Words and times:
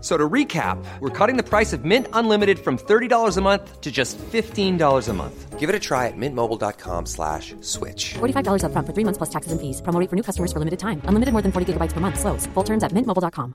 So 0.00 0.16
to 0.16 0.28
recap, 0.32 0.82
we're 1.00 1.10
cutting 1.26 1.36
the 1.36 1.42
price 1.42 1.74
of 1.76 1.84
Mint 1.84 2.06
Unlimited 2.14 2.58
from 2.58 2.78
$30 2.78 3.36
a 3.36 3.40
month 3.42 3.80
to 3.82 3.90
just 3.92 4.16
$15 4.32 5.08
a 5.08 5.12
month. 5.12 5.58
Give 5.60 5.68
it 5.68 5.74
a 5.76 5.78
try 5.78 6.06
at 6.08 6.16
mintmobile.com 6.16 7.04
slash 7.06 7.54
switch. 7.60 8.14
$45 8.18 8.62
upfront 8.64 8.86
for 8.86 8.94
three 8.94 9.04
months 9.04 9.18
plus 9.18 9.28
taxes 9.30 9.52
and 9.52 9.60
fees. 9.60 9.82
Promo 9.82 10.00
rate 10.00 10.08
for 10.08 10.16
new 10.16 10.22
customers 10.22 10.52
for 10.52 10.58
limited 10.58 10.78
time. 10.78 11.02
Unlimited 11.04 11.32
more 11.34 11.42
than 11.42 11.52
40 11.52 11.66
gigabytes 11.72 11.92
per 11.92 12.00
month. 12.00 12.18
Slows. 12.18 12.46
Full 12.54 12.64
terms 12.64 12.82
at 12.82 12.92
mintmobile.com. 12.94 13.52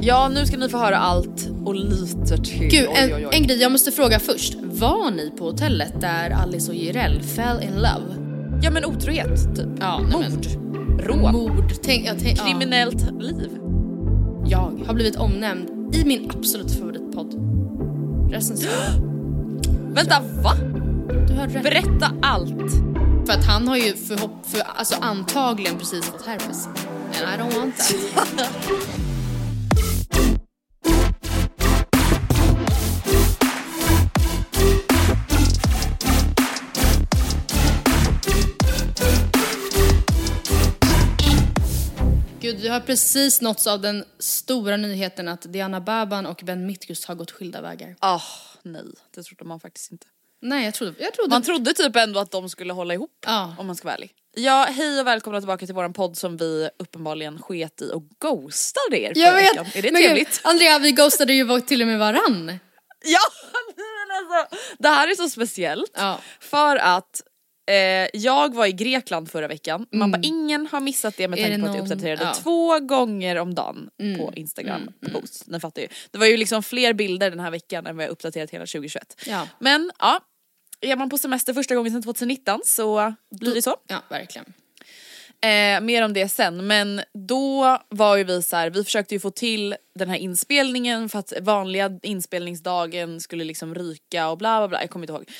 Ja, 0.00 0.28
nu 0.28 0.46
ska 0.46 0.56
ni 0.56 0.68
få 0.68 0.78
höra 0.78 0.96
allt 0.96 1.48
och 1.64 1.74
lite 1.74 2.36
till. 2.36 2.68
Gud, 2.68 2.88
Oj, 2.88 2.94
en, 2.96 3.14
oj, 3.14 3.26
oj. 3.26 3.36
en 3.36 3.42
grej 3.46 3.60
jag 3.62 3.72
måste 3.72 3.92
fråga 3.92 4.18
först. 4.18 4.54
Var 4.62 5.10
ni 5.10 5.30
på 5.30 5.44
hotellet 5.44 6.00
där 6.00 6.30
Alice 6.30 6.70
och 6.70 6.76
Jireel 6.76 7.22
fell 7.22 7.62
in 7.62 7.74
love? 7.74 8.16
Ja 8.62 8.70
men 8.70 8.84
otrohet, 8.84 9.56
typ. 9.56 9.66
Ja, 9.80 9.98
nej, 10.00 10.20
men- 10.20 10.32
Mord, 10.32 10.46
rån, 10.98 11.32
Mord, 11.32 11.72
tänk, 11.82 12.06
jag 12.06 12.18
tänk, 12.18 12.38
ja. 12.38 12.44
kriminellt 12.44 13.10
liv. 13.20 13.50
Jag 14.46 14.84
har 14.86 14.94
blivit 14.94 15.16
omnämnd 15.16 15.94
i 15.94 16.04
min 16.04 16.30
absolut 16.30 16.78
favoritpodd. 16.78 17.34
Recensör. 18.32 18.70
Vänta, 19.94 20.20
va? 20.42 20.52
Du 21.28 21.34
har 21.34 21.46
rätt. 21.46 21.62
Berätta 21.62 22.12
allt. 22.22 22.72
För 23.26 23.32
att 23.32 23.44
han 23.44 23.68
har 23.68 23.76
ju 23.76 23.96
förhopp, 23.96 24.46
för, 24.46 24.60
alltså 24.60 24.94
antagligen 25.00 25.78
precis 25.78 26.04
fått 26.04 26.26
herpes. 26.26 26.66
And 26.66 26.74
I 27.16 27.42
don't 27.42 27.58
want 27.58 27.76
that. 27.76 29.08
vi 42.66 42.70
har 42.70 42.80
precis 42.80 43.40
nåtts 43.40 43.66
av 43.66 43.80
den 43.80 44.04
stora 44.18 44.76
nyheten 44.76 45.28
att 45.28 45.52
Diana 45.52 45.80
Baban 45.80 46.26
och 46.26 46.40
Ben 46.44 46.66
Mitkus 46.66 47.04
har 47.06 47.14
gått 47.14 47.30
skilda 47.30 47.60
vägar. 47.60 47.96
Ah, 47.98 48.20
nej, 48.62 48.82
det 49.14 49.22
trodde 49.22 49.44
man 49.44 49.60
faktiskt 49.60 49.92
inte. 49.92 50.06
Nej, 50.42 50.64
jag 50.64 50.74
trodde... 50.74 50.94
Jag 50.98 51.14
trodde 51.14 51.30
Man 51.30 51.42
trodde 51.42 51.74
typ 51.74 51.96
ändå 51.96 52.20
att 52.20 52.30
de 52.30 52.48
skulle 52.48 52.72
hålla 52.72 52.94
ihop 52.94 53.10
Ja. 53.26 53.54
om 53.58 53.66
man 53.66 53.76
ska 53.76 53.84
vara 53.88 53.94
ärlig. 53.94 54.12
Ja, 54.36 54.66
hej 54.70 55.00
och 55.00 55.06
välkomna 55.06 55.40
tillbaka 55.40 55.66
till 55.66 55.74
våran 55.74 55.92
podd 55.92 56.16
som 56.16 56.36
vi 56.36 56.68
uppenbarligen 56.78 57.38
sket 57.42 57.82
i 57.82 57.90
och 57.92 58.02
ghostade 58.20 59.00
er 59.00 59.12
Jag 59.14 59.32
vet! 59.32 59.50
veckan. 59.50 59.66
Är 59.74 59.82
det 59.82 59.92
men 59.92 60.02
gud, 60.02 60.10
trevligt? 60.10 60.40
Andrea, 60.44 60.78
vi 60.78 60.92
ghostade 60.92 61.32
ju 61.32 61.60
till 61.60 61.80
och 61.82 61.88
med 61.88 61.98
varann. 61.98 62.46
Ja, 63.04 63.18
men 63.76 64.16
alltså, 64.18 64.56
det 64.78 64.88
här 64.88 65.08
är 65.10 65.14
så 65.14 65.28
speciellt 65.28 65.90
Ja. 65.94 66.18
för 66.40 66.76
att 66.76 67.22
eh, 67.66 68.08
jag 68.12 68.54
var 68.54 68.66
i 68.66 68.72
Grekland 68.72 69.30
förra 69.30 69.48
veckan, 69.48 69.86
man 69.92 70.10
bara 70.10 70.22
ingen 70.22 70.66
har 70.66 70.80
missat 70.80 71.16
det 71.16 71.28
med 71.28 71.38
Mm. 71.38 71.50
Tanke 71.50 71.64
på 71.64 71.70
att 71.70 71.76
jag 71.76 71.84
uppdaterade 71.84 72.22
ja. 72.22 72.30
Mm. 72.30 72.42
två 72.42 72.78
gånger 72.78 73.36
om 73.36 73.54
dagen 73.54 73.90
på 74.18 74.32
Instagram 74.36 74.88
post. 75.12 75.46
Ni 75.46 75.60
fattar 75.60 75.82
ju. 75.82 75.88
Det 76.10 76.18
var 76.18 76.26
ju 76.26 76.36
liksom 76.36 76.62
fler 76.62 76.92
bilder 76.92 77.30
den 77.30 77.40
här 77.40 77.50
veckan 77.50 77.86
än 77.86 77.96
vad 77.96 78.04
jag 78.04 78.10
uppdaterat 78.10 78.50
hela 78.50 78.66
2021. 78.66 79.22
Ja. 79.26 79.48
Men 79.58 79.90
ja, 79.98 80.20
är 80.80 80.96
man 80.96 81.10
på 81.10 81.18
semester 81.18 81.54
första 81.54 81.74
gången 81.74 81.92
sedan 81.92 82.02
2019 82.02 82.60
så 82.64 83.14
blir 83.30 83.54
det 83.54 83.62
så. 83.62 83.76
Ja, 83.86 84.02
verkligen. 84.10 84.52
Eh, 85.40 85.80
mer 85.80 86.02
om 86.02 86.12
det 86.12 86.28
sen 86.28 86.66
men 86.66 87.00
då 87.28 87.78
var 87.88 88.16
ju 88.16 88.24
vi 88.24 88.42
så 88.42 88.56
här, 88.56 88.70
vi 88.70 88.84
försökte 88.84 89.14
ju 89.14 89.20
få 89.20 89.30
till 89.30 89.76
den 89.94 90.10
här 90.10 90.16
inspelningen 90.16 91.08
för 91.08 91.18
att 91.18 91.32
vanliga 91.42 91.98
inspelningsdagen 92.02 93.20
skulle 93.20 93.44
liksom 93.44 93.74
ryka 93.74 94.28
och 94.28 94.38
bla 94.38 94.60
bla 94.60 94.68
bla, 94.68 94.80
jag 94.80 94.90
kommer 94.90 95.04
inte 95.04 95.12
ihåg. 95.12 95.30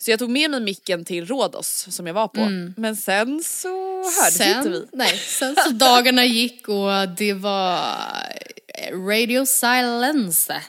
Så 0.00 0.10
jag 0.10 0.18
tog 0.18 0.30
med 0.30 0.50
mig 0.50 0.60
micken 0.60 1.04
till 1.04 1.26
Rhodos 1.26 1.86
som 1.90 2.06
jag 2.06 2.14
var 2.14 2.28
på 2.28 2.40
men 2.76 2.96
sen 2.96 3.42
så 3.44 3.68
hördes 4.22 4.40
inte 4.40 4.68
vi. 4.68 4.86
Nej, 4.92 5.18
sen 5.18 5.56
så 5.64 5.70
dagarna 5.70 6.24
gick 6.24 6.68
och 6.68 7.08
det 7.16 7.32
var 7.32 7.80
radio 9.08 9.46
silence. 9.46 10.62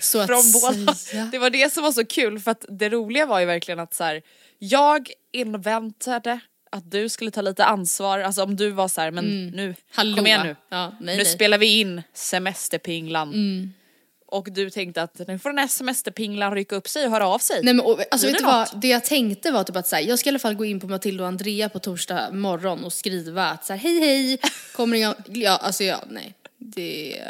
Så 0.00 0.26
Från 0.26 0.38
att 0.38 0.52
båda. 0.52 0.94
säga. 0.94 1.28
Det 1.32 1.38
var 1.38 1.50
det 1.50 1.72
som 1.72 1.82
var 1.82 1.92
så 1.92 2.04
kul 2.04 2.40
för 2.40 2.50
att 2.50 2.64
det 2.68 2.88
roliga 2.88 3.26
var 3.26 3.40
ju 3.40 3.46
verkligen 3.46 3.80
att 3.80 3.94
så 3.94 4.04
här, 4.04 4.22
jag 4.58 5.10
inväntade 5.32 6.40
att 6.72 6.90
du 6.90 7.08
skulle 7.08 7.30
ta 7.30 7.40
lite 7.40 7.64
ansvar, 7.64 8.18
alltså 8.18 8.42
om 8.42 8.56
du 8.56 8.70
var 8.70 8.88
så 8.88 9.00
här, 9.00 9.10
men 9.10 9.46
nu, 9.46 9.74
Hallå. 9.94 10.16
kom 10.16 10.26
igen 10.26 10.46
nu. 10.46 10.56
Ja, 10.68 10.86
nej, 11.00 11.16
nu 11.16 11.22
nej. 11.22 11.24
spelar 11.26 11.58
vi 11.58 11.80
in 11.80 12.02
semesterpinglan. 12.14 13.32
Och 14.30 14.52
du 14.52 14.70
tänkte 14.70 15.02
att 15.02 15.28
nu 15.28 15.38
får 15.38 15.50
den 15.50 15.58
här 15.58 15.68
semesterpinglan 15.68 16.54
rycka 16.54 16.76
upp 16.76 16.88
sig 16.88 17.04
och 17.06 17.10
höra 17.10 17.26
av 17.26 17.38
sig. 17.38 17.60
Nej 17.62 17.74
men 17.74 17.86
och, 17.86 18.00
alltså 18.10 18.26
vet 18.26 18.38
du 18.38 18.44
vad, 18.44 18.80
det 18.80 18.88
jag 18.88 19.04
tänkte 19.04 19.50
var 19.50 19.64
typ 19.64 19.76
att 19.76 19.88
så 19.88 19.96
här, 19.96 20.02
jag 20.02 20.18
ska 20.18 20.28
i 20.28 20.30
alla 20.30 20.38
fall 20.38 20.54
gå 20.54 20.64
in 20.64 20.80
på 20.80 20.86
Matilda 20.86 21.22
och 21.22 21.28
Andrea 21.28 21.68
på 21.68 21.78
torsdag 21.78 22.30
morgon 22.32 22.84
och 22.84 22.92
skriva 22.92 23.44
att 23.44 23.66
så 23.66 23.72
här, 23.72 23.80
hej 23.80 24.00
hej, 24.00 24.38
kommer 24.76 24.96
inga, 24.96 25.14
ja 25.26 25.56
alltså 25.56 25.84
ja, 25.84 26.04
nej. 26.08 26.34
Det... 26.58 27.22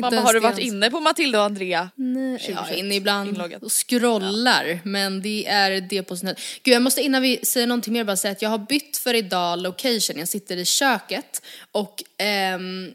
Mamma 0.00 0.20
har 0.20 0.34
du 0.34 0.40
varit 0.40 0.58
inne 0.58 0.90
på 0.90 1.00
Matilda 1.00 1.38
och 1.38 1.44
Andrea? 1.44 1.90
Nej, 1.94 2.32
ja, 2.32 2.38
2021 2.38 2.78
inne 2.78 2.94
ibland 2.94 3.28
inloggat? 3.28 3.62
och 3.62 3.72
scrollar. 3.72 4.80
Men 4.84 5.22
det 5.22 5.46
är 5.46 5.80
det 5.80 6.02
på 6.02 6.16
sin 6.16 6.26
höjd. 6.26 6.38
Gud, 6.62 6.74
jag 6.74 6.82
måste 6.82 7.02
innan 7.02 7.22
vi 7.22 7.40
säger 7.42 7.66
någonting 7.66 7.92
mer 7.92 8.04
bara 8.04 8.16
säga 8.16 8.32
att 8.32 8.42
jag 8.42 8.50
har 8.50 8.58
bytt 8.58 8.96
för 8.96 9.14
idag 9.14 9.58
location. 9.58 10.18
Jag 10.18 10.28
sitter 10.28 10.56
i 10.56 10.64
köket 10.64 11.42
och 11.72 12.02
ehm, 12.18 12.94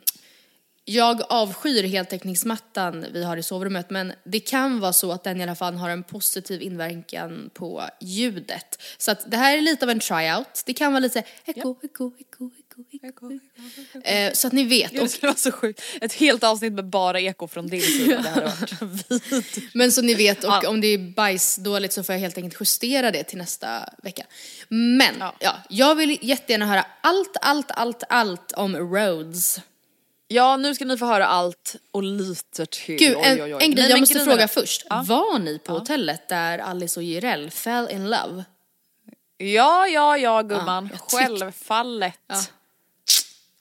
jag 0.85 1.21
avskyr 1.29 1.83
heltäckningsmattan 1.83 3.05
vi 3.13 3.23
har 3.23 3.37
i 3.37 3.43
sovrummet 3.43 3.89
men 3.89 4.13
det 4.23 4.39
kan 4.39 4.79
vara 4.79 4.93
så 4.93 5.11
att 5.11 5.23
den 5.23 5.39
i 5.39 5.43
alla 5.43 5.55
fall 5.55 5.73
har 5.73 5.89
en 5.89 6.03
positiv 6.03 6.61
inverkan 6.61 7.49
på 7.53 7.83
ljudet. 8.01 8.81
Så 8.97 9.11
att 9.11 9.31
det 9.31 9.37
här 9.37 9.57
är 9.57 9.61
lite 9.61 9.85
av 9.85 9.89
en 9.89 9.99
tryout. 9.99 10.63
Det 10.65 10.73
kan 10.73 10.91
vara 10.93 10.99
lite 10.99 11.13
så 11.13 11.19
här, 11.19 11.57
eko, 11.57 11.75
eko, 11.83 12.11
eko, 12.19 12.51
eko, 12.91 13.31
eko. 13.31 14.09
Eh, 14.09 14.33
så 14.33 14.47
att 14.47 14.53
ni 14.53 14.63
vet. 14.63 14.91
Det 14.91 15.09
skulle 15.09 15.27
vara 15.27 15.37
så 15.37 15.51
sjukt. 15.51 15.81
Ett 16.01 16.13
helt 16.13 16.43
avsnitt 16.43 16.73
med 16.73 16.85
bara 16.85 17.19
eko 17.19 17.47
från 17.47 17.67
din 17.67 17.81
sida. 17.81 18.21
Det 18.21 18.29
hade 18.29 18.45
varit. 18.45 19.57
Men 19.73 19.91
så 19.91 20.01
ni 20.01 20.13
vet, 20.13 20.43
och 20.43 20.49
Ja. 20.63 20.69
om 20.69 20.81
det 20.81 20.87
är 20.87 20.97
bajsdåligt 20.97 21.93
så 21.93 22.03
får 22.03 22.13
jag 22.15 22.19
helt 22.19 22.37
enkelt 22.37 22.61
justera 22.61 23.11
det 23.11 23.23
till 23.23 23.37
nästa 23.37 23.89
vecka. 24.03 24.25
Men, 24.69 25.15
ja. 25.19 25.35
Ja. 25.39 25.55
jag 25.69 25.95
vill 25.95 26.19
jättegärna 26.21 26.65
höra 26.65 26.85
allt, 27.01 27.37
allt, 27.41 27.71
allt, 27.71 28.03
allt 28.09 28.51
om 28.51 28.75
roads. 28.77 29.59
Ja, 30.27 30.57
nu 30.57 30.75
ska 30.75 30.85
ni 30.85 30.97
få 30.97 31.05
höra 31.05 31.25
allt 31.27 31.75
och 31.91 32.03
lite 32.03 32.65
till. 32.65 32.95
Gud, 32.97 33.15
Oj, 33.17 33.23
en, 33.25 33.41
oj, 33.41 33.55
oj. 33.55 33.63
en 33.63 33.71
grej 33.71 33.83
Nej, 33.83 33.89
jag 33.89 33.99
måste 33.99 34.19
fråga 34.19 34.35
det- 34.37 34.47
först. 34.47 34.85
Ja. 34.89 35.03
Var 35.07 35.39
ni 35.39 35.59
på 35.59 35.73
hotellet 35.73 36.29
där 36.29 36.59
Alice 36.59 36.99
och 36.99 37.03
Jireel 37.03 37.51
fell 37.51 37.89
in 37.91 38.03
love? 38.09 38.43
Ja, 39.37 39.87
ja, 39.87 40.17
ja 40.17 40.41
gumman. 40.41 40.89
tyck- 40.89 40.99
Självfallet. 41.17 42.19
Ja. 42.27 42.41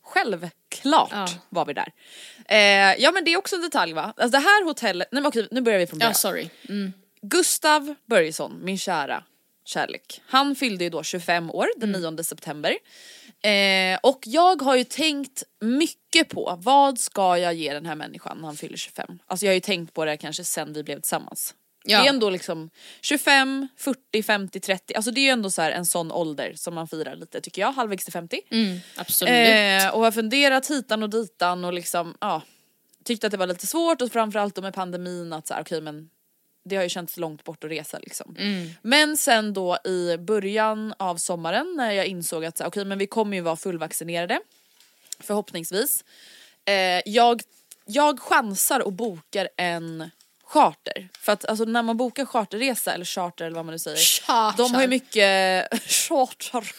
Självklart 0.03 1.08
Ja. 1.12 1.28
var 1.48 1.64
vi 1.66 1.72
där. 1.72 1.92
Eh, 2.48 3.03
ja 3.03 3.12
men 3.12 3.24
det 3.24 3.32
är 3.32 3.36
också 3.36 3.56
en 3.56 3.62
detalj 3.62 3.92
va? 3.92 4.03
Alltså 4.16 4.28
det 4.28 4.38
här 4.44 4.64
hotellet, 4.64 5.08
nej 5.12 5.22
men 5.22 5.28
okej 5.28 5.48
nu 5.50 5.60
börjar 5.60 5.78
vi 5.78 5.86
från 5.86 5.98
början. 5.98 6.10
Ja, 6.10 6.14
sorry. 6.19 6.48
Mm. 6.69 6.92
Gustav 7.22 7.94
Börjesson, 8.06 8.58
min 8.62 8.78
kära 8.78 9.24
kärlek, 9.64 10.20
han 10.26 10.54
fyllde 10.56 10.84
ju 10.84 10.91
då 10.91 11.03
25 11.03 11.50
år 11.50 11.66
den 11.76 11.92
9 11.92 12.22
september. 12.24 12.76
Eh, 13.44 13.99
och 14.03 14.21
jag 14.25 14.63
har 14.63 14.77
ju 14.77 14.84
tänkt 14.84 15.42
mycket 15.60 16.28
på 16.28 16.59
vad 16.63 16.98
ska 16.98 17.39
jag 17.39 17.54
ge 17.54 17.74
den 17.74 17.86
här 17.86 17.95
människan 17.95 18.39
när 18.39 18.47
han 18.47 18.57
fyller 18.57 18.77
25? 18.77 19.18
Alltså 19.27 19.47
jag 19.47 19.51
har 19.51 19.54
ju 19.54 19.60
tänkt 19.60 19.95
på 19.95 20.04
det 20.04 20.16
kanske 20.16 20.45
sen 20.45 20.72
vi 20.72 20.83
blev 20.83 21.01
tillsammans. 21.01 21.54
Ja. 21.84 21.98
Det 21.98 22.07
är 22.07 22.09
ändå 22.09 22.30
liksom 22.30 22.71
25, 23.01 23.68
40, 23.77 24.22
50, 24.22 24.60
30, 24.60 24.95
alltså 24.95 25.10
det 25.10 25.21
är 25.21 25.22
ju 25.22 25.28
ändå 25.28 25.51
så 25.51 25.63
en 25.63 25.86
sån 25.86 26.13
ålder 26.13 26.53
som 26.57 26.74
man 26.74 26.89
firar 26.89 27.16
lite 27.16 27.41
tycker 27.41 27.63
jag, 27.63 27.72
halvvägs 27.72 28.04
till 28.04 28.13
50. 28.13 28.41
Mm, 28.51 28.78
absolut. 28.97 29.30
Eh, 29.30 29.95
och 29.95 30.04
har 30.04 30.10
funderat 30.10 30.71
hitan 30.71 31.03
och 31.03 31.10
ditan 31.10 31.65
och 31.65 31.72
liksom, 31.72 32.16
ja. 32.21 32.42
Tyckte 33.04 33.27
att 33.27 33.30
det 33.30 33.36
var 33.36 33.47
lite 33.47 33.66
svårt 33.66 34.03
och 34.03 34.13
framförallt 34.13 34.54
då 34.54 34.63
med 34.63 34.74
pandemin 34.74 35.33
att 35.33 35.47
så 35.47 35.54
här, 35.54 35.63
okej 35.63 35.80
men 35.80 36.10
det 36.65 36.77
har 36.77 36.83
ju 36.83 36.89
känts 36.89 37.16
långt 37.16 37.45
bort 37.45 37.65
att 37.65 37.71
resa 37.71 37.99
liksom. 37.99 38.37
Men 38.83 39.16
sen 39.16 39.53
då 39.53 39.78
i 39.84 40.16
början 40.19 40.95
av 40.99 41.16
sommaren 41.16 41.75
när 41.77 41.93
jag 41.93 42.07
insåg 42.07 42.45
att 42.45 42.61
okej 42.61 42.84
men 42.84 42.99
vi 42.99 43.07
kommer 43.07 43.37
ju 43.37 43.43
vara 43.43 43.57
fullvaccinerade. 43.57 44.41
Förhoppningsvis. 45.21 46.05
Eh, 46.65 46.75
jag, 47.07 47.43
jag 47.87 48.21
chansar 48.21 48.81
och 48.81 48.93
bokar 48.93 49.49
en 49.57 50.11
charter. 50.45 51.09
För 51.19 51.33
att 51.33 51.45
alltså, 51.45 51.65
när 51.65 51.83
man 51.83 51.97
bokar 51.97 52.25
charterresa 52.25 52.93
eller 52.95 53.05
charter 53.05 53.45
eller 53.45 53.57
vad 53.57 53.65
man 53.65 53.72
nu 53.72 53.78
säger. 53.78 53.97
Charter. 53.97 54.57
De 54.63 54.75
har 54.75 54.83
ju 54.83 54.89
mycket, 54.89 55.69
charter. 55.89 56.72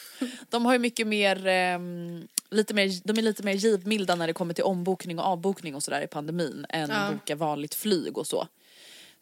De 0.50 0.66
har 0.66 0.74
ju 0.74 0.80
mycket 0.80 1.08
mer, 1.08 1.48
ehm, 1.48 2.28
lite 2.50 2.74
mer, 2.74 2.92
de 3.04 3.18
är 3.18 3.22
lite 3.22 3.44
mer 3.44 3.54
givmilda 3.54 4.16
när 4.16 4.28
det 4.28 4.34
kommer 4.34 4.54
till 4.54 4.64
ombokning 4.64 5.20
och 5.20 5.26
avbokning 5.26 5.76
och 5.76 5.84
sådär 5.84 6.02
i 6.02 6.08
pandemin 6.08 6.66
än 6.70 6.90
Ja. 6.90 7.12
boka 7.12 7.36
vanligt 7.36 7.76
flyg 7.76 8.18
och 8.18 8.28
så. 8.28 8.48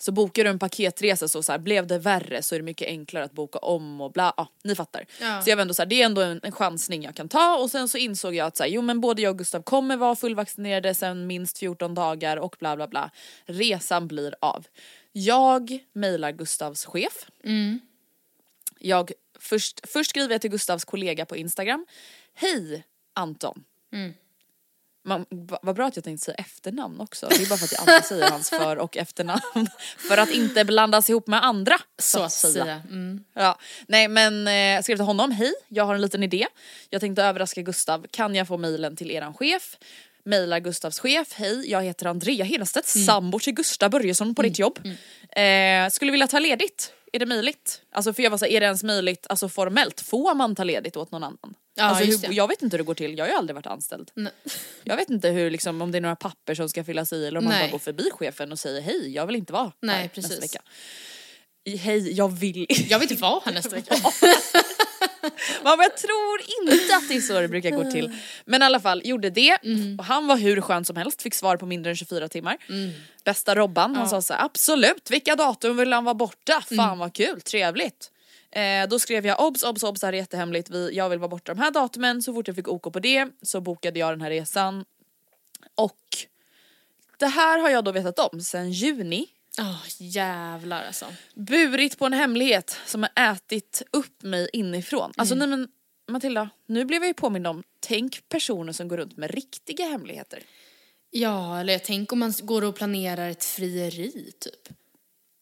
Så 0.04 0.12
bokar 0.12 0.44
du 0.44 0.50
en 0.50 0.60
paketresa 0.60 1.28
så, 1.28 1.44
så 1.44 1.52
här, 1.52 1.60
blev 1.60 1.88
det 1.88 1.98
värre 1.98 2.44
så 2.44 2.56
är 2.56 2.60
det 2.60 2.66
mycket 2.66 2.88
enklare 2.88 3.24
att 3.24 3.32
boka 3.32 3.60
om 3.60 4.02
och 4.02 4.12
bla, 4.12 4.34
ja 4.38 4.48
ni 4.64 4.76
fattar. 4.76 5.06
Ja. 5.22 5.42
Så 5.42 5.50
jag 5.50 5.56
var 5.56 5.62
ändå 5.62 5.74
så 5.74 5.82
här, 5.82 5.88
det 5.88 6.02
är 6.02 6.06
ändå 6.06 6.22
en, 6.22 6.40
en 6.44 6.52
chansning 6.52 7.04
jag 7.04 7.16
kan 7.16 7.30
ta 7.30 7.58
och 7.58 7.72
sen 7.72 7.90
så 7.90 7.98
insåg 7.98 8.36
jag 8.36 8.48
att 8.48 8.58
så 8.58 8.64
här, 8.64 8.70
jo 8.70 8.82
men 8.82 9.02
både 9.02 9.22
jag 9.22 9.32
och 9.32 9.38
Gustav 9.38 9.62
kommer 9.62 9.98
vara 9.98 10.16
fullvaccinerade 10.16 10.94
sen 10.94 11.28
minst 11.28 11.58
14 11.58 11.94
dagar 11.94 12.38
och 12.38 12.56
bla 12.60 12.76
bla 12.76 12.88
bla. 12.88 13.12
Resan 13.46 14.08
blir 14.08 14.36
av. 14.40 14.66
Jag 15.12 15.80
mejlar 15.94 16.32
Gustavs 16.32 16.86
chef. 16.86 17.26
Jag 18.80 19.12
först, 19.40 19.88
först 19.88 20.10
skriver 20.10 20.32
jag 20.32 20.42
till 20.42 20.52
Gustavs 20.52 20.86
kollega 20.86 21.26
på 21.26 21.38
Instagram. 21.38 21.86
Hej 22.34 22.84
Anton. 23.14 23.64
Man, 25.06 25.26
va- 25.30 25.60
vad 25.62 25.76
bra 25.76 25.88
att 25.88 25.96
jag 25.96 26.04
tänkte 26.06 26.26
säga 26.26 26.36
efternamn 26.36 27.00
också. 27.02 27.28
Det 27.30 27.36
är 27.44 27.50
bara 27.50 27.58
för 27.58 27.66
att 27.66 27.72
jag 27.72 27.82
alltid 27.82 28.06
säger 28.08 28.30
hans 28.32 28.50
för 28.50 28.78
och 28.78 28.98
efternamn. 28.98 29.42
För 30.08 30.18
att 30.18 30.30
inte 30.32 30.66
blandas 30.66 31.10
ihop 31.10 31.28
med 31.28 31.46
andra. 31.46 31.76
Så 32.00 32.24
att 32.24 32.32
säga. 32.32 32.82
Mm. 32.90 33.24
Ja, 33.34 33.60
nej 33.88 34.08
men 34.08 34.48
eh, 34.48 34.82
skrev 34.84 34.96
till 34.96 35.06
honom, 35.06 35.32
hej 35.32 35.54
jag 35.68 35.86
har 35.86 35.96
en 35.96 36.02
liten 36.02 36.24
idé. 36.24 36.48
Jag 36.90 37.02
tänkte 37.02 37.24
överraska 37.24 37.62
Gustav, 37.62 38.06
kan 38.12 38.36
jag 38.36 38.48
få 38.48 38.58
mejlen 38.58 38.96
till 38.96 39.12
eran 39.12 39.34
chef? 39.34 39.78
Mejlar 40.26 40.60
Gustavs 40.60 41.00
chef, 41.00 41.28
hej 41.34 41.72
jag 41.72 41.84
heter 41.84 42.06
Andrea 42.06 42.46
Hedstedt, 42.46 42.88
sambo 42.88 43.40
till 43.40 43.54
Gustav 43.54 43.90
Börjesson 43.90 44.36
på 44.36 44.42
ditt 44.42 44.60
jobb. 44.60 44.80
Eh, 45.36 45.90
skulle 45.90 46.12
vilja 46.12 46.28
ta 46.28 46.40
ledigt, 46.40 46.94
är 47.16 47.20
det 47.20 47.26
möjligt? 47.26 47.82
Alltså 47.92 48.14
för 48.14 48.24
jag 48.24 48.32
var 48.32 48.38
så 48.38 48.46
här, 48.46 48.52
är 48.52 48.60
det 48.60 48.66
ens 48.66 48.84
möjligt, 48.84 49.26
alltså 49.30 49.50
formellt, 49.50 50.02
får 50.02 50.36
man 50.36 50.56
ta 50.56 50.64
ledigt 50.64 50.98
åt 50.98 51.12
någon 51.12 51.24
annan? 51.24 51.56
Ja, 51.76 51.84
alltså, 51.84 52.04
just 52.04 52.28
hur, 52.28 52.34
jag 52.34 52.48
vet 52.48 52.62
inte 52.62 52.74
hur 52.74 52.78
det 52.78 52.86
går 52.88 52.94
till, 52.94 53.18
jag 53.18 53.26
har 53.26 53.30
ju 53.30 53.36
aldrig 53.38 53.56
varit 53.56 53.66
anställd. 53.68 54.12
Nej. 54.14 54.32
Jag 54.84 54.96
vet 54.96 55.10
inte 55.10 55.30
hur, 55.30 55.52
liksom, 55.52 55.82
om 55.82 55.92
det 55.92 55.98
är 55.98 56.02
några 56.02 56.16
papper 56.16 56.56
som 56.56 56.70
ska 56.70 56.84
fyllas 56.84 57.14
i 57.14 57.26
eller 57.26 57.38
om 57.38 57.44
man 57.44 57.54
Nej. 57.54 57.68
bara 57.68 57.72
går 57.72 57.80
förbi 57.80 58.10
chefen 58.12 58.52
och 58.52 58.60
säger 58.60 58.82
hej 58.82 59.12
jag 59.16 59.26
vill 59.26 59.36
inte 59.36 59.54
vara 59.54 59.72
Nej, 59.82 59.96
här 60.02 60.08
precis. 60.08 60.32
nästa 60.32 60.42
vecka. 60.42 60.62
Hej 61.80 62.12
jag 62.14 62.30
vill 62.32 62.68
Jag 62.90 63.00
vill 63.00 63.12
inte 63.12 63.22
vara 63.22 63.42
här 63.46 63.54
nästa 63.54 63.70
vecka. 63.76 63.96
Men 65.64 65.80
jag 65.80 65.98
tror 65.98 66.42
inte 66.62 66.96
att 66.96 67.08
det 67.10 67.16
är 67.16 67.22
så 67.22 67.40
det 67.40 67.48
brukar 67.48 67.70
gå 67.72 67.92
till. 67.92 68.12
Men 68.46 68.62
i 68.62 68.66
alla 68.66 68.80
fall, 68.80 69.02
gjorde 69.06 69.30
det. 69.30 69.58
Och 70.00 70.06
han 70.06 70.28
var 70.28 70.38
hur 70.38 70.62
skön 70.62 70.86
som 70.86 70.96
helst, 70.96 71.22
fick 71.22 71.34
svar 71.34 71.58
på 71.58 71.66
mindre 71.66 71.90
än 71.90 71.96
24 71.96 72.28
timmar. 72.28 72.58
Bästa 73.24 73.56
Robban, 73.56 73.96
han 73.96 74.10
sa 74.10 74.22
så 74.22 74.34
här, 74.34 74.46
absolut, 74.46 75.12
vilka 75.12 75.36
datum 75.36 75.78
vill 75.78 75.94
han 75.94 76.04
vara 76.04 76.16
borta? 76.16 76.64
Fan 76.76 76.98
vad 77.00 77.14
kul, 77.14 77.42
trevligt. 77.42 78.10
Eh, 78.52 78.88
då 78.90 79.00
skrev 79.00 79.26
jag 79.26 79.42
obs, 79.42 79.64
obs, 79.64 79.84
obs, 79.84 80.02
det 80.02 80.08
här 80.08 80.14
är 80.14 80.18
jättehemligt, 80.18 80.70
Vi, 80.70 80.90
jag 80.94 81.10
vill 81.10 81.20
vara 81.20 81.30
borta 81.30 81.54
de 81.54 81.62
här 81.62 81.72
datumen. 81.72 82.22
Så 82.22 82.34
fort 82.34 82.48
jag 82.48 82.56
fick 82.56 82.68
OK 82.68 82.94
på 82.94 83.00
det 83.00 83.28
så 83.42 83.62
bokade 83.62 84.00
jag 84.00 84.12
den 84.12 84.22
här 84.22 84.30
resan. 84.30 84.86
Och 85.76 85.98
det 87.18 87.28
här 87.28 87.60
har 87.60 87.70
jag 87.70 87.84
då 87.84 87.92
vetat 87.92 88.20
om 88.20 88.42
sedan 88.42 88.72
juni 88.72 89.28
Åh 89.60 89.84
jävlar 89.98 90.84
alltså. 90.86 91.06
burit 91.36 91.98
på 91.98 92.06
en 92.06 92.14
hemlighet 92.14 92.78
som 92.86 93.04
har 93.04 93.32
ätit 93.32 93.82
upp 93.92 94.24
mig 94.24 94.50
inifrån. 94.54 95.12
Alltså 95.18 95.36
nej 95.36 95.48
men 95.48 95.68
Matilda, 96.12 96.50
nu 96.68 96.86
blev 96.86 97.02
jag 97.02 97.08
ju 97.08 97.14
påmind 97.14 97.48
om, 97.48 97.64
tänk 97.80 98.30
personer 98.30 98.74
som 98.74 98.88
går 98.88 98.98
runt 98.98 99.18
med 99.18 99.32
riktiga 99.32 99.86
hemligheter. 99.86 100.44
Ja, 101.10 101.60
eller 101.60 101.74
jag 101.74 101.84
tänk 101.84 102.12
om 102.12 102.20
man 102.20 102.34
går 102.42 102.64
och 102.64 102.76
planerar 102.76 103.30
ett 103.30 103.44
frieri 103.46 104.32
typ. 104.40 104.68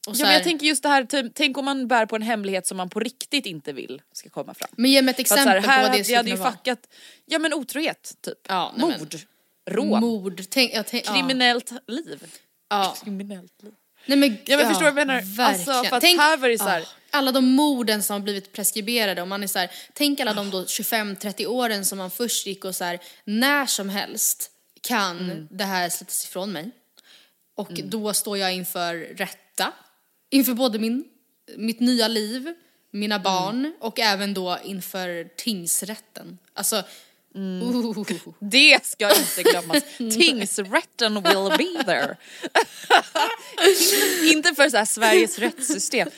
Och 0.08 0.16
Ja, 0.16 0.18
men 0.18 0.20
jag 0.20 0.28
här- 0.28 0.44
tänker 0.44 0.66
just 0.68 0.84
det 0.84 0.90
här, 0.90 1.04
typ, 1.06 1.32
tänk 1.36 1.58
om 1.58 1.66
man 1.66 1.88
bär 1.88 2.06
på 2.06 2.16
en 2.16 2.22
hemlighet 2.22 2.68
som 2.68 2.78
man 2.78 2.90
på 2.90 3.00
riktigt 3.00 3.46
inte 3.46 3.74
vill 3.74 4.02
ska 4.12 4.30
komma 4.30 4.54
fram. 4.54 4.70
men 4.78 4.92
ge 4.92 5.02
mig 5.02 5.12
ett 5.12 5.20
exempel 5.20 5.48
här, 5.48 5.60
här 5.60 5.86
på 5.88 5.92
det 5.92 5.98
jag 5.98 6.06
skulle 6.06 6.18
hade 6.18 6.30
ju 6.30 6.36
vara. 6.36 6.52
fuckat, 6.52 6.88
ja 7.26 7.40
men 7.40 7.54
otrohet 7.54 8.18
typ. 8.22 8.38
Ja, 8.48 8.74
nej, 8.78 8.88
men- 8.90 9.00
Mord, 9.00 9.16
rån, 9.70 10.00
Mord, 10.02 10.42
tänk, 10.50 10.74
jag 10.74 10.88
tänk, 10.88 11.08
ja. 11.08 11.14
kriminellt 11.14 11.72
liv. 11.88 12.24
Ja. 12.70 12.96
Kriminellt 13.04 13.64
liv. 13.64 13.74
Nej 14.06 14.18
men, 14.18 14.38
Ja, 14.46 14.58
men 14.58 14.68
förstår 14.68 14.86
du 14.86 14.92
vad 14.92 15.00
jag 15.02 15.08
menar? 15.08 15.22
Verkligen. 15.22 15.46
Alltså, 15.70 15.90
för 15.90 15.98
att 15.98 16.04
här 16.04 16.38
var 16.38 16.50
det 16.50 16.58
så 16.58 16.64
här- 16.64 16.88
alla 17.14 17.32
de 17.32 17.46
morden 17.46 18.04
som 18.04 18.14
har 18.14 18.20
blivit 18.20 18.54
preskriberade 18.54 19.22
och 19.22 19.28
man 19.28 19.44
är 19.44 19.48
så 19.48 19.60
här, 19.60 19.72
tänk 19.94 20.20
alla 20.20 20.34
de 20.34 20.50
då 20.52 20.64
25-30 20.64 21.46
åren 21.46 21.86
som 21.86 21.98
man 21.98 22.12
först 22.12 22.46
gick 22.48 22.66
och 22.66 22.76
så 22.76 22.84
här, 22.84 23.00
när 23.24 23.66
som 23.66 23.90
helst 23.90 24.52
kan 24.82 25.20
Mm. 25.20 25.48
det 25.52 25.64
här 25.64 25.90
släppas 25.90 26.26
ifrån 26.26 26.52
mig. 26.52 26.72
Och 27.56 27.72
då 27.84 28.14
står 28.14 28.38
jag 28.38 28.54
inför 28.54 28.96
rätta, 28.96 29.74
inför 30.30 30.54
både 30.54 30.80
min, 30.80 31.04
mitt 31.58 31.80
nya 31.80 32.08
liv, 32.08 32.54
mina 32.92 33.16
Mm. 33.16 33.24
barn 33.24 33.74
och 33.80 34.00
även 34.00 34.34
då 34.34 34.58
inför 34.64 35.24
tingsrätten. 35.38 36.38
Alltså, 36.54 36.84
Mm. 37.36 37.94
Det 38.40 38.86
ska 38.86 39.16
inte 39.16 39.44
glömmas. 39.44 39.84
Tingsrätten 39.98 41.14
will 41.14 41.58
be 41.58 41.84
there. 41.84 42.18
inte 44.34 44.56
för 44.56 44.70
så 44.70 44.86
Sveriges 44.86 45.40
rättssystem. 45.40 46.10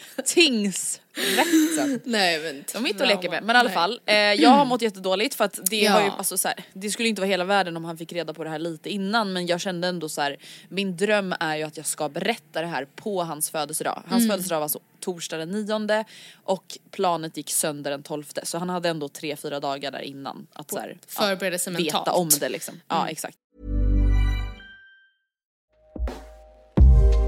Tingsrätten. 1.15 1.99
nej 2.11 2.39
men 2.43 2.63
De 2.73 2.85
är 2.85 2.89
inte 2.89 3.03
att 3.03 3.09
leka 3.09 3.29
med. 3.29 3.43
Men 3.43 3.55
i 3.55 3.59
alla 3.59 3.69
fall, 3.69 3.99
eh, 4.05 4.15
jag 4.15 4.49
har 4.49 4.65
mått 4.65 4.81
jättedåligt 4.81 5.35
för 5.35 5.45
att 5.45 5.59
det 5.69 5.75
Ja. 5.81 5.91
har 5.91 6.01
ju, 6.03 6.09
alltså 6.09 6.37
så 6.37 6.47
här, 6.47 6.63
det 6.73 6.89
skulle 6.89 7.09
inte 7.09 7.21
vara 7.21 7.29
hela 7.29 7.43
världen 7.43 7.77
om 7.77 7.85
han 7.85 7.97
fick 7.97 8.13
reda 8.13 8.33
på 8.33 8.43
det 8.43 8.49
här 8.49 8.59
lite 8.59 8.89
innan 8.89 9.33
men 9.33 9.45
jag 9.47 9.61
kände 9.61 9.87
ändå 9.87 10.09
så 10.09 10.21
här, 10.21 10.37
min 10.69 10.97
dröm 10.97 11.35
är 11.39 11.55
ju 11.55 11.63
att 11.63 11.77
jag 11.77 11.85
ska 11.85 12.09
berätta 12.09 12.61
det 12.61 12.67
här 12.67 12.87
på 12.95 13.23
hans 13.23 13.49
födelsedag. 13.49 14.03
Hans 14.07 14.27
födelsedag 14.29 14.59
var 14.59 14.67
så 14.67 14.79
torsdag 14.99 15.37
den 15.37 15.49
nionde 15.51 16.05
och 16.43 16.77
planet 16.91 17.37
gick 17.37 17.49
sönder 17.51 17.91
den 17.91 18.03
tolfte 18.03 18.45
så 18.45 18.57
han 18.57 18.69
hade 18.69 18.89
ändå 18.89 19.07
tre, 19.09 19.35
fyra 19.35 19.59
dagar 19.59 19.91
där 19.91 20.01
innan 20.01 20.47
att 20.53 20.71
så 20.71 20.79
här, 20.79 20.97
förbereda 21.07 21.57
sig 21.57 21.73
veta 21.73 21.83
mentalt. 21.97 22.17
om 22.17 22.29
det 22.39 22.49
liksom. 22.49 22.79
Ja 22.87 23.07
exakt. 23.09 23.37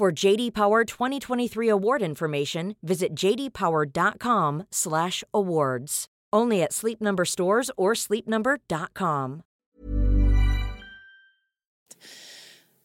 For 0.00 0.24
JD 0.24 0.54
Power 0.54 0.84
2023 0.84 1.68
award 1.68 2.02
information, 2.02 2.74
visit 2.80 3.12
jdpower.com/awards. 3.12 6.06
Only 6.36 6.62
at 6.62 6.72
Sleep 6.72 7.00
Number 7.00 7.24
stores 7.24 7.70
or 7.76 7.94
sleepnumber.com. 7.94 9.42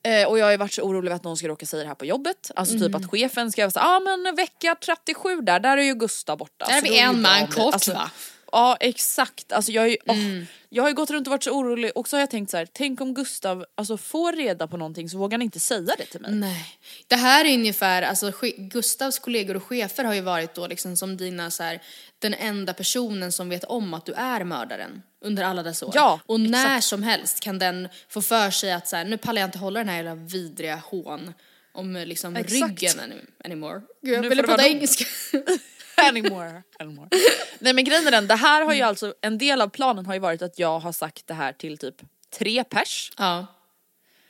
Eh, 0.06 0.30
och 0.30 0.40
jag 0.40 0.46
har 0.46 0.52
ju 0.52 0.58
varit 0.58 0.74
så 0.74 0.82
orolig 0.82 1.12
att 1.12 1.24
någon 1.24 1.38
ska 1.38 1.48
råka 1.48 1.66
säga 1.66 1.84
det 1.84 1.88
här 1.88 1.96
på 1.96 2.06
jobbet. 2.06 2.52
Alltså 2.56 2.80
typ 2.80 2.96
att 2.96 3.12
chefen 3.12 3.52
ska 3.52 3.72
säga 3.72 3.84
ja 3.84 3.96
ah, 3.96 4.00
men 4.00 4.36
vecka 4.36 4.76
37 4.86 5.42
där, 5.42 5.60
där 5.60 5.78
är 5.78 5.82
ju 5.82 5.96
Gustav 5.96 6.38
borta. 6.38 6.66
Där 6.66 6.78
är 6.78 6.82
Så 6.82 6.88
vi 6.88 7.00
en 7.00 7.22
man 7.22 7.48
kort, 7.48 7.74
alltså, 7.74 7.94
va? 7.94 8.12
Ja 8.58 8.78
exakt, 8.80 9.52
alltså 9.52 9.72
jag, 9.72 9.90
ju, 9.90 9.98
åh, 10.06 10.16
Mm. 10.26 10.46
jag 10.70 10.84
har 10.84 10.90
ju 10.90 10.96
gått 10.96 11.10
runt 11.12 11.28
och 11.28 11.32
varit 11.32 11.44
så 11.44 11.52
orolig 11.52 11.92
och 11.96 12.08
så 12.08 12.16
har 12.16 12.20
jag 12.22 12.30
tänkt 12.30 12.52
så 12.52 12.58
här: 12.58 12.68
tänk 12.74 13.02
om 13.02 13.14
Gustav 13.14 13.66
alltså, 13.76 13.98
får 13.98 14.34
reda 14.34 14.68
på 14.68 14.78
någonting 14.78 15.10
så 15.10 15.18
vågar 15.18 15.38
han 15.38 15.42
inte 15.42 15.60
säga 15.60 15.96
det 15.98 16.06
till 16.06 16.22
mig. 16.22 16.32
Nej. 16.32 16.66
Det 17.08 17.16
här 17.16 17.46
är 17.46 17.54
ungefär, 17.54 18.02
alltså 18.02 18.32
Gustavs 18.58 19.20
kollegor 19.20 19.56
och 19.56 19.64
chefer 19.64 20.04
har 20.04 20.14
ju 20.14 20.22
varit 20.22 20.54
då 20.54 20.68
liksom 20.68 20.98
som 20.98 21.18
dina 21.18 21.52
så 21.52 21.64
här, 21.64 21.82
den 22.20 22.34
enda 22.34 22.74
personen 22.74 23.32
som 23.32 23.50
vet 23.50 23.64
om 23.64 23.94
att 23.94 24.06
du 24.06 24.14
är 24.14 24.44
mördaren 24.44 25.02
under 25.26 25.44
alla 25.44 25.64
dessa 25.64 25.86
år. 25.86 25.92
Ja, 25.96 26.20
och 26.26 26.40
när 26.40 26.66
exakt. 26.66 26.86
som 26.86 27.04
helst 27.04 27.40
kan 27.40 27.60
den 27.60 27.88
få 28.10 28.22
för 28.22 28.52
sig 28.52 28.72
att 28.74 28.88
så 28.88 28.96
här, 28.96 29.06
nu 29.06 29.18
pallar 29.18 29.42
jag 29.42 29.48
inte 29.48 29.58
hålla 29.58 29.80
den 29.80 29.90
här 29.90 29.96
jävla 29.96 30.16
vidriga 30.16 30.76
hån 30.76 31.34
om 31.74 31.94
liksom 31.94 32.36
Exakt. 32.36 32.54
ryggen 32.82 33.00
any- 33.00 33.46
anymore. 33.46 33.82
Gud, 34.02 34.14
jag 34.14 34.22
Nu 34.22 34.30
ville 34.30 34.44
prata 34.44 34.68
engelska. 34.68 35.06
anymore, 36.10 36.64
anymore. 36.80 37.10
Nej 37.60 37.74
men 37.74 37.84
grejen 37.84 38.08
är 38.08 38.12
den, 38.12 38.28
det 38.28 38.36
här 38.36 38.66
har 38.66 38.74
ju 38.74 38.82
alltså, 38.82 39.14
en 39.22 39.38
del 39.38 39.62
av 39.62 39.68
planen 39.68 40.06
har 40.06 40.14
ju 40.14 40.20
varit 40.20 40.42
att 40.42 40.60
jag 40.60 40.80
har 40.80 40.92
sagt 40.92 41.28
det 41.28 41.34
här 41.34 41.54
till 41.54 41.78
typ 41.78 41.96
tre 42.30 42.64
pers. 42.64 43.12
ja. 43.18 43.48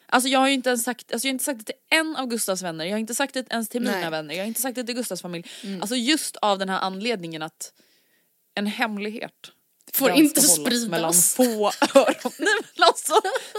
Alltså 0.07 0.29
jag 0.29 0.39
har 0.39 0.48
ju 0.48 0.53
inte 0.53 0.69
ens 0.69 0.84
sagt, 0.84 1.13
alltså 1.13 1.27
jag 1.27 1.29
har 1.29 1.34
inte 1.34 1.45
sagt 1.45 1.60
det 1.60 1.65
till 1.65 1.75
en 1.89 2.15
av 2.15 2.27
Gustavs 2.27 2.62
vänner, 2.62 2.86
jag 2.86 2.91
har 2.91 3.00
inte 3.00 3.15
sagt 3.15 3.34
det 3.34 3.51
ens 3.51 3.69
till 3.69 3.81
mina 3.81 4.00
Nej. 4.00 4.10
vänner, 4.10 4.36
jag 4.36 4.41
har 4.41 4.48
inte 4.48 4.62
sagt 4.62 4.75
det 4.75 4.84
till 4.84 4.95
Gustavs 4.95 5.22
familj. 5.22 5.45
Alltså 5.81 5.95
just 5.95 6.36
av 6.36 6.60
den 6.60 6.69
här 6.69 6.79
anledningen 6.79 7.41
att 7.41 7.74
en 8.55 8.65
hemlighet 8.65 9.51
Får 9.96 10.12
inte 10.12 10.42
spridas. 10.42 10.88
mellan 10.88 11.14
få 11.14 11.72
öron. 11.96 12.32
Nej 12.38 12.54
men 12.75 12.88
alltså, 12.88 13.14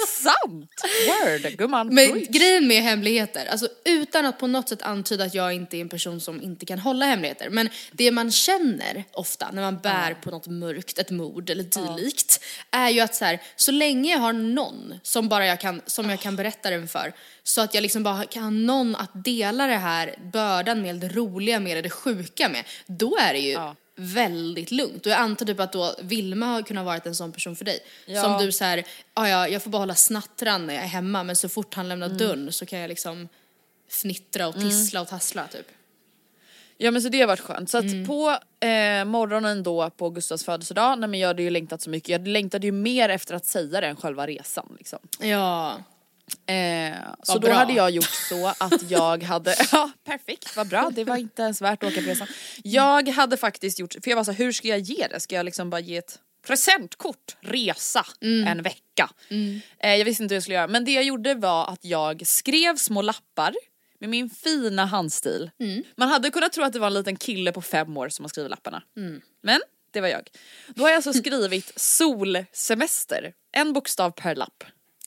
sant! 0.08 0.70
Word 1.06 1.58
gumman. 1.58 1.94
Men 1.94 2.12
preach. 2.12 2.28
grejen 2.28 2.68
med 2.68 2.82
hemligheter, 2.82 3.46
alltså 3.46 3.68
utan 3.84 4.26
att 4.26 4.38
på 4.38 4.46
något 4.46 4.68
sätt 4.68 4.82
antyda 4.82 5.24
att 5.24 5.34
jag 5.34 5.52
inte 5.52 5.76
är 5.76 5.80
en 5.80 5.88
person 5.88 6.20
som 6.20 6.42
inte 6.42 6.66
kan 6.66 6.78
hålla 6.78 7.06
hemligheter, 7.06 7.50
men 7.50 7.68
det 7.92 8.10
man 8.10 8.30
känner 8.30 9.04
ofta 9.12 9.50
när 9.52 9.62
man 9.62 9.78
bär 9.78 10.14
på 10.14 10.30
något 10.30 10.46
mörkt, 10.46 10.98
ett 10.98 11.10
mord 11.10 11.50
eller 11.50 11.64
dylikt, 11.64 12.44
är 12.70 12.90
ju 12.90 13.00
att 13.00 13.14
så 13.14 13.24
här, 13.24 13.42
så 13.56 13.72
länge 13.72 14.10
jag 14.12 14.18
har 14.18 14.32
någon 14.32 14.94
som 15.02 15.28
bara 15.28 15.46
jag 15.46 15.60
kan, 15.60 15.82
som 15.86 16.10
jag 16.10 16.20
kan 16.20 16.36
berätta 16.36 16.70
den 16.70 16.88
för, 16.88 17.12
så 17.42 17.60
att 17.60 17.74
jag 17.74 17.82
liksom 17.82 18.02
bara 18.02 18.24
kan 18.24 18.42
ha 18.42 18.50
någon 18.50 18.96
att 18.96 19.10
dela 19.24 19.66
det 19.66 19.76
här 19.76 20.14
bördan 20.32 20.82
med, 20.82 20.96
det 20.96 21.08
roliga 21.08 21.60
med, 21.60 21.84
det 21.84 21.90
sjuka 21.90 22.48
med, 22.48 22.64
då 22.86 23.16
är 23.16 23.32
det 23.32 23.40
ju 23.40 23.52
Ja. 23.52 23.76
Väldigt 23.96 24.70
lugnt. 24.70 25.06
Och 25.06 25.12
jag 25.12 25.18
antar 25.18 25.46
typ 25.46 25.60
att 25.60 25.72
då 25.72 25.94
Vilma 26.02 26.46
har 26.46 26.62
kunnat 26.62 26.84
varit 26.86 27.06
en 27.06 27.14
sån 27.14 27.32
person 27.32 27.56
för 27.56 27.64
dig. 27.64 27.78
Ja. 28.06 28.22
Som 28.22 28.38
du 28.46 28.52
så 28.52 28.64
här, 28.64 28.84
"Ah, 29.14 29.28
ja, 29.28 29.48
jag 29.48 29.62
får 29.62 29.70
bara 29.70 29.78
hålla 29.78 29.94
snattran 29.94 30.66
när 30.66 30.74
jag 30.74 30.82
är 30.82 30.88
hemma 30.88 31.22
men 31.24 31.36
så 31.36 31.48
fort 31.48 31.74
han 31.74 31.88
lämnar 31.88 32.08
dörren 32.08 32.52
så 32.52 32.66
kan 32.66 32.78
jag 32.78 32.88
liksom 32.88 33.28
fnittra 33.90 34.48
och 34.48 34.54
tissla 34.54 35.00
och 35.00 35.08
tassla 35.08 35.46
typ. 35.46 35.66
Ja 36.78 36.90
men 36.90 37.02
så 37.02 37.08
det 37.08 37.20
har 37.20 37.26
varit 37.26 37.40
skönt. 37.40 37.70
Så 37.70 37.78
att 37.78 37.84
Mm. 37.84 38.06
på 38.06 38.30
eh, 38.66 39.04
morgonen 39.04 39.62
då 39.62 39.90
på 39.90 40.10
Gustavs 40.10 40.44
födelsedag, 40.44 40.98
nej 40.98 41.08
men 41.08 41.20
jag 41.20 41.28
hade 41.28 41.42
ju 41.42 41.50
längtat 41.50 41.82
så 41.82 41.90
mycket, 41.90 42.08
jag 42.08 42.28
längtade 42.28 42.66
ju 42.66 42.72
mer 42.72 43.08
efter 43.08 43.34
att 43.34 43.44
säga 43.46 43.80
det 43.80 43.86
än 43.86 43.96
själva 43.96 44.26
resan 44.26 44.74
liksom. 44.78 44.98
Ja. 45.20 45.78
Eh, 46.46 46.94
så 47.22 47.32
Vad 47.32 47.42
då 47.42 47.46
bra. 47.48 47.56
hade 47.56 47.72
jag 47.72 47.90
gjort 47.90 48.10
så 48.28 48.46
att 48.46 48.90
jag 48.90 49.22
hade, 49.32 49.56
ja 49.72 49.90
perfekt, 50.04 50.56
vad 50.56 50.68
bra, 50.68 50.90
det 50.94 51.04
var 51.04 51.16
inte 51.16 51.42
ens 51.42 51.62
värt 51.62 51.82
att 51.82 51.92
åka 51.92 52.02
på 52.02 52.08
resan. 52.08 52.28
Jag 52.64 53.08
hade 53.08 53.36
faktiskt 53.36 53.78
gjort, 53.78 53.92
för 54.04 54.10
jag 54.10 54.16
var 54.16 54.24
så 54.24 54.32
här, 54.32 54.38
hur 54.38 54.52
ska 54.52 54.68
jag 54.68 54.78
ge 54.78 55.06
det? 55.10 55.20
Ska 55.20 55.34
jag 55.34 55.44
liksom 55.44 55.70
bara 55.70 55.80
ge 55.80 55.96
ett 55.96 56.18
presentkort, 56.46 57.36
resa, 57.40 58.06
en 58.46 58.62
vecka? 58.62 59.10
Eh, 59.78 59.94
jag 59.94 60.04
visste 60.04 60.22
inte 60.22 60.32
hur 60.32 60.36
jag 60.36 60.42
skulle 60.42 60.54
göra, 60.54 60.66
men 60.68 60.84
det 60.84 60.92
jag 60.92 61.04
gjorde 61.04 61.34
var 61.34 61.66
att 61.72 61.84
jag 61.84 62.26
skrev 62.26 62.76
små 62.76 63.02
lappar 63.02 63.54
med 63.98 64.08
min 64.10 64.30
fina 64.30 64.84
handstil. 64.86 65.50
Man 65.96 66.08
hade 66.08 66.30
kunnat 66.30 66.52
tro 66.52 66.64
att 66.64 66.72
det 66.72 66.78
var 66.78 66.86
en 66.86 66.94
liten 66.94 67.16
kille 67.16 67.52
på 67.52 67.62
fem 67.62 67.96
år 67.96 68.08
som 68.08 68.24
har 68.24 68.28
skrivit 68.28 68.50
lapparna. 68.50 68.82
Men 69.42 69.60
det 69.90 70.00
var 70.00 70.08
jag. 70.08 70.28
Då 70.68 70.82
har 70.82 70.88
jag 70.88 70.96
alltså 70.96 71.12
skrivit 71.12 71.72
solsemester, 71.76 73.32
en 73.52 73.72
bokstav 73.72 74.10
per 74.10 74.34
lapp. 74.34 74.64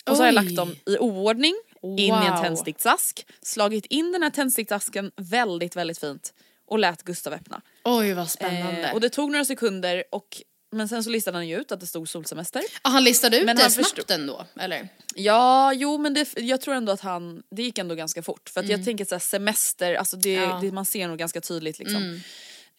Och 0.09 0.17
så 0.17 0.21
har 0.23 0.27
jag 0.27 0.33
lagt 0.35 0.55
dem 0.55 0.75
i 0.85 0.97
oordning 0.97 1.55
in 1.83 1.99
i 1.99 2.07
en 2.09 2.33
Wow. 2.33 2.41
tändsticksask, 2.43 3.25
slagit 3.41 3.85
in 3.85 4.11
den 4.11 4.23
här 4.23 4.29
tändsticksasken 4.29 5.11
väldigt 5.17 5.75
väldigt 5.75 5.99
fint 5.99 6.33
och 6.67 6.79
lät 6.79 7.03
Gustav 7.03 7.33
öppna. 7.33 7.61
Oj 7.83 8.13
vad 8.13 8.29
spännande. 8.29 8.87
Eh, 8.87 8.93
och 8.93 9.01
det 9.01 9.09
tog 9.09 9.31
några 9.31 9.45
sekunder 9.45 10.03
och 10.11 10.41
men 10.71 10.87
sen 10.89 11.03
så 11.03 11.09
listade 11.09 11.37
han 11.37 11.47
ju 11.47 11.59
ut 11.61 11.71
att 11.71 11.79
det 11.79 11.87
stod 11.87 12.09
solsemester. 12.09 12.61
Ah, 12.81 12.89
han 12.89 13.03
listade 13.03 13.37
ut 13.39 13.45
Men 13.45 13.55
det 13.55 13.61
han 13.61 13.71
snabbt 13.71 13.89
förstod- 13.89 14.11
ändå, 14.11 14.45
eller? 14.59 14.87
Ja, 15.15 15.73
jo 15.73 15.97
men 15.97 16.13
det, 16.13 16.37
jag 16.37 16.61
tror 16.61 16.73
ändå 16.75 16.91
att 16.91 17.01
han, 17.01 17.43
det 17.51 17.63
gick 17.63 17.77
ändå 17.77 17.95
ganska 17.95 18.23
fort. 18.23 18.49
För 18.49 18.59
att 18.59 18.69
jag 18.69 18.85
tänker 18.85 19.05
såhär 19.05 19.19
semester, 19.19 19.93
alltså 19.95 20.17
det, 20.17 20.33
Ja. 20.33 20.59
det, 20.61 20.71
man 20.71 20.85
ser 20.85 21.07
nog 21.07 21.17
ganska 21.17 21.41
tydligt 21.41 21.79
liksom. 21.79 22.21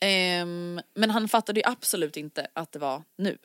Ehm, 0.00 0.80
men 0.94 1.10
han 1.10 1.28
fattade 1.28 1.60
ju 1.60 1.66
absolut 1.66 2.16
inte 2.16 2.46
att 2.54 2.72
det 2.72 2.78
var 2.78 3.02
nu. 3.18 3.38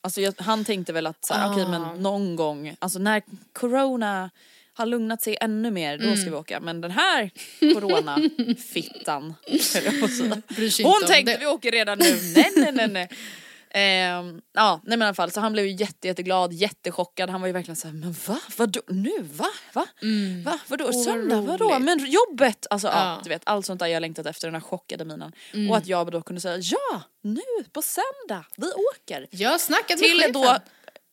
Alltså 0.00 0.20
jag, 0.20 0.34
han 0.38 0.64
tänkte 0.64 0.92
väl 0.92 1.06
att 1.06 1.24
såhär, 1.24 1.52
okej 1.52 1.66
men 1.68 2.02
någon 2.02 2.36
gång, 2.36 2.76
alltså 2.78 2.98
när 2.98 3.22
corona 3.52 4.30
har 4.74 4.86
lugnat 4.86 5.22
sig 5.22 5.36
ännu 5.40 5.70
mer, 5.70 5.98
då 5.98 6.16
ska 6.16 6.30
vi 6.30 6.36
åka. 6.36 6.60
Men 6.60 6.80
den 6.80 6.90
här 6.90 7.30
corona-fittan, 7.74 9.34
Hon 10.84 11.06
tänkte 11.06 11.32
det. 11.32 11.38
vi 11.40 11.46
åker 11.46 11.70
redan 11.70 11.98
nu, 11.98 12.18
nej 12.34 12.50
nej 12.56 12.72
nej 12.72 12.88
nej. 12.88 13.08
Ehm, 13.70 14.40
ja 14.52 14.80
nej 14.84 14.98
men 14.98 15.06
i 15.06 15.08
alla 15.08 15.14
fall 15.14 15.30
så 15.30 15.40
han 15.40 15.52
blev 15.52 15.66
ju 15.66 15.72
jätte, 15.72 16.08
jätteglad, 16.08 16.52
jättechockad. 16.52 17.30
Han 17.30 17.40
var 17.40 17.46
ju 17.46 17.52
verkligen 17.52 17.76
såhär, 17.76 17.94
men 17.94 18.12
va? 18.26 18.40
Vadå 18.56 18.80
nu? 18.88 19.22
Va? 19.22 19.48
Va? 19.72 19.86
Va? 20.44 20.58
Vadå? 20.66 20.84
vad 20.84 20.96
Söndag? 20.96 21.40
Vadå? 21.40 21.78
Men 21.78 21.98
jobbet? 21.98 22.66
Alltså 22.70 22.88
ja. 22.88 22.94
Ja. 22.94 23.20
du 23.24 23.28
vet 23.28 23.42
allt 23.44 23.66
sånt 23.66 23.80
där 23.80 23.86
jag 23.86 24.00
längtat 24.00 24.26
efter, 24.26 24.46
den 24.46 24.54
här 24.54 24.60
chockade 24.60 25.04
minen. 25.04 25.32
Och 25.70 25.76
att 25.76 25.86
jag 25.86 26.10
då 26.10 26.22
kunde 26.22 26.40
säga 26.40 26.58
ja, 26.58 27.02
nu 27.22 27.64
på 27.72 27.82
söndag, 27.82 28.44
vi 28.56 28.66
åker. 28.66 29.26
Jag 29.30 29.60
med 29.94 29.98
Till 29.98 30.18
chefen. 30.18 30.32
då, 30.32 30.58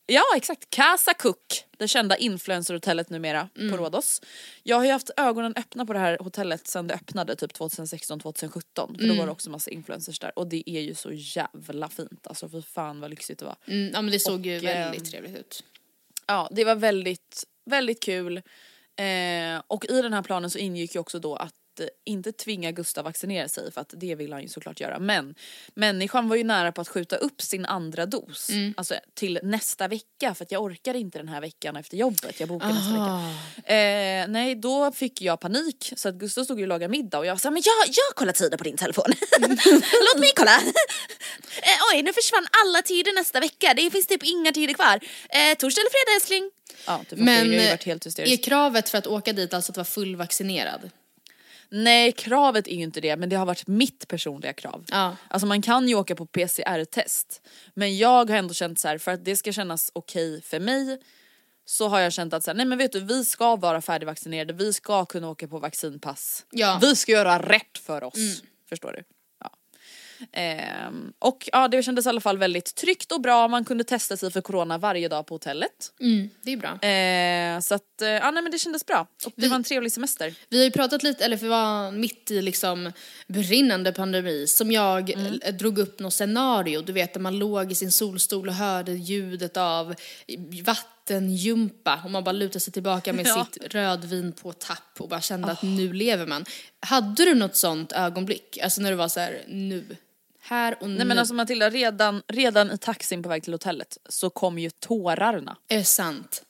ja 0.06 0.24
exakt, 0.36 0.70
Casa 0.70 1.14
Cook, 1.14 1.64
det 1.77 1.88
kända 1.88 2.17
influencerhotellet 2.17 3.10
numera 3.10 3.50
Mm. 3.58 3.72
på 3.72 3.77
Rhodos. 3.77 4.22
Jag 4.63 4.77
har 4.77 4.86
ju 4.86 4.91
haft 4.91 5.10
ögonen 5.17 5.53
öppna 5.58 5.86
på 5.86 5.94
det 5.94 6.00
här 6.00 6.17
hotellet 6.22 6.67
sedan 6.67 6.88
det 6.88 6.94
öppnade 6.94 7.36
typ 7.36 7.53
2016-2017 7.53 8.51
för 8.74 8.94
då 8.98 9.03
Mm. 9.03 9.17
var 9.17 9.25
det 9.25 9.32
också 9.32 9.50
massa 9.50 9.72
influencers 9.72 10.20
där 10.20 10.39
och 10.39 10.48
det 10.48 10.70
är 10.70 10.82
ju 10.82 10.96
så 10.96 11.12
jävla 11.13 11.89
fint 11.89 12.27
alltså 12.27 12.50
fy 12.50 12.62
fan 12.62 13.00
vad 13.00 13.10
lyxigt 13.10 13.39
det 13.39 13.46
var. 13.46 13.55
Mm, 13.67 13.91
ja 13.94 14.01
men 14.01 14.12
det 14.12 14.20
såg 14.20 14.46
ju 14.46 14.58
Och, 14.58 14.63
väldigt 14.63 15.12
trevligt 15.12 15.36
ut. 15.38 15.63
Ja 16.27 16.50
det 16.51 16.63
var 16.65 16.75
väldigt, 16.75 17.44
väldigt 17.65 18.03
kul 18.03 18.38
eh, 18.96 19.62
och 19.67 19.86
i 19.89 20.01
den 20.01 20.13
här 20.13 20.22
planen 20.22 20.50
så 20.50 20.58
ingick 20.60 20.96
ju 20.96 21.00
också 21.01 21.20
då 21.20 21.36
att 21.36 21.53
eh, 21.79 21.88
inte 22.05 22.32
tvinga 22.32 22.72
Gustav 22.72 23.03
vaccinera 23.03 23.48
sig 23.48 23.72
för 23.72 23.82
att 23.82 23.94
det 23.98 24.15
vill 24.15 24.34
han 24.34 24.41
ju 24.41 24.48
såklart 24.48 24.79
göra 24.79 25.00
men 25.00 25.36
människan 25.74 26.29
var 26.29 26.36
ju 26.36 26.44
nära 26.44 26.72
på 26.72 26.82
att 26.82 26.88
skjuta 26.88 27.15
upp 27.15 27.41
sin 27.41 27.65
andra 27.65 28.05
dos 28.05 28.50
Mm. 28.50 28.74
alltså 28.77 28.96
till 29.13 29.39
nästa 29.44 29.88
vecka 29.88 30.36
för 30.36 30.44
att 30.46 30.51
jag 30.51 30.63
orkar 30.63 30.94
inte 30.94 31.17
den 31.17 31.27
här 31.27 31.41
veckan 31.41 31.75
efter 31.75 31.98
jobbet 31.98 32.39
jag 32.39 32.50
bokar 32.50 32.67
nästa 32.67 32.91
vecka. 32.91 33.74
Eh, 33.74 34.27
nej 34.27 34.55
då 34.55 34.91
fick 34.91 35.22
jag 35.22 35.39
panik 35.39 35.94
så 35.96 36.10
att 36.10 36.15
Gustav 36.15 36.44
stod 36.44 36.58
ju 36.60 36.63
och 36.63 36.67
lagade 36.67 36.91
middag 36.91 37.17
och 37.20 37.25
jag 37.25 37.41
sa 37.41 37.51
men 37.51 37.62
jag, 37.65 37.88
jag 37.88 38.15
kollar 38.15 38.34
tider 38.34 38.58
på 38.58 38.63
din 38.63 38.77
telefon. 38.77 39.05
Låt 40.13 40.20
mig 40.20 40.32
kolla. 40.36 40.55
eh, 40.55 41.94
oj 41.94 42.01
nu 42.03 42.13
försvann 42.13 42.48
alla 42.63 42.82
tider 42.82 43.13
nästa 43.13 43.39
vecka 43.39 43.74
det 43.75 43.91
finns 43.91 44.08
typ 44.08 44.24
inga 44.24 44.51
tider 44.51 44.74
kvar. 44.74 45.00
Eh, 45.29 45.58
torsdag 45.58 45.82
eller 45.82 45.91
fredag 45.91 46.15
älskling? 46.15 46.51
Ja 46.88 47.03
Men 47.10 47.53
eh, 47.53 47.70
varit 47.70 47.84
helt 47.84 48.20
är 48.20 48.44
kravet 48.44 48.89
för 48.89 48.98
att 48.98 49.08
åka 49.08 49.34
dit 49.34 49.53
alltså 49.53 49.72
att 49.72 49.77
vara 49.77 49.86
fullvaccinerad? 49.86 50.89
Nej 51.84 52.12
kravet 52.12 52.67
är 52.67 52.75
ju 52.75 52.84
inte 52.84 53.01
det 53.01 53.15
men 53.15 53.29
det 53.29 53.36
har 53.36 53.46
varit 53.46 53.67
mitt 53.67 54.08
personliga 54.08 54.53
krav. 54.53 54.86
Ja. 54.88 55.15
Alltså 55.27 55.48
man 55.48 55.62
kan 55.62 55.88
ju 55.88 55.96
åka 55.96 56.15
på 56.15 56.25
PCR-test 56.25 57.41
men 57.74 57.98
jag 57.98 58.29
har 58.29 58.38
ändå 58.38 58.53
känt 58.53 58.79
så 58.79 58.88
här 58.88 58.98
för 58.98 59.12
att 59.12 59.25
det 59.25 59.36
ska 59.36 59.51
kännas 59.51 59.91
okej 59.94 60.41
för 60.41 60.60
mig 60.60 61.00
så 61.65 61.88
har 61.88 62.00
jag 62.00 62.13
känt 62.13 62.34
att 62.34 62.44
så 62.44 62.51
här, 62.51 62.55
nej 62.55 62.65
men 62.65 62.77
vet 62.77 62.91
du 62.91 63.00
vi 63.00 63.25
ska 63.25 63.55
vara 63.55 63.82
färdigvaccinerade, 63.82 64.53
vi 64.53 64.74
ska 64.74 65.05
kunna 65.05 65.29
åka 65.29 65.48
på 65.48 65.60
vaccinpass. 65.60 66.46
Ja. 66.51 66.79
Vi 66.82 66.96
ska 66.96 67.12
göra 67.12 67.39
rätt 67.39 67.77
för 67.77 68.03
oss. 68.03 68.41
Förstår 68.70 68.91
du? 68.91 69.14
Ehm, 70.32 71.13
och 71.20 71.50
ja 71.51 71.67
det 71.67 71.84
kändes 71.84 72.05
i 72.05 72.10
alla 72.10 72.22
fall 72.22 72.38
väldigt 72.38 72.75
tryggt 72.75 73.12
och 73.12 73.22
bra, 73.22 73.48
man 73.48 73.65
kunde 73.65 73.84
testa 73.84 74.17
sig 74.17 74.32
för 74.32 74.41
corona 74.41 74.77
varje 74.77 75.08
dag 75.08 75.25
på 75.27 75.34
hotellet. 75.36 75.91
Mm, 76.01 76.29
det 76.41 76.51
är 76.53 76.58
bra. 76.58 76.79
Ehm, 76.82 77.62
så 77.62 77.75
att 77.75 78.01
eh, 78.01 78.08
ja 78.10 78.32
nej 78.32 78.44
men 78.44 78.51
det 78.51 78.60
kändes 78.60 78.86
bra 78.86 79.08
och 79.25 79.34
det 79.36 79.41
Vi- 79.41 79.48
var 79.48 79.55
en 79.55 79.63
trevlig 79.63 79.91
semester. 79.91 80.34
Vi 80.50 80.58
har 80.58 80.65
ju 80.65 80.72
pratat 80.72 81.03
lite, 81.03 81.25
eller 81.25 81.38
för 81.38 81.44
vi 81.46 81.50
var 81.50 81.91
mitt 81.91 82.32
i 82.32 82.41
liksom 82.41 82.91
brinnande 83.27 83.91
pandemi, 83.94 84.48
som 84.48 84.72
jag 84.72 85.10
eh, 85.44 85.53
drog 85.53 85.77
upp 85.79 86.00
något 86.00 86.13
scenario, 86.13 86.82
du 86.82 86.94
vet 86.94 87.13
där 87.13 87.22
man 87.22 87.39
låg 87.39 87.72
i 87.72 87.75
sin 87.75 87.91
solstol 87.91 88.48
och 88.50 88.53
hörde 88.55 88.91
ljudet 88.91 89.58
av 89.58 89.96
vattengympa 90.63 92.01
och 92.03 92.12
man 92.12 92.24
bara 92.24 92.32
lutade 92.32 92.60
sig 92.60 92.74
tillbaka 92.74 93.13
med 93.13 93.27
Ja. 93.27 93.48
sitt 93.53 93.74
rödvin 93.74 94.32
på 94.34 94.53
tapp 94.53 95.00
och 95.00 95.10
bara 95.10 95.22
kände 95.22 95.51
att 95.51 95.62
nu 95.63 95.94
lever 95.94 96.25
man. 96.25 96.46
Hade 96.79 97.25
du 97.25 97.36
något 97.36 97.55
sånt 97.55 97.91
ögonblick? 97.91 98.58
Alltså 98.63 98.82
när 98.82 98.89
du 98.91 98.96
var 98.98 99.08
så 99.08 99.20
här, 99.20 99.44
nu, 99.48 99.86
här 100.46 100.78
och 100.82 100.90
nu. 100.90 100.96
Nej 100.96 101.06
men 101.06 101.20
alltså 101.20 101.34
Matilda, 101.34 101.70
redan, 101.70 102.22
redan 102.28 102.72
i 102.72 102.78
taxin 102.78 103.24
på 103.24 103.30
väg 103.30 103.44
till 103.44 103.54
hotellet 103.54 103.98
så 104.10 104.30
kom 104.30 104.60
ju 104.60 104.70
tårarna. 104.70 105.58
Är 105.68 105.78
det 105.78 105.84
sant? 105.84 106.44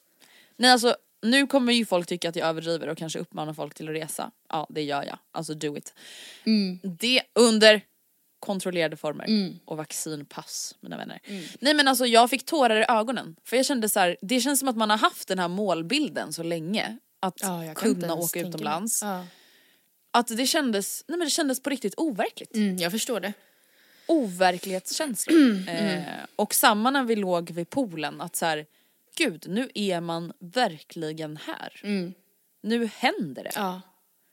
Nej 0.58 0.72
alltså 0.72 0.96
nu 1.22 1.48
kommer 1.48 1.74
ju 1.74 1.86
folk 1.86 2.08
tycka 2.08 2.30
att 2.30 2.36
jag 2.36 2.48
överdriver 2.48 2.88
och 2.88 2.98
kanske 2.98 3.20
uppmanar 3.20 3.54
folk 3.54 3.74
till 3.74 3.90
att 3.90 3.96
resa. 3.96 4.32
Ja 4.50 4.68
det 4.70 4.84
gör 4.84 5.04
jag, 5.04 5.18
alltså 5.32 5.54
do 5.54 5.78
it. 5.78 5.94
Det 6.82 7.22
under 7.34 7.82
kontrollerade 8.40 8.98
former 8.98 9.54
och 9.66 9.78
vaccinpass 9.78 10.76
mina 10.80 10.98
vänner. 10.98 11.20
Nej 11.60 11.74
men 11.74 11.88
alltså 11.88 12.06
jag 12.06 12.30
fick 12.30 12.46
tårar 12.46 12.82
i 12.82 12.86
ögonen 12.88 13.36
för 13.44 13.58
jag 13.58 13.66
kände 13.66 13.90
så 13.90 14.00
här, 14.00 14.18
det 14.22 14.40
känns 14.42 14.60
som 14.60 14.68
att 14.68 14.78
man 14.78 14.90
har 14.90 14.98
haft 14.98 15.28
den 15.28 15.40
här 15.40 15.48
målbilden 15.48 16.34
så 16.34 16.44
länge. 16.44 16.98
Att 17.20 17.42
Ja, 17.42 17.74
kunna 17.76 18.14
åka 18.14 18.40
utomlands. 18.40 19.02
Ja. 19.02 19.26
Att 20.12 20.28
det 20.28 20.48
kändes, 20.48 21.04
nej 21.08 21.18
men 21.18 21.26
det 21.26 21.32
kändes 21.32 21.64
på 21.64 21.70
riktigt 21.70 21.94
overkligt. 21.98 22.56
Mm, 22.56 22.78
jag 22.78 22.92
förstår 22.92 23.20
det. 23.20 23.34
Overklighetskänsla. 24.08 25.34
Eh, 25.74 26.04
och 26.36 26.54
samma 26.54 26.92
när 26.92 27.04
vi 27.04 27.16
låg 27.16 27.52
vid 27.52 27.70
poolen 27.70 28.22
att 28.22 28.36
så 28.36 28.46
här, 28.46 28.66
gud 29.18 29.46
nu 29.50 29.70
är 29.76 30.02
man 30.02 30.34
verkligen 30.40 31.38
här. 31.38 31.82
Nu 32.64 32.90
händer 32.98 33.44
det. 33.44 33.52
Ja. 33.56 33.82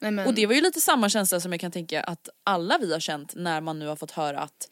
Nej, 0.00 0.26
Och 0.26 0.35
det 0.35 0.47
var 0.47 0.55
ju 0.55 0.61
lite 0.61 0.81
samma 0.81 1.09
känsla 1.09 1.41
som 1.41 1.52
jag 1.52 1.61
kan 1.61 1.71
tänka 1.73 2.02
att 2.02 2.29
alla 2.45 2.79
vi 2.79 2.93
har 2.93 3.00
känt 3.00 3.35
när 3.35 3.61
man 3.61 3.79
nu 3.79 3.87
har 3.87 3.97
fått 3.97 4.11
höra 4.11 4.41
att 4.41 4.69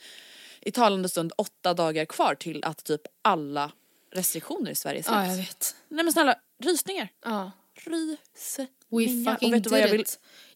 i 0.61 0.71
talande 0.71 1.09
stund 1.09 1.33
åtta 1.37 1.75
dagar 1.75 2.05
kvar 2.05 2.35
till 2.35 2.65
att 2.65 2.85
typ 2.85 3.01
alla 3.23 3.73
restriktioner 4.13 4.71
i 4.71 4.75
Sverige 4.75 5.03
släpps. 5.03 5.17
Ja, 5.17 5.27
jag 5.27 5.37
vet. 5.37 5.77
Nej 5.89 6.05
men 6.05 6.13
snälla, 6.13 6.35
rysningar. 6.63 7.09
Ja. 7.25 7.51
Rysningar. 7.75 8.71
We 8.89 8.97
Och 9.29 9.33
fucking 9.33 9.53
vet 9.53 9.65
du 9.65 9.71
vad 9.71 9.81
jag 9.81 9.91
did 9.91 9.97
vill? 9.97 10.07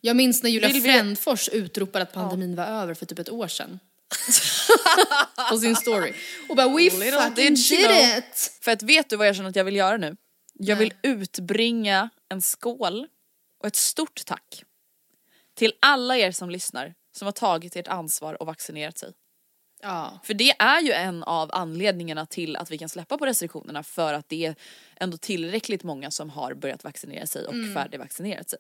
Jag 0.01 0.17
minns 0.17 0.43
när 0.43 0.51
Julia 0.51 0.69
Vill 0.69 0.83
vi- 0.83 0.93
Frändfors 0.93 1.49
utropade 1.49 2.03
att 2.03 2.13
pandemin 2.13 2.57
var 2.57 2.65
över 2.65 2.95
för 2.95 3.07
typ 3.07 3.19
ett 3.19 3.31
år 3.31 3.49
sedan. 3.49 3.81
På 5.51 5.59
sin 5.59 5.77
story. 5.77 6.13
Och 6.49 6.57
bara 6.57 6.69
we 6.69 6.83
Little 6.83 7.11
fucking 7.11 7.35
did 7.35 7.55
did, 7.55 8.19
it! 8.19 8.59
För 8.61 8.73
att 8.73 8.83
vet 8.83 9.11
du 9.11 9.17
vad 9.17 9.27
jag 9.27 9.37
känner 9.37 9.49
att 9.49 9.57
jag 9.57 9.65
vill 9.65 9.77
göra 9.77 9.97
nu? 9.97 10.17
Jag 10.53 10.79
Nej. 10.79 10.85
vill 11.03 11.13
utbringa 11.13 12.11
en 12.29 12.43
skål 12.43 13.07
och 13.61 13.67
ett 13.67 13.77
stort 13.77 14.25
tack 14.27 14.65
till 15.55 15.73
alla 15.81 16.17
er 16.17 16.33
som 16.33 16.51
lyssnar 16.51 16.95
som 17.17 17.27
har 17.27 17.33
tagit 17.33 17.77
ert 17.77 17.89
ansvar 17.89 18.43
och 18.43 18.47
vaccinerat 18.47 18.99
sig. 18.99 19.13
Ja. 19.83 20.21
För 20.25 20.35
det 20.35 20.51
är 20.59 20.81
ju 20.81 20.93
en 20.93 21.23
av 21.23 21.51
anledningarna 21.53 22.27
till 22.27 22.57
att 22.57 22.71
vi 22.71 22.79
kan 22.79 22.89
släppa 22.89 23.19
på 23.19 23.27
restriktionerna 23.27 23.83
för 23.83 24.15
att 24.15 24.29
det 24.29 24.47
är 24.47 24.55
ändå 24.97 25.17
tillräckligt 25.17 25.83
många 25.83 26.11
som 26.11 26.31
har 26.31 26.55
börjat 26.55 26.85
vaccinera 26.85 27.27
sig 27.27 27.47
och 27.47 27.55
färdigvaccinerat 27.75 28.51
sig. 28.51 28.59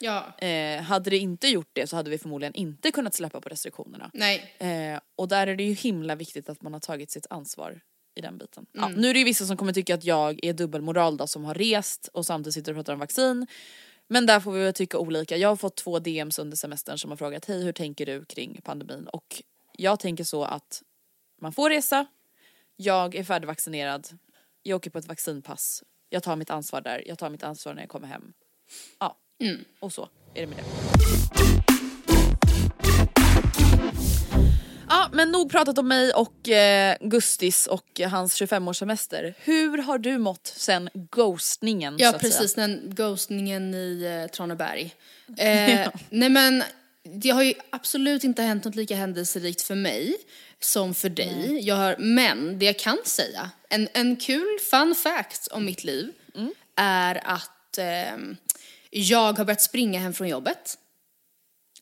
Ja. 0.00 0.36
Eh, 0.38 0.82
hade 0.82 1.10
det 1.10 1.18
inte 1.18 1.48
gjort 1.48 1.70
det 1.72 1.86
så 1.86 1.96
hade 1.96 2.10
vi 2.10 2.18
förmodligen 2.18 2.54
inte 2.54 2.90
kunnat 2.90 3.14
släppa 3.14 3.40
på 3.40 3.48
restriktionerna. 3.48 4.10
Nej. 4.14 4.54
Eh, 4.58 5.00
och 5.16 5.28
där 5.28 5.46
är 5.46 5.56
det 5.56 5.62
ju 5.62 5.74
himla 5.74 6.14
viktigt 6.14 6.48
att 6.48 6.62
man 6.62 6.72
har 6.72 6.80
tagit 6.80 7.10
sitt 7.10 7.26
ansvar 7.30 7.80
i 8.14 8.20
den 8.20 8.38
biten. 8.38 8.66
Ja, 8.72 8.88
nu 8.88 9.10
är 9.10 9.14
det 9.14 9.18
ju 9.18 9.24
vissa 9.24 9.46
som 9.46 9.56
kommer 9.56 9.72
tycka 9.72 9.94
att 9.94 10.04
jag 10.04 10.44
är 10.44 10.52
dubbelmoral 10.52 11.16
då 11.16 11.26
som 11.26 11.44
har 11.44 11.54
rest 11.54 12.08
och 12.12 12.26
samtidigt 12.26 12.54
sitter 12.54 12.72
och 12.72 12.76
pratar 12.76 12.92
om 12.92 12.98
vaccin. 12.98 13.46
Men 14.08 14.26
där 14.26 14.40
får 14.40 14.52
vi 14.52 14.64
väl 14.64 14.74
tycka 14.74 14.98
olika. 14.98 15.36
Jag 15.36 15.48
har 15.48 15.56
fått 15.56 15.76
två 15.76 15.98
DMs 15.98 16.38
under 16.38 16.56
semestern 16.56 16.98
som 16.98 17.10
har 17.10 17.16
frågat 17.16 17.44
hej 17.44 17.64
hur 17.64 17.72
tänker 17.72 18.06
du 18.06 18.24
kring 18.24 18.60
pandemin? 18.64 19.06
Och 19.06 19.42
jag 19.72 20.00
tänker 20.00 20.24
så 20.24 20.44
att 20.44 20.82
man 21.40 21.52
får 21.52 21.70
resa, 21.70 22.06
jag 22.76 23.14
är 23.14 23.24
färdigvaccinerad, 23.24 24.08
jag 24.62 24.76
åker 24.76 24.90
på 24.90 24.98
ett 24.98 25.08
vaccinpass, 25.08 25.82
jag 26.08 26.22
tar 26.22 26.36
mitt 26.36 26.50
ansvar 26.50 26.80
där, 26.80 27.02
jag 27.06 27.18
tar 27.18 27.30
mitt 27.30 27.42
ansvar 27.42 27.74
när 27.74 27.82
jag 27.82 27.88
kommer 27.88 28.08
hem. 28.08 28.32
Ja, 28.98 29.18
och 29.80 29.92
så 29.92 30.08
är 30.34 30.40
det 30.40 30.46
med 30.46 30.56
det. 30.56 30.64
Ja 34.90 35.08
men 35.12 35.30
nog 35.30 35.50
pratat 35.50 35.78
om 35.78 35.88
mig 35.88 36.12
och 36.12 36.48
eh, 36.48 36.96
Gustis 37.00 37.66
och 37.66 38.00
hans 38.10 38.40
25-årssemester. 38.42 39.34
Hur 39.38 39.78
har 39.78 39.98
du 39.98 40.18
mått 40.18 40.46
sen 40.56 40.88
ghostningen 40.94 41.96
Ja 41.98 42.12
precis, 42.20 42.54
den 42.54 42.80
ghostningen 42.84 43.74
i 43.74 44.04
eh, 44.24 44.30
Traneberg. 44.30 44.94
Eh, 45.38 45.88
nej 46.10 46.28
men 46.28 46.62
det 47.02 47.30
har 47.30 47.42
ju 47.42 47.54
absolut 47.70 48.24
inte 48.24 48.42
hänt 48.42 48.64
något 48.64 48.74
lika 48.74 48.96
händelserikt 48.96 49.62
för 49.62 49.74
mig 49.74 50.16
som 50.60 50.94
för 50.94 51.08
dig. 51.08 51.60
Jag 51.62 51.74
har, 51.76 51.96
men 51.98 52.58
det 52.58 52.66
jag 52.66 52.78
kan 52.78 52.98
säga, 53.04 53.50
en, 53.68 53.88
en 53.92 54.16
kul 54.16 54.58
fun 54.70 54.94
fact 54.94 55.48
om 55.50 55.64
mitt 55.64 55.84
liv 55.84 56.12
Mm. 56.34 56.52
är 56.76 57.20
att 57.24 57.78
ehm, 57.78 58.36
jag 58.90 59.38
har 59.38 59.44
börjat 59.44 59.62
springa 59.62 60.00
hem 60.00 60.14
från 60.14 60.28
jobbet. 60.28 60.78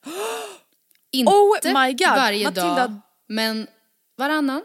Inte 1.10 1.32
Oh 1.32 1.82
my 1.82 1.92
God, 1.92 2.08
varje 2.08 2.44
Matilda. 2.44 2.74
dag, 2.74 3.00
men 3.26 3.66
varannan. 4.16 4.62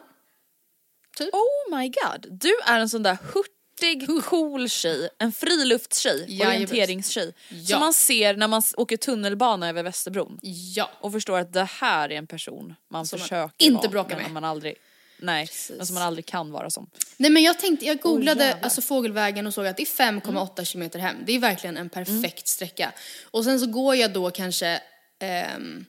Typ. 1.17 1.33
Oh 1.33 1.77
my 1.77 1.89
god, 1.89 2.27
du 2.31 2.59
är 2.65 2.79
en 2.79 2.89
sån 2.89 3.03
där 3.03 3.17
hurtig, 3.33 4.23
cool 4.25 4.69
tjej, 4.69 5.09
en 5.19 5.31
friluftstjej, 5.31 6.25
Jajamän. 6.27 6.47
orienteringstjej. 6.55 7.33
Ja. 7.49 7.65
Som 7.65 7.79
man 7.79 7.93
ser 7.93 8.35
när 8.35 8.47
man 8.47 8.61
åker 8.77 8.97
tunnelbana 8.97 9.69
över 9.69 9.83
Västerbron. 9.83 10.39
Ja. 10.75 10.89
Och 10.99 11.11
förstår 11.11 11.39
att 11.39 11.53
det 11.53 11.63
här 11.63 12.11
är 12.11 12.15
en 12.17 12.27
person 12.27 12.75
man 12.89 13.05
Som 13.05 13.19
man 13.19 13.23
försöker 13.23 13.65
inte 13.65 13.77
vara, 13.87 13.89
bråkar 13.89 14.15
men 14.15 14.23
med. 14.23 14.31
Man 14.33 14.43
aldrig, 14.43 14.75
nej, 15.21 15.49
men 15.77 15.85
som 15.85 15.93
man 15.93 16.03
aldrig 16.03 16.25
kan 16.25 16.51
vara 16.51 16.69
som. 16.69 16.89
Nej 17.17 17.31
men 17.31 17.43
jag 17.43 17.59
tänkte, 17.59 17.85
jag 17.85 17.99
googlade 17.99 18.43
jävlar. 18.43 18.63
alltså 18.63 18.81
fågelvägen 18.81 19.47
och 19.47 19.53
såg 19.53 19.67
att 19.67 19.77
det 19.77 19.83
är 19.83 20.11
5,8 20.11 20.63
kilometer 20.63 20.99
hem. 20.99 21.15
Det 21.25 21.35
är 21.35 21.39
verkligen 21.39 21.77
en 21.77 21.89
perfekt 21.89 22.47
sträcka. 22.47 22.91
Och 23.31 23.43
sen 23.43 23.59
så 23.59 23.65
går 23.65 23.95
jag 23.95 24.13
då 24.13 24.31
kanske, 24.31 24.81
ehm, 25.19 25.85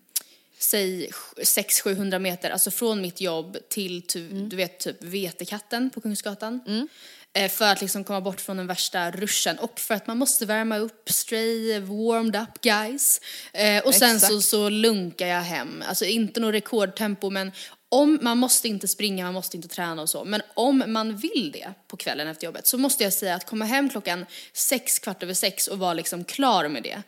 säg 0.58 1.10
600-700 1.36 2.18
meter, 2.18 2.50
alltså 2.50 2.70
från 2.70 3.00
mitt 3.00 3.20
jobb 3.20 3.56
till 3.68 4.02
ty, 4.02 4.28
du 4.28 4.56
vet 4.56 4.78
typ 4.78 5.04
Vetekatten 5.04 5.90
på 5.90 6.00
Kungsgatan. 6.00 6.88
Eh, 7.34 7.50
för 7.50 7.64
att 7.64 7.80
liksom 7.80 8.04
komma 8.04 8.20
bort 8.20 8.40
från 8.40 8.56
den 8.56 8.66
värsta 8.66 9.10
ruschen 9.10 9.58
och 9.58 9.80
för 9.80 9.94
att 9.94 10.06
man 10.06 10.18
måste 10.18 10.46
värma 10.46 10.78
upp, 10.78 11.10
stray 11.10 11.80
warmed 11.80 12.36
up 12.36 12.60
guys. 12.60 13.20
Eh, 13.52 13.84
och 13.84 13.94
sen 13.94 14.20
så, 14.20 14.42
så 14.42 14.68
lunkar 14.68 15.26
jag 15.26 15.40
hem, 15.42 15.84
alltså 15.88 16.04
inte 16.04 16.40
något 16.40 16.54
rekordtempo 16.54 17.30
men 17.30 17.52
om, 17.94 18.18
man 18.22 18.38
måste 18.38 18.68
inte 18.68 18.88
springa, 18.88 19.24
man 19.24 19.34
måste 19.34 19.56
inte 19.56 19.68
träna 19.68 20.02
och 20.02 20.10
så, 20.10 20.24
men 20.24 20.42
om 20.54 20.82
man 20.86 21.16
vill 21.16 21.50
det 21.52 21.72
på 21.88 21.96
kvällen 21.96 22.28
efter 22.28 22.44
jobbet 22.44 22.66
så 22.66 22.78
måste 22.78 23.04
jag 23.04 23.12
säga 23.12 23.34
att 23.34 23.46
komma 23.46 23.64
hem 23.64 23.88
klockan 23.90 24.26
sex, 24.52 24.98
kvart 24.98 25.22
över 25.22 25.34
sex 25.34 25.66
och 25.68 25.78
vara 25.78 25.94
liksom 25.94 26.24
klar 26.24 26.68
med 26.68 26.82
det 26.82 27.02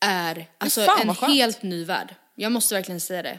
är 0.00 0.46
alltså 0.58 0.84
fan, 0.84 1.08
en 1.08 1.14
skönt. 1.14 1.32
helt 1.34 1.62
ny 1.62 1.84
värld. 1.84 2.14
Jag 2.34 2.52
måste 2.52 2.74
verkligen 2.74 3.00
säga 3.00 3.22
det. 3.22 3.38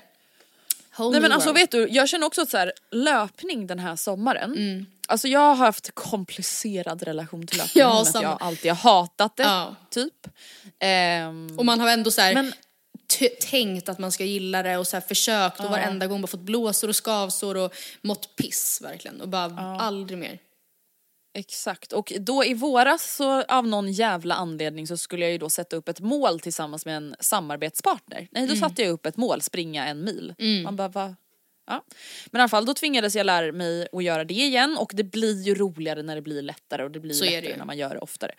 Whole 0.97 1.11
Nej 1.11 1.21
men 1.21 1.31
alltså 1.31 1.49
world. 1.49 1.59
vet 1.59 1.71
du, 1.71 1.87
jag 1.89 2.09
känner 2.09 2.27
också 2.27 2.41
att 2.41 2.49
så 2.49 2.57
här, 2.57 2.73
löpning 2.91 3.67
den 3.67 3.79
här 3.79 3.95
sommaren, 3.95 4.51
Mm. 4.55 4.85
alltså 5.07 5.27
jag 5.27 5.39
har 5.39 5.55
haft 5.55 5.91
komplicerad 5.95 7.03
relation 7.03 7.47
till 7.47 7.57
löpning. 7.57 7.81
Ja, 7.81 8.05
jag 8.13 8.37
alltid 8.39 8.71
har 8.71 8.91
hatat 8.91 9.35
det, 9.37 9.43
Ja. 9.43 9.75
typ. 9.89 10.27
Ehm, 10.79 11.55
Och 11.59 11.65
man 11.65 11.79
har 11.79 11.89
ändå 11.89 12.11
så 12.11 12.21
här 12.21 12.33
Men- 12.33 12.53
tänkt 13.41 13.89
att 13.89 13.99
man 13.99 14.11
ska 14.11 14.23
gilla 14.25 14.63
det 14.63 14.77
och 14.77 14.87
så 14.87 14.95
här 14.95 15.01
försökt 15.01 15.59
och 15.59 15.65
varenda 15.71 16.07
gång 16.07 16.21
bara 16.21 16.27
fått 16.27 16.39
blåsor 16.41 16.87
och 16.87 17.05
skavsår 17.05 17.57
och 17.57 17.73
mått 18.01 18.35
piss 18.35 18.79
verkligen 18.83 19.21
och 19.21 19.29
bara 19.29 19.77
aldrig 19.79 20.17
mer. 20.19 20.39
Exakt, 21.33 21.93
och 21.93 22.13
då 22.19 22.45
i 22.45 22.53
våras 22.53 23.15
så 23.15 23.43
av 23.43 23.67
någon 23.67 23.91
jävla 23.91 24.35
anledning 24.35 24.87
så 24.87 24.97
skulle 24.97 25.25
jag 25.25 25.31
ju 25.31 25.37
då 25.37 25.49
sätta 25.49 25.75
upp 25.75 25.89
ett 25.89 25.99
mål 25.99 26.39
tillsammans 26.39 26.85
med 26.85 26.97
en 26.97 27.15
samarbetspartner. 27.19 28.27
Nej 28.31 28.47
då 28.47 28.55
satte 28.55 28.81
jag 28.81 28.91
upp 28.91 29.05
ett 29.05 29.17
mål, 29.17 29.41
springa 29.41 29.87
en 29.87 30.03
mil. 30.03 30.33
Man 30.63 30.75
bara 30.75 30.87
va? 30.87 31.15
Ja. 31.67 31.83
Men 32.31 32.39
i 32.39 32.41
alla 32.41 32.49
fall 32.49 32.65
då 32.65 32.73
tvingades 32.73 33.15
jag 33.15 33.25
lära 33.25 33.51
mig 33.51 33.87
att 33.91 34.03
göra 34.03 34.23
det 34.23 34.33
igen 34.33 34.77
och 34.77 34.91
det 34.93 35.03
blir 35.03 35.41
ju 35.43 35.55
roligare 35.55 36.03
när 36.03 36.15
det 36.15 36.21
blir 36.21 36.41
lättare 36.41 36.83
och 36.83 36.91
det 36.91 36.99
blir 36.99 37.13
Så 37.13 37.23
det 37.23 37.31
lättare 37.31 37.51
ju. 37.51 37.57
när 37.57 37.65
man 37.65 37.77
gör 37.77 37.89
det 37.89 37.99
oftare. 37.99 38.31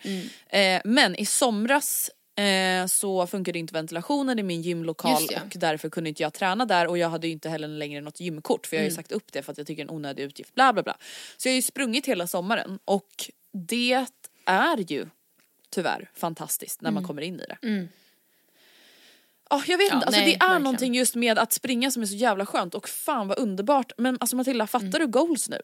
Eh, 0.49 0.81
men 0.85 1.15
i 1.15 1.25
somras 1.25 2.11
eh, 2.35 2.85
så 2.87 3.27
funkade 3.27 3.59
inte 3.59 3.73
ventilationen 3.73 4.39
i 4.39 4.43
min 4.43 4.61
gymlokal 4.61 5.23
och 5.45 5.53
därför 5.55 5.89
kunde 5.89 6.09
inte 6.09 6.23
jag 6.23 6.33
träna 6.33 6.65
där 6.65 6.87
och 6.87 6.97
jag 6.97 7.09
hade 7.09 7.27
ju 7.27 7.33
inte 7.33 7.49
heller 7.49 7.67
längre 7.67 8.01
något 8.01 8.19
gymkort 8.19 8.67
för 8.67 8.75
jag 8.75 8.81
har 8.81 8.85
Mm. 8.85 8.91
ju 8.91 8.95
sagt 8.95 9.11
upp 9.11 9.31
det 9.31 9.41
för 9.43 9.51
att 9.51 9.57
jag 9.57 9.67
tycker 9.67 9.83
det 9.83 9.87
är 9.87 9.91
en 9.91 9.95
onödig 9.95 10.23
utgift. 10.23 10.53
Bla 10.55 10.73
bla 10.73 10.83
bla. 10.83 10.97
Så 11.37 11.47
jag 11.47 11.53
har 11.53 11.55
ju 11.55 11.61
sprungit 11.61 12.05
hela 12.05 12.27
sommaren 12.27 12.79
och 12.85 13.29
det 13.51 14.05
är 14.45 14.91
ju 14.91 15.07
tyvärr 15.69 16.09
fantastiskt 16.13 16.81
när 16.81 16.91
man 16.91 17.03
kommer 17.07 17.21
in 17.21 17.39
i 17.39 17.45
det. 17.45 17.87
Ja, 19.49 19.63
jag 19.67 19.77
vet 19.77 19.91
Mm. 19.91 19.91
Ja, 19.91 19.95
inte, 19.95 20.05
alltså 20.05 20.21
nej, 20.21 20.29
det 20.29 20.35
är 20.35 20.39
verkligen. 20.39 20.63
någonting 20.63 20.95
just 20.95 21.15
med 21.15 21.39
att 21.39 21.53
springa 21.53 21.91
som 21.91 22.01
är 22.01 22.05
så 22.05 22.15
jävla 22.15 22.45
skönt 22.45 22.75
och 22.75 22.89
fan 22.89 23.27
vad 23.27 23.39
underbart. 23.39 23.91
Men 23.97 24.17
alltså 24.19 24.35
Matilda, 24.35 24.67
fattar 24.67 24.87
Mm. 24.87 24.99
du 24.99 25.07
goals 25.07 25.49
nu? 25.49 25.61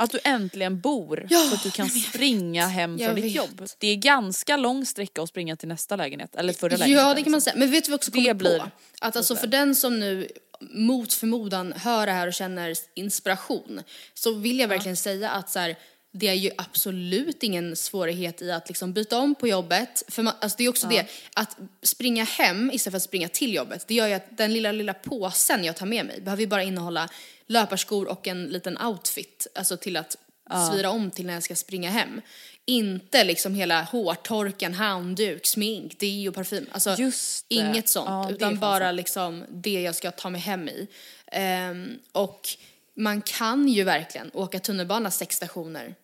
Att 0.00 0.10
du 0.10 0.18
äntligen 0.24 0.80
bor 0.80 1.26
Ja, 1.30 1.40
så 1.48 1.54
att 1.54 1.62
du 1.62 1.70
kan 1.70 1.88
springa 1.90 2.66
hem 2.66 2.98
Jag 2.98 3.06
från 3.06 3.14
ditt 3.14 3.24
vet. 3.24 3.32
jobb. 3.34 3.66
Det 3.78 3.86
är 3.88 3.96
ganska 3.96 4.56
lång 4.56 4.86
sträcka 4.86 5.22
att 5.22 5.28
springa 5.28 5.56
till 5.56 5.68
nästa 5.68 5.96
lägenhet, 5.96 6.34
eller 6.34 6.52
förra 6.52 6.76
lägenheten. 6.76 7.06
Ja 7.06 7.14
det 7.14 7.22
kan 7.22 7.30
man 7.30 7.38
liksom. 7.38 7.40
säga. 7.52 7.56
Men 7.60 7.70
vet 7.70 7.84
du 7.84 7.90
vad 7.90 7.96
vi 7.96 8.00
också 8.00 8.10
kommer 8.10 8.34
blir 8.34 8.58
på? 8.58 8.66
Att 9.00 9.16
alltså 9.16 9.36
för 9.36 9.46
den 9.46 9.74
som 9.74 10.00
nu 10.00 10.28
mot 10.60 11.12
förmodan 11.12 11.72
hör 11.76 12.06
det 12.06 12.12
här 12.12 12.26
och 12.26 12.34
känner 12.34 12.74
inspiration 12.94 13.82
så 14.14 14.32
vill 14.34 14.58
jag 14.58 14.68
verkligen 14.68 14.96
säga 14.96 15.30
att 15.30 15.50
så 15.50 15.58
här, 15.58 15.76
det 16.18 16.28
är 16.28 16.34
ju 16.34 16.50
absolut 16.56 17.42
ingen 17.42 17.76
svårighet 17.76 18.42
i 18.42 18.50
att 18.52 18.68
liksom 18.68 18.92
byta 18.92 19.18
om 19.18 19.34
på 19.34 19.48
jobbet. 19.48 20.02
För 20.08 20.22
man, 20.22 20.34
alltså 20.40 20.56
det 20.58 20.64
är 20.64 20.68
också 20.68 20.86
det, 20.86 21.06
att 21.34 21.56
springa 21.82 22.24
hem 22.24 22.70
istället 22.70 22.92
för 22.92 22.96
att 22.96 23.02
springa 23.02 23.28
till 23.28 23.54
jobbet, 23.54 23.84
det 23.88 23.94
gör 23.94 24.06
ju 24.06 24.14
att 24.14 24.36
den 24.36 24.52
lilla, 24.52 24.72
lilla 24.72 24.94
påsen 24.94 25.64
jag 25.64 25.76
tar 25.76 25.86
med 25.86 26.06
mig 26.06 26.20
behöver 26.20 26.40
ju 26.40 26.46
bara 26.46 26.62
innehålla 26.62 27.08
löparskor 27.46 28.08
och 28.08 28.28
en 28.28 28.44
liten 28.44 28.78
outfit, 28.78 29.46
alltså 29.54 29.76
till 29.76 29.96
att 29.96 30.16
svira 30.70 30.90
om 30.90 31.10
till 31.10 31.26
när 31.26 31.34
jag 31.34 31.42
ska 31.42 31.54
springa 31.56 31.90
hem. 31.90 32.20
Inte 32.64 33.24
liksom 33.24 33.54
hela 33.54 33.82
hårtorken, 33.82 34.74
handduk, 34.74 35.46
smink, 35.46 35.98
deo, 36.00 36.32
parfym. 36.32 36.66
Alltså 36.70 36.96
inget 37.48 37.88
sånt. 37.88 38.08
Ja, 38.08 38.30
utan 38.30 38.58
bara 38.58 38.84
sant. 38.84 38.96
liksom 38.96 39.44
det 39.48 39.80
jag 39.80 39.94
ska 39.94 40.10
ta 40.10 40.30
mig 40.30 40.40
hem 40.40 40.68
i. 40.68 40.88
Ehm, 41.26 41.98
och 42.12 42.48
man 42.94 43.22
kan 43.22 43.68
ju 43.68 43.84
verkligen 43.84 44.30
åka 44.34 44.60
tunnelbana 44.60 45.10
sex 45.10 45.36
stationer 45.36 45.94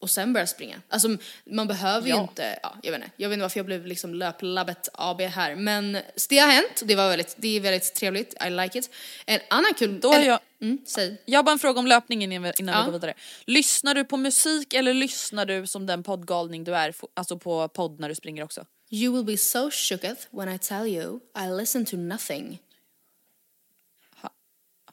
och 0.00 0.10
sen 0.10 0.32
börja 0.32 0.46
springa. 0.46 0.82
Alltså 0.88 1.08
man 1.44 1.68
behöver 1.68 2.06
ju 2.08 2.14
Ja. 2.14 2.22
inte, 2.22 2.58
ja, 2.62 2.76
jag 2.82 2.92
vet 2.92 3.00
inte, 3.00 3.10
jag 3.16 3.28
vet 3.28 3.34
inte 3.36 3.42
varför 3.42 3.58
jag 3.58 3.66
blev 3.66 3.86
liksom 3.86 4.14
löplabbet 4.14 4.88
AB 4.94 5.20
här 5.20 5.54
men 5.54 5.98
det 6.28 6.38
har 6.38 6.50
hänt 6.50 6.82
det 6.84 6.94
var 6.94 7.08
väldigt, 7.08 7.34
det 7.38 7.56
är 7.56 7.60
väldigt 7.60 7.94
trevligt, 7.94 8.34
I 8.46 8.50
like 8.50 8.78
it. 8.78 8.90
En 9.26 9.40
annan 9.50 9.74
kul, 9.74 10.00
Då 10.00 10.12
har 10.12 10.20
jag- 10.20 10.40
mm, 10.60 10.78
säg. 10.86 11.22
Jag 11.24 11.38
har 11.38 11.42
bara 11.42 11.52
en 11.52 11.58
fråga 11.58 11.78
om 11.80 11.86
löpningen 11.86 12.32
innan 12.32 12.52
Ja. 12.58 12.62
vi 12.62 12.84
går 12.84 12.92
vidare. 12.92 13.14
Lyssnar 13.46 13.94
du 13.94 14.04
på 14.04 14.16
musik 14.16 14.74
eller 14.74 14.94
lyssnar 14.94 15.46
du 15.46 15.66
som 15.66 15.86
den 15.86 16.02
poddgalning 16.02 16.64
du 16.64 16.74
är, 16.76 16.94
alltså 17.14 17.38
på 17.38 17.68
podd 17.68 18.00
när 18.00 18.08
du 18.08 18.14
springer 18.14 18.44
också? 18.44 18.66
You 18.92 19.14
will 19.16 19.24
be 19.24 19.36
so 19.36 19.70
shooketh 19.70 20.26
when 20.30 20.48
I 20.54 20.58
tell 20.58 20.86
you 20.86 21.20
I 21.38 21.60
listen 21.60 21.84
to 21.84 21.96
nothing. 21.96 22.58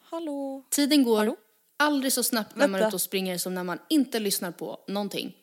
Hallå? 0.10 0.64
Tiden 0.70 1.04
går 1.04 1.18
Hallå? 1.18 1.36
Aldrig 1.78 2.14
så 2.14 2.24
snabbt 2.24 2.56
när 2.56 2.68
man 2.68 2.82
är 2.82 2.88
ute 2.88 2.96
och 2.96 3.02
springer 3.02 3.38
som 3.38 3.54
när 3.54 3.64
man 3.64 3.80
inte 3.90 4.20
lyssnar 4.20 4.52
på 4.52 4.80
någonting. 4.88 5.36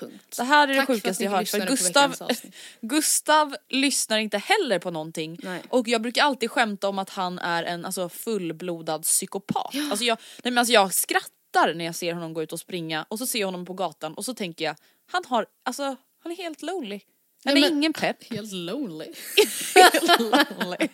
Punkt. 0.00 0.34
Det 0.36 0.44
här 0.44 0.68
är 0.68 0.74
det 0.74 0.74
Tack 0.74 0.86
för 0.86 0.92
att 0.92 1.02
sjukaste 1.02 1.24
jag 1.24 1.30
har 1.30 1.38
hört 1.38 1.48
för 1.48 1.66
Gustav. 1.66 2.16
Gustav 2.80 3.56
lyssnar 3.68 4.18
inte 4.18 4.38
heller 4.38 4.78
på 4.78 4.90
någonting. 4.90 5.38
Nej. 5.42 5.62
Och 5.68 5.88
jag 5.88 6.02
brukar 6.02 6.22
alltid 6.22 6.50
skämta 6.50 6.88
om 6.88 6.98
att 6.98 7.10
han 7.10 7.38
är 7.38 7.62
en 7.62 7.84
alltså, 7.84 8.08
fullblodad 8.08 9.02
psykopat. 9.02 9.74
Alltså, 9.90 10.04
jag, 10.04 10.18
nej, 10.42 10.52
men 10.52 10.58
alltså, 10.58 10.72
jag 10.72 10.94
skrattar 10.94 11.74
när 11.74 11.84
jag 11.84 11.94
ser 11.94 12.14
honom 12.14 12.34
gå 12.34 12.42
ut 12.42 12.52
och 12.52 12.60
springa 12.60 13.06
och 13.08 13.18
så 13.18 13.26
ser 13.26 13.38
jag 13.38 13.46
honom 13.46 13.66
på 13.66 13.74
gatan 13.74 14.14
och 14.14 14.24
så 14.24 14.34
tänker 14.34 14.64
jag, 14.64 14.76
han 15.06 15.24
har, 15.28 15.46
alltså 15.64 15.96
han 16.22 16.32
är 16.32 16.36
helt 16.36 16.62
lonely. 16.62 17.00
Han 17.44 17.54
Nej, 17.54 17.64
är 17.64 17.68
men- 17.70 17.78
ingen 17.78 17.92
pepp. 17.92 18.24
Helt 18.30 18.52
lonely. 18.52 19.06
Helt 19.74 20.18
lonely. 20.20 20.88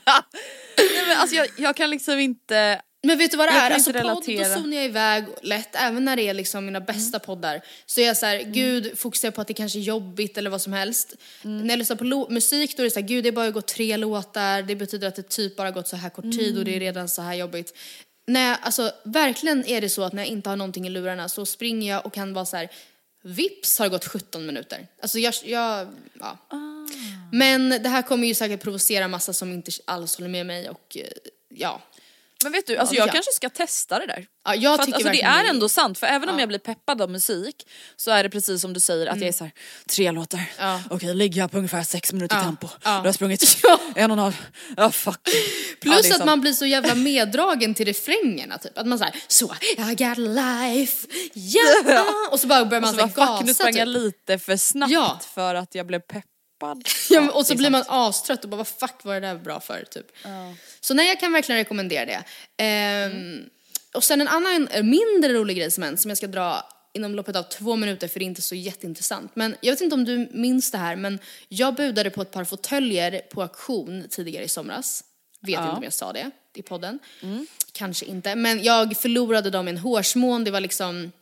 nej, 0.77 1.07
men 1.09 1.17
alltså, 1.19 1.37
jag, 1.37 1.49
jag 1.57 1.77
kan 1.77 1.91
liksom 1.91 2.19
inte 2.19 2.83
Men 3.03 3.19
vet 3.19 3.31
du 3.31 3.37
vad 3.37 3.49
det 3.49 3.55
Jag 3.55 3.65
är? 3.67 3.71
Alltså 3.71 3.91
inte 3.91 4.03
podd, 4.03 4.11
då 4.27 4.33
relatera. 4.33 4.55
zonar 4.55 4.77
jag 4.77 4.85
iväg 4.85 5.25
lätt, 5.43 5.69
även 5.73 6.05
när 6.05 6.17
det 6.17 6.23
är 6.29 6.35
liksom 6.35 6.67
mina 6.67 6.81
bästa 6.81 7.17
Mm. 7.17 7.27
poddar. 7.27 7.61
Så 7.87 8.01
är 8.01 8.07
jag 8.07 8.17
såhär, 8.17 8.43
gud 8.43 8.99
fokuserar 8.99 9.33
på 9.33 9.41
att 9.41 9.49
det 9.49 9.55
kanske 9.55 9.79
är 9.79 9.81
jobbigt 9.81 10.39
eller 10.39 10.51
vad 10.51 10.63
som 10.63 10.73
helst. 10.73 11.15
Mm. 11.45 11.59
När 11.59 11.69
jag 11.69 11.79
lyssnar 11.79 11.97
på 11.97 12.27
musik 12.31 12.77
då 12.77 12.83
är 12.83 12.85
det 12.85 12.91
såhär, 12.91 13.07
gud 13.07 13.25
det 13.25 13.29
har 13.31 13.35
bara 13.35 13.51
gått 13.51 13.67
tre 13.69 13.97
låtar, 13.97 14.63
det 14.63 14.77
betyder 14.77 15.09
att 15.09 15.17
det 15.17 15.29
typ 15.29 15.57
bara 15.57 15.71
gått 15.71 15.89
så 15.89 15.97
här 15.97 16.11
kort 16.11 16.25
tid 16.33 16.59
och 16.59 16.65
det 16.65 16.71
Mm. 16.71 16.83
är 16.83 16.87
redan 16.87 17.09
så 17.09 17.23
här 17.23 17.35
jobbigt. 17.35 17.77
När, 18.27 18.57
alltså 18.63 18.93
verkligen 19.05 19.65
är 19.67 19.81
det 19.81 19.89
så 19.89 20.03
att 20.03 20.13
när 20.13 20.23
jag 20.23 20.29
inte 20.29 20.49
har 20.49 20.57
någonting 20.57 20.87
i 20.87 20.91
lurarna 20.91 21.29
så 21.29 21.47
springer 21.47 21.93
jag 21.95 22.07
och 22.07 22.13
kan 22.15 22.35
vara 22.35 22.47
så 22.47 22.57
här. 22.57 22.69
Vips 23.23 23.79
har 23.79 23.87
det 23.87 23.91
gått 23.91 24.05
17 24.07 24.47
minuter. 24.47 24.87
Alltså 25.03 25.19
jag, 25.19 25.35
jag 25.45 25.89
ja. 26.21 26.39
Ah. 26.49 26.57
Men 27.33 27.69
det 27.69 27.89
här 27.89 28.03
kommer 28.03 28.27
ju 28.29 28.35
säkert 28.35 28.63
provocera 28.63 29.09
massa 29.09 29.33
som 29.33 29.53
inte 29.53 29.71
alls 29.85 30.17
håller 30.17 30.29
med 30.29 30.47
mig 30.47 30.69
och 30.69 30.97
eh, 30.97 31.05
ja. 31.49 31.81
Men 32.43 32.53
vet 32.53 32.67
du, 32.67 32.77
alltså 32.77 32.95
Ja, 32.95 32.99
jag 33.01 33.09
ja. 33.09 33.13
kanske 33.13 33.33
ska 33.33 33.49
testa 33.51 33.99
det 33.99 34.07
där. 34.07 34.27
Ja, 34.45 34.55
jag 34.55 34.77
för 34.77 34.83
att, 34.83 34.95
alltså, 34.95 35.09
det 35.13 35.23
är 35.23 35.45
ändå 35.45 35.69
sant, 35.69 35.99
för 35.99 36.07
även 36.07 36.29
om 36.29 36.35
Ja. 36.35 36.41
jag 36.41 36.49
blir 36.49 36.59
peppad 36.59 37.03
av 37.03 37.11
musik 37.11 37.67
så 37.97 38.11
är 38.11 38.23
det 38.23 38.31
precis 38.31 38.61
som 38.63 38.73
du 38.73 38.81
säger 38.81 39.07
att 39.07 39.19
jag 39.21 39.29
är 39.29 39.33
så 39.33 39.45
här, 39.45 39.53
tre 39.91 40.11
låtar, 40.13 40.39
Mm. 40.39 40.49
Ja. 40.59 40.81
okej 40.91 41.15
ligger 41.15 41.41
jag 41.41 41.51
på 41.51 41.57
ungefär 41.57 41.83
sex 41.83 42.13
minuter 42.13 42.37
Ja. 42.37 42.43
tempo, 42.43 42.69
Ja. 42.73 42.79
då 42.91 42.91
har 42.91 43.05
jag 43.07 43.15
sprungit 43.15 43.57
en 43.97 44.11
och 44.11 44.15
en 44.17 44.19
halv, 44.19 44.47
ja 44.77 44.91
fuck. 44.91 45.21
Ja, 45.25 45.33
Plus 45.81 45.99
att 45.99 46.05
sant. 46.07 46.25
man 46.25 46.41
blir 46.41 46.53
så 46.53 46.67
jävla 46.67 46.95
meddragen 46.95 47.75
till 47.75 47.87
refrängerna 47.87 48.59
typ. 48.59 48.79
Att 48.79 48.87
man 48.87 48.99
såhär, 48.99 49.15
så 49.29 49.55
I 49.77 49.95
got 49.95 50.19
life, 50.19 51.07
yeah! 51.35 52.05
Och 52.31 52.41
så 52.41 52.47
bara 52.47 52.65
börjar 52.65 52.81
man 52.81 52.91
så 52.95 52.99
såhär 53.01 53.13
bara, 53.17 53.27
fuck, 53.37 53.41
nu 53.41 53.47
gasa 53.47 53.55
sprang 53.55 53.77
jag 53.77 53.87
typ. 53.89 53.97
lite 53.97 54.39
för 54.39 54.57
snabbt 54.57 55.25
för 55.25 55.55
att 55.55 55.75
jag 55.75 55.87
blev 55.87 56.01
peppad. 56.01 56.89
Ja, 57.11 57.31
och 57.31 57.47
så 57.47 57.55
blir 57.57 57.71
man 57.71 57.85
astrött 57.89 58.45
och 58.45 58.51
bara 58.51 58.57
vad 58.57 58.69
fuck 58.69 58.95
var 59.05 59.15
det 59.15 59.21
där 59.21 59.35
bra 59.35 59.61
för 59.61 59.85
typ. 59.91 60.07
Så 60.81 60.95
nej 60.95 61.09
jag 61.09 61.21
kan 61.21 61.33
verkligen 61.33 61.59
rekommendera 61.59 62.05
det. 62.07 62.25
Ehm, 62.57 63.49
Och 63.95 64.05
sen 64.05 64.21
en 64.21 64.29
annan 64.29 64.69
mindre 64.83 65.33
rolig 65.33 65.57
grej 65.57 65.71
som 65.71 65.83
hänt 65.83 66.01
som 66.01 66.09
jag 66.09 66.19
ska 66.19 66.27
dra 66.27 66.65
inom 66.95 67.15
loppet 67.15 67.37
av 67.37 67.43
två 67.43 67.77
minuter 67.77 68.09
för 68.09 68.19
det 68.19 68.25
är 68.25 68.27
inte 68.27 68.43
så 68.43 68.55
jätteintressant. 68.55 69.31
Men 69.37 69.57
jag 69.61 69.73
vet 69.73 69.81
inte 69.81 69.95
om 69.95 70.05
du 70.05 70.29
minns 70.33 70.71
det 70.71 70.79
här 70.79 70.97
men 70.97 71.19
jag 71.49 71.75
budade 71.75 72.11
på 72.11 72.23
ett 72.23 72.31
par 72.31 72.45
fåtöljer 72.45 73.21
på 73.33 73.43
auktion 73.43 74.07
tidigare 74.11 74.45
i 74.45 74.49
somras. 74.49 75.05
Vet 75.41 75.59
inte 75.61 75.77
om 75.77 75.83
jag 75.83 75.93
sa 75.93 76.13
det 76.13 76.31
i 76.55 76.63
podden. 76.63 76.99
Kanske 77.73 78.05
inte. 78.07 78.35
Men 78.35 78.63
jag 78.63 78.97
förlorade 78.97 79.51
dem 79.51 79.69
i 79.69 79.71
en 79.71 79.79
hårsmån. 79.79 80.45
Det 80.45 80.51
var 80.51 80.61
liksom 80.61 81.13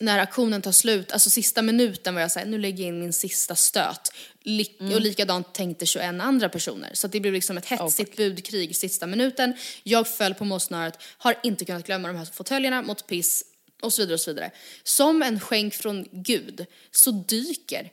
när 0.00 0.18
auktionen 0.18 0.62
tar 0.62 0.72
slut, 0.72 1.12
alltså 1.12 1.30
sista 1.30 1.62
minuten 1.62 2.14
var 2.14 2.20
jag 2.20 2.30
såhär, 2.32 2.46
nu 2.46 2.58
lägger 2.58 2.84
jag 2.84 2.88
in 2.88 3.00
min 3.00 3.12
sista 3.12 3.54
stöt. 3.56 4.12
Lik- 4.44 4.76
Mm. 4.80 4.94
Och 4.94 5.00
likadant 5.00 5.54
tänkte 5.54 5.86
21 5.86 6.20
andra 6.20 6.48
personer. 6.48 6.90
Så 6.94 7.06
det 7.08 7.20
blev 7.20 7.32
liksom 7.34 7.58
ett 7.58 7.66
hetsigt 7.66 8.16
budkrig 8.16 8.76
sista 8.76 9.06
minuten. 9.06 9.54
Jag 9.82 10.08
föll 10.08 10.34
på 10.34 10.44
målsnöret, 10.44 10.98
har 11.18 11.34
inte 11.42 11.64
kunnat 11.64 11.86
glömma 11.86 12.08
de 12.08 12.16
här 12.16 12.24
fåtöljerna, 12.24 12.82
mått 12.82 13.06
piss 13.06 13.44
och 13.82 13.92
så 13.92 14.02
vidare 14.02 14.14
och 14.14 14.20
så 14.20 14.30
vidare. 14.30 14.50
Som 14.82 15.22
en 15.22 15.40
skänk 15.40 15.74
från 15.74 16.06
Gud 16.12 16.66
så 16.90 17.10
dyker 17.10 17.90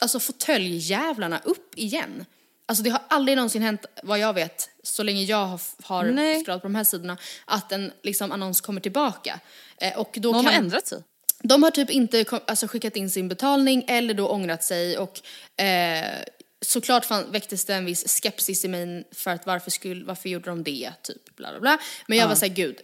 alltså 0.00 0.20
fåtöljjävlarna 0.20 1.40
upp 1.44 1.78
igen. 1.78 2.24
Alltså 2.66 2.84
det 2.84 2.90
har 2.90 3.02
aldrig 3.08 3.36
någonsin 3.36 3.62
hänt, 3.62 3.86
vad 4.02 4.18
jag 4.18 4.34
vet, 4.34 4.70
så 4.82 5.02
länge 5.02 5.22
jag 5.22 5.46
har, 5.46 5.60
har 5.82 6.04
Nej. 6.04 6.44
scrollat 6.44 6.62
på 6.62 6.68
de 6.68 6.74
här 6.74 6.84
sidorna, 6.84 7.16
att 7.44 7.72
en 7.72 7.92
liksom, 8.02 8.32
annons 8.32 8.60
kommer 8.60 8.80
tillbaka. 8.80 9.40
Eh, 9.76 9.98
och 9.98 10.16
då 10.20 10.32
Någon 10.32 10.44
kan, 10.44 10.52
har 10.52 10.60
ändrat 10.60 10.86
sig. 10.86 11.02
de 11.42 11.62
har 11.62 11.70
typ 11.70 11.90
inte 11.90 12.24
kom, 12.24 12.40
alltså, 12.46 12.68
skickat 12.68 12.96
in 12.96 13.10
sin 13.10 13.28
betalning 13.28 13.84
eller 13.88 14.14
då 14.14 14.28
ångrat 14.28 14.64
sig 14.64 14.98
och 14.98 15.20
eh, 15.64 16.22
såklart 16.60 17.04
fan, 17.04 17.32
väcktes 17.32 17.64
det 17.64 17.74
en 17.74 17.84
viss 17.84 18.20
skepsis 18.22 18.64
i 18.64 18.68
mig 18.68 19.08
för 19.12 19.30
att 19.30 19.46
varför, 19.46 19.70
skulle, 19.70 20.04
varför 20.04 20.28
gjorde 20.28 20.50
de 20.50 20.62
det, 20.62 20.92
typ 21.02 21.36
bla 21.36 21.50
bla 21.50 21.60
bla. 21.60 21.78
Men 22.06 22.18
jag 22.18 22.28
var 22.28 22.34
såhär, 22.34 22.54
gud, 22.54 22.76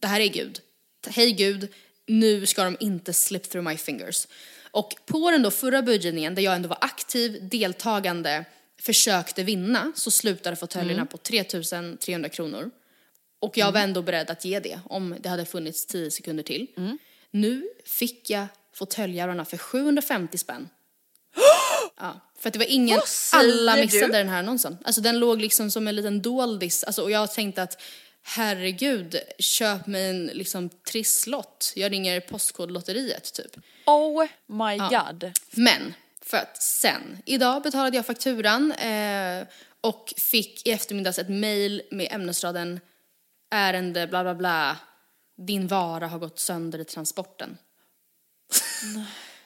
det 0.00 0.06
här 0.06 0.20
är 0.20 0.28
Gud. 0.28 0.60
Hej 1.06 1.32
Gud, 1.32 1.72
nu 2.06 2.46
ska 2.46 2.64
de 2.64 2.76
inte 2.80 3.12
slip 3.12 3.50
through 3.50 3.68
my 3.68 3.76
fingers. 3.76 4.26
Och 4.70 4.94
på 5.06 5.30
den 5.30 5.42
då 5.42 5.50
förra 5.50 5.82
budgivningen 5.82 6.34
där 6.34 6.42
jag 6.42 6.54
ändå 6.54 6.68
var 6.68 6.78
aktiv, 6.80 7.48
deltagande, 7.48 8.44
försökte 8.84 9.42
vinna 9.42 9.92
så 9.94 10.10
slutade 10.10 10.56
fåtöljerna 10.56 11.06
på 11.06 11.16
3300 11.16 12.28
kronor. 12.28 12.70
Och 13.40 13.58
jag 13.58 13.72
var 13.72 13.80
ändå 13.80 14.02
beredd 14.02 14.30
att 14.30 14.44
ge 14.44 14.60
det 14.60 14.80
om 14.84 15.16
det 15.20 15.28
hade 15.28 15.44
funnits 15.44 15.86
10 15.86 16.10
sekunder 16.10 16.42
till. 16.42 16.66
Nu 17.30 17.68
fick 17.84 18.30
jag 18.30 18.46
fåtöljävlarna 18.74 19.44
för 19.44 19.56
750 19.56 20.38
spänn. 20.38 20.68
ja, 22.00 22.20
för 22.38 22.48
att 22.48 22.52
det 22.52 22.58
var 22.58 22.66
ingen, 22.70 23.00
alla 23.32 23.76
du? 23.76 23.82
missade 23.82 24.18
den 24.18 24.28
här 24.28 24.38
annonsen. 24.38 24.78
Alltså 24.84 25.00
den 25.00 25.18
låg 25.18 25.40
liksom 25.40 25.70
som 25.70 25.88
en 25.88 25.96
liten 25.96 26.22
doldis. 26.22 26.84
Alltså, 26.84 27.02
och 27.02 27.10
jag 27.10 27.32
tänkte 27.32 27.62
att 27.62 27.82
herregud, 28.22 29.16
köp 29.38 29.86
mig 29.86 30.10
en 30.10 30.26
liksom 30.26 30.68
trisslott. 30.68 31.72
Jag 31.76 31.92
ringer 31.92 32.20
Postkodlotteriet 32.20 33.32
typ. 33.32 33.56
Oh 33.86 34.26
my 34.46 34.78
god. 34.78 35.32
Men 35.50 35.94
för 36.26 36.36
att 36.36 36.62
sen, 36.62 37.22
idag 37.26 37.62
betalade 37.62 37.96
jag 37.96 38.06
fakturan 38.06 38.72
eh, 38.72 39.46
och 39.80 40.14
fick 40.16 40.66
i 40.66 40.70
eftermiddags 40.70 41.18
ett 41.18 41.28
mail 41.28 41.82
med 41.90 42.08
ämnesraden 42.10 42.80
ärende 43.50 44.06
bla 44.06 44.22
bla 44.22 44.34
bla. 44.34 44.76
Din 45.36 45.66
vara 45.66 46.06
har 46.06 46.18
gått 46.18 46.38
sönder 46.38 46.78
i 46.78 46.84
transporten. 46.84 47.58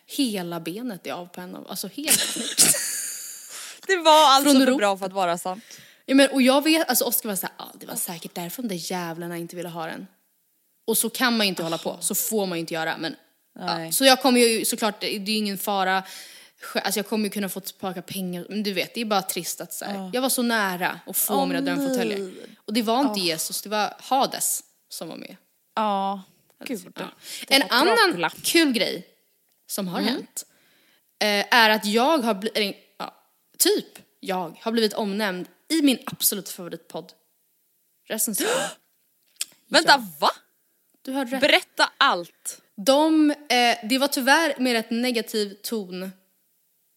Hela 0.07 0.61
benet 0.61 1.07
är 1.07 1.13
av 1.13 1.27
på 1.27 1.41
en 1.41 1.57
av, 1.57 1.71
alltså 1.71 1.89
helt 1.89 2.37
Det 3.87 3.97
var 3.97 4.35
alltså 4.35 4.51
Från 4.51 4.67
för 4.67 4.75
bra 4.75 4.97
för 4.97 5.07
att 5.07 5.13
vara 5.13 5.39
sant. 5.39 5.65
ja, 6.07 6.15
men, 6.15 6.31
Och 6.31 6.43
jag 6.43 6.65
vet, 6.65 6.89
alltså 6.89 7.05
Oskar 7.05 7.29
var 7.29 7.37
såhär, 7.37 7.55
ah, 7.59 7.73
det 7.75 7.87
var 7.87 7.95
säkert 7.95 8.35
därför 8.35 8.63
de 8.63 8.69
där 8.69 8.91
jävlarna 8.93 9.37
inte 9.37 9.57
ville 9.57 9.69
ha 9.69 9.87
den. 9.87 10.07
Och 10.87 10.99
så 10.99 11.11
kan 11.11 11.37
man 11.37 11.47
ju 11.47 11.49
inte 11.49 11.63
hålla 11.63 11.79
på, 11.79 11.97
så 12.01 12.15
får 12.15 12.47
man 12.47 12.59
ju 12.59 12.61
inte 12.61 12.75
göra. 12.75 12.97
Men, 12.99 13.17
ja. 13.59 13.93
Så 13.93 14.05
jag 14.05 14.23
kommer 14.23 14.41
ju 14.41 14.65
såklart, 14.65 15.01
det 15.01 15.17
är 15.17 15.21
ju 15.21 15.35
ingen 15.35 15.59
fara. 15.59 16.03
Alltså 16.75 16.99
jag 16.99 17.07
kommer 17.07 17.25
ju 17.25 17.31
kunna 17.31 17.49
få 17.49 17.61
tillbaka 17.61 18.03
pengar, 18.03 18.47
men 18.49 18.63
du 18.63 18.73
vet 18.73 18.95
det 18.95 19.01
är 19.01 19.05
bara 19.05 19.23
trist 19.23 19.61
att 19.61 19.73
så 19.73 19.85
här, 19.85 20.11
jag 20.13 20.23
var 20.23 20.29
så 20.29 20.43
nära 20.43 21.01
att 21.07 21.17
få 21.17 21.35
Åh, 21.35 21.47
mina 21.47 21.61
drömfåtöljer. 21.61 22.33
Och 22.65 22.73
det 22.73 22.83
var 22.83 23.01
inte 23.01 23.21
Jesus, 23.21 23.63
det 23.63 23.69
var 23.69 23.95
Hades 23.99 24.63
som 24.89 25.09
var 25.09 25.17
med. 25.17 25.37
Ja, 25.75 26.23
gud. 26.65 26.93
Ja. 26.97 27.11
En 27.49 27.63
annan 27.63 27.97
Dracula. 27.97 28.31
kul 28.43 28.73
grej 28.73 29.07
som 29.67 29.89
har 29.89 30.01
hänt 30.01 30.47
eh, 31.21 31.55
är 31.55 31.71
att 31.71 31.87
jag 31.87 32.19
har 32.19 32.35
blivit, 32.35 32.77
ja, 32.99 33.15
typ 33.59 33.99
jag 34.21 34.59
har 34.61 34.73
blivit 34.73 34.95
omnämnd 34.95 35.49
i 35.69 35.83
min 35.83 35.99
absolut 36.07 36.49
favoritpodd. 36.49 37.13
Recension. 38.09 38.47
Vänta, 39.69 40.07
va? 40.21 40.31
Du 41.03 41.13
hörde 41.13 41.31
rätt. 41.31 41.41
Berätta 41.41 41.91
allt. 41.99 42.63
De, 42.77 43.31
eh, 43.31 43.79
det 43.89 43.99
var 43.99 44.09
tyvärr 44.09 44.55
med 44.59 44.77
ett 44.77 44.91
negativ 44.91 45.57
ton. 45.63 46.11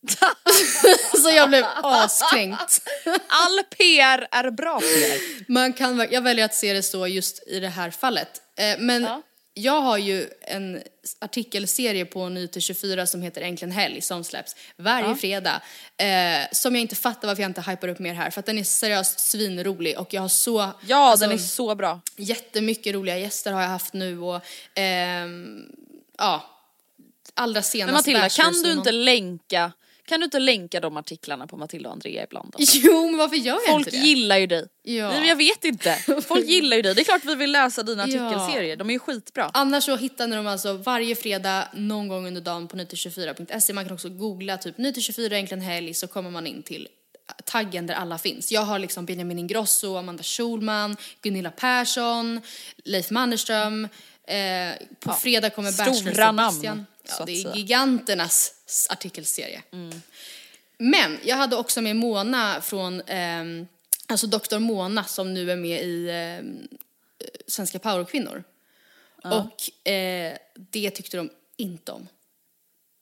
så 1.24 1.30
jag 1.30 1.50
blev 1.50 1.66
askränkt. 1.84 2.82
All 3.28 3.64
PR 3.78 4.28
är 4.32 4.52
bra 4.52 4.80
PR. 4.80 5.52
Man 5.52 5.74
kan, 5.74 6.08
jag 6.12 6.22
väljer 6.22 6.46
att 6.46 6.56
se 6.56 6.74
det 6.74 6.84
så 6.84 7.08
just 7.08 7.48
i 7.48 7.60
det 7.60 7.68
här 7.70 7.92
fallet. 7.92 8.42
Eh, 8.58 8.76
men 8.80 9.04
Ja. 9.04 9.22
jag 9.54 9.82
har 9.82 9.98
ju 9.98 10.28
en 10.42 10.82
artikelserie 11.20 12.06
på 12.06 12.30
Nyheter 12.30 12.60
24 12.60 13.08
som 13.08 13.22
heter 13.22 13.42
Äntligen 13.42 13.72
helg 13.72 14.02
som 14.02 14.24
släpps 14.24 14.56
varje 14.78 15.16
fredag. 15.16 15.62
Eh, 15.98 16.48
som 16.52 16.76
jag 16.76 16.82
inte 16.82 16.96
fattar 16.96 17.28
varför 17.28 17.42
jag 17.42 17.50
inte 17.50 17.62
hypar 17.62 17.88
upp 17.88 18.00
mer 18.00 18.14
här 18.14 18.30
för 18.32 18.40
att 18.40 18.46
den 18.46 18.58
är 18.58 18.64
seriöst 18.64 19.20
svinrolig 19.20 20.00
och 20.00 20.14
jag 20.14 20.22
har 20.22 20.30
så, 20.30 20.72
Ja, 20.88 20.98
alltså, 21.12 21.26
den 21.26 21.34
är 21.36 21.42
så 21.42 21.76
bra. 21.76 22.02
jättemycket 22.18 22.94
roliga 22.94 23.18
gäster 23.18 23.52
har 23.52 23.62
jag 23.62 23.70
haft 23.70 23.94
nu 23.94 24.20
och 24.20 24.42
ehm, 24.76 25.66
ja, 26.18 26.48
allra 27.34 27.62
senast 27.62 28.08
Men 28.08 28.16
Matilda, 28.16 28.30
kan 28.30 28.54
du 28.64 28.72
inte 28.72 28.92
länka 28.92 29.72
kan 30.12 30.20
du 30.20 30.24
inte 30.24 30.40
länka 30.40 30.80
de 30.80 30.98
artiklarna 30.98 31.48
på 31.48 31.58
Matilda 31.58 31.90
och 31.90 31.94
Andrea 31.96 32.24
ibland? 32.24 32.52
Då? 32.58 32.64
Jo, 32.74 33.06
men 33.08 33.18
varför 33.18 33.36
gör 33.36 33.54
jag 33.54 33.74
Folk 33.74 33.88
inte 33.88 33.98
det? 33.98 34.08
gillar 34.08 34.38
ju 34.38 34.48
dig. 34.48 34.68
Ja. 34.84 35.26
Jag 35.26 35.36
vet 35.36 35.66
inte. 35.66 35.96
Folk 36.28 36.46
gillar 36.48 36.76
ju 36.78 36.82
dig. 36.82 36.96
Det 36.96 37.02
är 37.02 37.06
klart 37.06 37.26
vi 37.26 37.36
vill 37.36 37.52
läsa 37.52 37.84
dina 37.84 38.08
Ja. 38.08 38.26
artikelserier, 38.28 38.76
de 38.76 38.90
är 38.90 38.94
ju 38.94 39.00
skitbra. 39.00 39.52
Annars 39.54 39.84
så 39.84 39.96
hittar 39.96 40.28
ni 40.28 40.36
dem 40.36 40.48
alltså 40.48 40.74
varje 40.74 41.16
fredag 41.16 41.68
någon 41.74 42.08
gång 42.08 42.28
under 42.28 42.42
dagen 42.42 42.68
på 42.68 42.78
nyheter24.se. 42.78 43.74
Man 43.74 43.86
kan 43.86 43.94
också 43.94 44.10
googla 44.10 44.58
typ 44.58 44.78
nyheter24 44.78 45.34
äntligen 45.34 45.62
helg 45.62 45.94
så 45.94 46.08
kommer 46.08 46.30
man 46.30 46.48
in 46.48 46.64
till 46.64 46.88
taggen 47.46 47.88
där 47.88 47.94
alla 47.96 48.18
finns. 48.18 48.52
Jag 48.52 48.62
har 48.62 48.80
liksom 48.80 49.06
Benjamin 49.06 49.40
Ingrosso, 49.40 49.96
Amanda 49.98 50.24
Schulman, 50.24 50.98
Gunilla 51.22 51.52
Persson, 51.52 52.42
Leif 52.86 53.12
Mannerström. 53.12 53.88
Eh, 54.28 54.88
på 55.00 55.14
fredag 55.14 55.50
kommer 55.50 55.72
stora 55.72 55.86
Bachelor 55.86 56.32
namn, 56.34 56.86
Ja, 57.04 57.26
det 57.26 57.32
är 57.32 57.56
giganternas 57.56 58.54
artikelserie. 58.90 59.64
Men 60.78 61.20
jag 61.24 61.36
hade 61.36 61.56
också 61.56 61.82
med 61.82 61.96
Mona 61.96 62.62
från, 62.62 63.02
ehm, 63.08 63.68
alltså 64.08 64.28
Dr. 64.28 64.60
Mona 64.60 65.04
som 65.04 65.34
nu 65.34 65.52
är 65.52 65.56
med 65.56 65.84
i 65.84 66.10
ehm, 66.10 66.68
Svenska 67.48 67.80
powerkvinnor. 67.80 68.44
Och 69.24 69.88
eh, 69.92 70.38
det 70.54 70.90
tyckte 70.90 71.18
de 71.18 71.30
inte 71.58 71.92
om. 71.92 72.08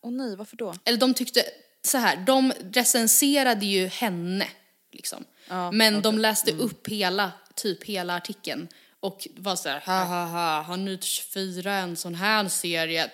Åh 0.02 0.12
nej, 0.12 0.36
varför 0.36 0.58
då? 0.58 0.76
Eller 0.86 0.98
de 0.98 1.14
tyckte, 1.14 1.44
så 1.82 1.98
här, 1.98 2.18
de 2.18 2.54
recenserade 2.74 3.66
ju 3.66 3.88
henne 3.88 4.48
liksom. 4.92 5.26
Men 5.74 6.02
de 6.02 6.20
läste 6.20 6.52
upp 6.52 6.88
hela, 6.88 7.32
typ 7.56 7.84
hela 7.84 8.16
artikeln. 8.16 8.68
Och 9.00 9.28
var 9.36 9.56
så 9.56 9.70
här, 9.70 9.80
ha 9.86 10.04
ha 10.04 10.26
ha, 10.26 10.62
har 10.62 10.78
Nytt 10.78 11.04
24 11.04 11.74
en 11.74 11.96
sån 11.96 12.16
här 12.16 12.48
serie? 12.48 13.12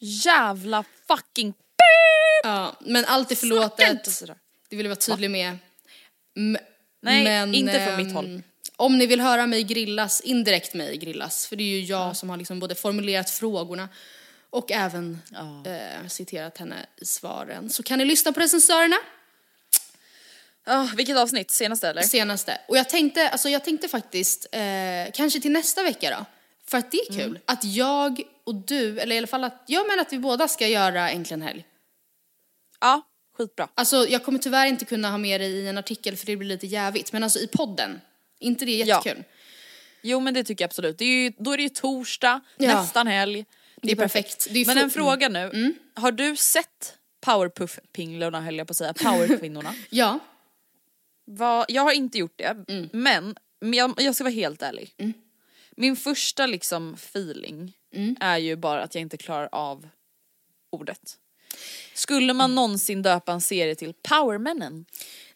Jävla 0.00 0.84
fucking 1.08 1.54
Ja, 2.42 2.76
men 2.80 3.04
allt 3.04 3.30
är 3.30 3.36
förlåtet. 3.36 4.12
sådär. 4.12 4.36
Det 4.68 4.76
vill 4.76 4.86
jag 4.86 4.90
vara 4.90 5.00
tydlig 5.00 5.30
med. 5.30 5.58
M- 6.36 6.58
Nej, 7.02 7.58
inte 7.58 7.86
från 7.86 7.96
mitt 7.96 8.06
ehm, 8.06 8.14
håll. 8.16 8.42
Om 8.76 8.98
ni 8.98 9.06
vill 9.06 9.20
höra 9.20 9.46
mig 9.46 9.62
grillas, 9.62 10.20
indirekt 10.20 10.74
mig 10.74 10.96
grillas, 10.96 11.46
för 11.46 11.56
det 11.56 11.62
är 11.62 11.66
ju 11.78 11.80
jag 11.84 12.16
som 12.16 12.30
har 12.30 12.36
liksom 12.36 12.60
både 12.60 12.74
formulerat 12.74 13.30
frågorna 13.30 13.88
och 14.50 14.70
även 14.72 15.18
eh, 15.66 16.08
citerat 16.08 16.58
henne 16.58 16.86
i 16.96 17.04
svaren. 17.04 17.70
Så 17.70 17.82
kan 17.82 17.98
ni 17.98 18.04
lyssna 18.04 18.32
på 18.32 18.40
recensörerna, 18.40 18.96
Ah, 20.64 20.88
vilket 20.96 21.16
avsnitt? 21.16 21.50
Senaste 21.50 21.88
eller? 21.88 22.02
senaste. 22.02 22.58
Och 22.68 22.76
jag 22.76 22.88
tänkte, 22.88 23.28
alltså 23.28 23.48
jag 23.48 23.64
tänkte 23.64 23.88
faktiskt, 23.88 24.46
eh, 24.52 24.60
kanske 25.14 25.40
till 25.40 25.50
nästa 25.52 25.82
vecka 25.82 26.10
då, 26.18 26.24
för 26.66 26.78
att 26.78 26.90
det 26.90 26.98
är 26.98 27.12
kul, 27.12 27.20
Mm. 27.30 27.42
att 27.44 27.64
jag 27.64 28.20
och 28.50 28.56
du, 28.66 29.00
eller 29.00 29.14
i 29.14 29.18
alla 29.18 29.26
fall 29.26 29.44
att, 29.44 29.62
jag 29.66 29.88
menar 29.88 30.02
att 30.02 30.12
vi 30.12 30.18
båda 30.18 30.48
ska 30.48 30.66
göra 30.68 31.10
Äntligen 31.10 31.42
helg. 31.42 31.64
Ja, 32.80 33.02
skitbra. 33.36 33.68
Alltså 33.74 34.06
jag 34.08 34.24
kommer 34.24 34.38
tyvärr 34.38 34.66
inte 34.66 34.84
kunna 34.84 35.10
ha 35.10 35.18
med 35.18 35.40
dig 35.40 35.50
i 35.52 35.68
en 35.68 35.78
artikel 35.78 36.16
för 36.16 36.26
det 36.26 36.36
blir 36.36 36.48
lite 36.48 36.66
jävigt, 36.66 37.12
men 37.12 37.22
alltså 37.22 37.38
i 37.38 37.46
podden, 37.46 38.00
inte 38.38 38.64
det 38.64 38.72
Ja. 38.76 38.86
jättekul? 38.86 39.24
Jo 40.02 40.20
men 40.20 40.34
det 40.34 40.44
tycker 40.44 40.62
jag 40.64 40.68
absolut. 40.68 40.98
Det 40.98 41.04
är 41.04 41.22
ju, 41.22 41.32
då 41.38 41.52
är 41.52 41.56
det 41.56 41.62
ju 41.62 41.68
torsdag, 41.68 42.40
Ja. 42.56 42.66
nästan 42.80 43.06
helg. 43.06 43.44
Det 43.82 43.92
är 43.92 43.96
perfekt. 43.96 44.46
Det 44.50 44.58
är 44.60 44.66
Men 44.66 44.78
en 44.78 44.90
fråga 44.90 45.28
nu. 45.28 45.74
Har 45.94 46.12
du 46.12 46.36
sett 46.36 46.94
powerpuff-pinglorna 47.26 48.40
höll 48.40 48.58
jag 48.58 48.66
på 48.66 48.70
att 48.70 48.76
säga, 48.76 48.94
powerkvinnorna? 48.94 49.74
Ja. 49.90 50.18
Vad- 51.24 51.66
jag 51.68 51.82
har 51.82 51.92
inte 51.92 52.18
gjort 52.18 52.34
det, 52.36 52.56
Mm. 52.68 52.88
men, 52.92 53.36
jag, 53.74 53.94
jag 53.96 54.14
ska 54.14 54.24
vara 54.24 54.34
helt 54.34 54.62
ärlig. 54.62 54.94
Min 55.80 55.96
första 55.96 56.46
liksom 56.46 56.94
feeling 56.94 57.72
Mm. 57.94 58.16
är 58.20 58.38
ju 58.38 58.56
bara 58.56 58.82
att 58.82 58.94
jag 58.94 59.02
inte 59.02 59.16
klarar 59.16 59.48
av 59.52 59.88
ordet. 60.72 61.00
Skulle 61.94 62.24
Mm. 62.24 62.36
man 62.36 62.54
någonsin 62.54 63.02
döpa 63.02 63.32
en 63.32 63.40
serie 63.40 63.74
till 63.74 63.92
Powermännen? 64.08 64.84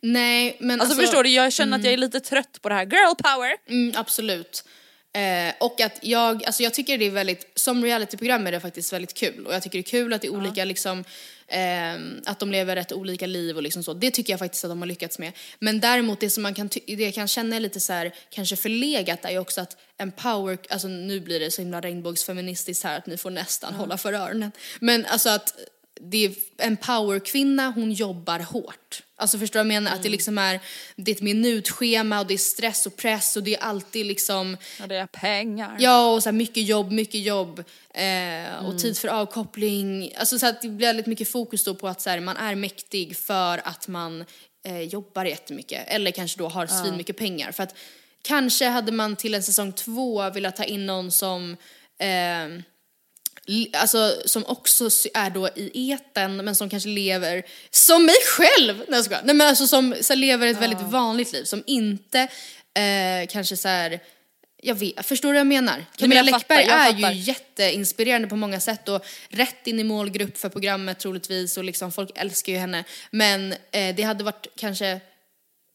Nej, 0.01 0.57
men 0.61 0.81
Alltså, 0.81 0.97
förstår 0.97 1.23
du, 1.23 1.31
jag 1.31 1.53
känner 1.53 1.79
att 1.79 1.85
jag 1.85 1.93
är 1.93 1.97
lite 1.97 2.21
trött 2.21 2.59
på 2.63 2.69
det 2.69 2.75
här 2.75 2.87
girl 2.87 3.15
power. 3.23 3.57
Mm, 3.69 3.93
absolut. 3.97 4.65
Eh, 5.13 5.55
och 5.61 5.81
att 5.81 5.99
jag, 6.03 6.45
alltså 6.45 6.63
jag 6.63 6.75
tycker 6.75 6.99
det 6.99 7.05
är 7.05 7.11
väldigt, 7.11 7.53
som 7.55 7.85
realityprogram 7.85 8.47
är 8.47 8.53
det 8.53 8.61
faktiskt 8.61 8.93
väldigt 8.93 9.15
kul. 9.15 9.47
Och 9.47 9.55
jag 9.55 9.63
tycker 9.63 9.79
det 9.79 9.81
är 9.81 9.91
kul 9.91 10.13
att 10.13 10.21
det 10.21 10.27
är 10.27 10.33
olika 10.35 10.65
liksom, 10.65 10.99
ehm, 10.99 11.05
att 12.25 12.39
de 12.39 12.53
lever 12.53 12.77
rätt 12.77 12.93
olika 12.93 13.27
liv 13.27 13.57
och 13.57 13.63
liksom 13.63 13.83
så. 13.83 13.95
Det 13.95 14.11
tycker 14.11 14.33
jag 14.33 14.41
faktiskt 14.41 14.65
att 14.65 14.71
de 14.71 14.79
har 14.79 14.87
lyckats 14.87 15.19
med. 15.19 15.33
Men 15.59 15.81
däremot 15.81 16.21
det 16.21 16.31
som 16.31 16.43
man 16.43 16.55
kan, 16.55 16.69
det 16.87 16.93
jag 17.03 17.15
kan 17.15 17.29
känna 17.29 17.57
är 17.57 17.61
lite 17.61 17.81
så 17.81 17.93
här, 17.93 18.15
kanske 18.31 18.57
förlegat 18.57 19.25
är 19.25 19.31
ju 19.31 19.39
också 19.39 19.61
att 19.61 19.77
en 19.97 20.13
power, 20.13 20.59
alltså 20.69 20.89
nu 20.89 21.21
blir 21.21 21.41
det 21.41 21.51
så 21.51 21.63
himla 21.63 21.81
regnbågsfeministiskt 21.81 22.85
här 22.85 22.99
att 22.99 23.07
ni 23.07 23.17
får 23.17 23.31
nästan 23.31 23.75
hålla 23.75 23.99
för 23.99 24.13
öronen. 24.13 24.53
Men 24.81 25.07
alltså 25.07 25.29
att 25.29 25.55
det 26.01 26.25
är 26.25 26.33
en 26.57 26.77
powerkvinna, 26.77 27.71
hon 27.71 27.93
jobbar 27.93 28.39
hårt. 28.39 29.03
Alltså 29.17 29.39
förstår 29.39 29.61
du 29.61 29.65
vad 29.65 29.75
jag 29.75 29.83
menar? 29.83 29.97
Att 29.97 30.03
det 30.03 30.09
liksom 30.09 30.39
är, 30.39 30.61
det 30.97 31.11
är 31.11 31.15
ett 31.15 31.23
minutschema 31.23 32.21
och 32.21 32.27
det 32.27 32.35
är 32.35 32.39
stress 32.39 32.87
och 32.87 32.97
press 32.97 33.37
och 33.37 33.43
det 33.43 33.55
är 33.55 33.61
alltid 33.61 34.07
liksom 34.07 34.57
Ja, 34.81 34.87
det 34.87 34.97
är 34.97 35.07
pengar. 35.07 35.77
Ja, 35.79 36.13
och 36.13 36.23
så 36.23 36.29
här 36.29 36.35
mycket 36.35 36.65
jobb, 36.65 36.93
mycket 36.93 37.21
jobb 37.21 37.65
eh, 37.95 38.67
och 38.67 38.79
tid 38.79 38.99
för 38.99 39.09
avkoppling. 39.09 40.13
Alltså 40.17 40.39
så 40.39 40.47
att 40.47 40.63
det 40.63 40.69
blir 40.69 40.87
väldigt 40.87 41.07
mycket 41.07 41.29
fokus 41.29 41.65
då 41.65 41.75
på 41.75 41.89
att 41.89 42.01
så 42.01 42.11
här, 42.11 42.21
man 42.21 42.37
är 42.37 42.55
mäktig 42.55 43.17
för 43.17 43.61
att 43.65 43.89
man 43.89 44.25
eh, 44.65 44.81
jobbar 44.81 45.25
jättemycket 45.25 45.89
eller 45.89 46.11
kanske 46.11 46.39
då 46.39 46.49
har 46.49 46.67
svin 46.67 46.97
mycket 46.97 47.17
pengar. 47.17 47.53
För 47.53 47.63
att 47.63 47.75
kanske 48.23 48.69
hade 48.69 48.93
man 48.93 49.17
till 49.17 49.35
en 49.35 49.43
säsong 49.43 49.73
två 49.73 50.31
velat 50.31 50.57
ta 50.57 50.65
in 50.65 50.87
någon 50.87 51.11
som 51.11 51.57
eh, 51.99 52.65
Alltså 53.73 54.23
som 54.25 54.47
också 54.47 54.85
är 55.15 55.31
då 55.31 55.49
i 55.49 55.91
eten 55.91 56.37
men 56.37 56.57
som 56.57 56.71
kanske 56.71 56.89
lever 56.89 57.43
som 57.71 58.07
mig 58.07 58.15
själv! 58.37 58.77
Nej 58.77 58.87
jag 58.89 59.05
skojar. 59.05 59.23
Nej 59.25 59.35
men 59.35 59.47
alltså 59.47 59.67
som 59.67 59.95
så 60.01 60.13
här, 60.13 60.21
lever 60.21 60.47
ett 60.47 60.61
väldigt 60.61 60.81
vanligt 60.81 61.33
liv 61.33 61.45
som 61.45 61.63
inte 61.67 62.21
eh, 62.75 63.27
kanske 63.29 63.57
så 63.57 63.69
här 63.69 64.01
jag 64.67 64.75
vet, 64.75 65.07
förstår 65.07 65.29
du 65.29 65.33
vad 65.33 65.41
jag 65.41 65.47
menar? 65.47 65.85
Camilla 65.97 66.21
jag 66.21 66.31
fattar, 66.31 66.57
Läckberg 66.57 66.79
jag 66.79 66.89
är 66.89 66.93
fattar. 66.93 67.13
ju 67.13 67.21
jätteinspirerande 67.21 68.29
på 68.29 68.37
många 68.37 68.61
sätt 68.61 68.89
och 68.89 69.05
rätt 69.29 69.67
in 69.67 69.81
i 69.81 69.85
målgrupp 69.85 70.39
för 70.39 70.49
programmet 70.49 70.99
troligtvis 70.99 71.57
och 71.57 71.65
liksom 71.65 71.93
folk 71.93 72.11
älskar 72.15 72.53
ju 72.53 72.59
henne. 72.59 72.85
Men 73.11 73.53
eh, 73.53 73.95
det 73.97 74.03
hade 74.03 74.25
varit 74.25 74.47
kanske 74.57 75.01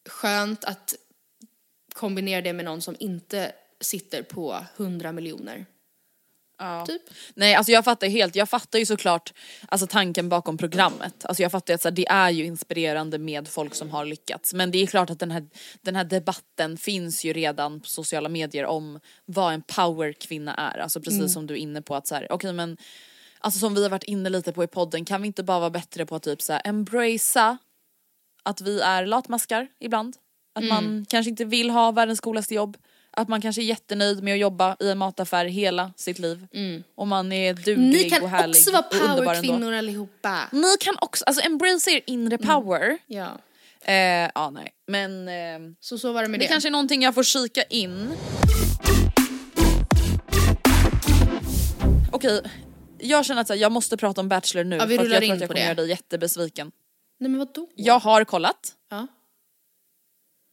skönt 0.09 0.63
att 0.63 0.95
kombinera 1.93 2.41
det 2.41 2.53
med 2.53 2.65
någon 2.65 2.81
som 2.81 2.95
inte 2.99 3.51
sitter 3.81 4.23
på 4.23 4.65
100 4.77 5.11
miljoner. 5.11 5.65
Ja. 6.59 6.85
Typ. 6.85 7.01
Nej 7.33 7.55
alltså 7.55 7.71
jag 7.71 7.85
fattar 7.85 8.07
helt, 8.07 8.35
jag 8.35 8.49
fattar 8.49 8.79
ju 8.79 8.85
såklart 8.85 9.33
alltså 9.69 9.87
tanken 9.87 10.29
bakom 10.29 10.57
programmet. 10.57 11.25
Alltså 11.25 11.43
jag 11.43 11.51
fattar 11.51 11.73
ju 11.73 11.75
att 11.75 11.81
så 11.81 11.87
här, 11.87 11.95
det 11.95 12.07
är 12.07 12.29
ju 12.29 12.45
inspirerande 12.45 13.17
med 13.17 13.47
folk 13.47 13.75
som 13.75 13.89
har 13.89 14.05
lyckats. 14.05 14.53
Men 14.53 14.71
det 14.71 14.83
är 14.83 14.87
klart 14.87 15.09
att 15.09 15.19
den 15.19 15.31
här, 15.31 15.49
den 15.81 15.95
här 15.95 16.03
debatten 16.03 16.77
finns 16.77 17.25
ju 17.25 17.33
redan 17.33 17.81
på 17.81 17.87
sociala 17.87 18.29
medier 18.29 18.65
om 18.65 18.99
vad 19.25 19.53
en 19.53 19.61
powerkvinna 19.61 20.55
är. 20.55 20.77
Alltså 20.77 21.01
precis 21.01 21.33
som 21.33 21.47
du 21.47 21.53
är 21.53 21.57
inne 21.57 21.81
på 21.81 21.95
att 21.95 22.07
så 22.07 22.15
här, 22.15 22.31
okej 22.31 22.53
men 22.53 22.77
Alltså 23.41 23.59
som 23.59 23.75
vi 23.75 23.83
har 23.83 23.89
varit 23.89 24.03
inne 24.03 24.29
lite 24.29 24.51
på 24.51 24.63
i 24.63 24.67
podden, 24.67 25.05
kan 25.05 25.21
vi 25.21 25.27
inte 25.27 25.43
bara 25.43 25.59
vara 25.59 25.69
bättre 25.69 26.05
på 26.05 26.15
att 26.15 26.23
typ 26.23 26.41
så 26.41 26.53
här, 26.53 26.61
embracea 26.65 27.57
att 28.43 28.61
vi 28.61 28.79
är 28.79 29.05
latmaskar 29.05 29.67
ibland? 29.79 30.17
Att 30.55 30.63
man 30.63 31.05
kanske 31.09 31.29
inte 31.29 31.45
vill 31.45 31.69
ha 31.69 31.91
världens 31.91 32.19
coolaste 32.19 32.55
jobb. 32.55 32.77
Att 33.19 33.27
man 33.27 33.41
kanske 33.41 33.61
är 33.61 33.63
jättenöjd 33.63 34.23
med 34.23 34.33
att 34.33 34.39
jobba 34.39 34.75
i 34.79 34.89
en 34.89 34.97
mataffär 34.97 35.45
hela 35.45 35.93
sitt 35.95 36.19
liv. 36.19 36.47
Och 36.95 37.07
man 37.07 37.31
är 37.31 37.53
duglig 37.53 37.77
Ni 38.03 38.09
kan 38.09 38.23
och 38.23 38.29
härlig 38.29 38.55
också 38.55 38.71
vara 38.71 38.81
och 38.87 38.93
underbar 38.93 39.11
ändå. 39.15 39.23
powerkvinnor 39.23 39.73
allihopa. 39.73 40.39
Ni 40.51 40.75
kan 40.79 40.95
också, 41.01 41.25
alltså 41.25 41.45
embrace 41.45 41.91
er 41.91 42.01
inre 42.05 42.37
power. 42.37 42.97
Ja, 43.07 43.37
Eh, 43.85 44.29
ja 44.35 44.49
nej, 44.49 44.71
men 44.87 45.27
eh, 45.27 45.73
så 45.79 45.97
så 45.97 46.11
var 46.11 46.21
det 46.21 46.27
med 46.27 46.39
det 46.39 46.43
det. 46.43 46.47
kanske 46.51 46.69
är 46.69 46.71
någonting 46.71 47.01
jag 47.01 47.15
får 47.15 47.23
kika 47.23 47.63
in. 47.63 48.09
Okej, 52.11 52.41
jag 52.97 53.25
känner 53.25 53.41
att 53.41 53.59
jag 53.59 53.71
måste 53.71 53.97
prata 53.97 54.21
om 54.21 54.29
Bachelor 54.29 54.63
nu 54.63 54.75
Ja, 54.75 54.85
vi 54.85 54.97
för 54.97 55.03
jag 55.05 55.11
tror 55.11 55.23
in 55.23 55.31
att 55.31 55.39
jag 55.39 55.49
kommer 55.49 55.59
det. 55.59 55.65
göra 55.65 55.75
dig 55.75 55.89
jättebesviken. 55.89 56.71
Nej 57.19 57.29
men 57.29 57.39
vadå? 57.39 57.67
Jag 57.75 57.99
har 57.99 58.23
kollat, 58.23 58.73
Ja. 58.89 59.07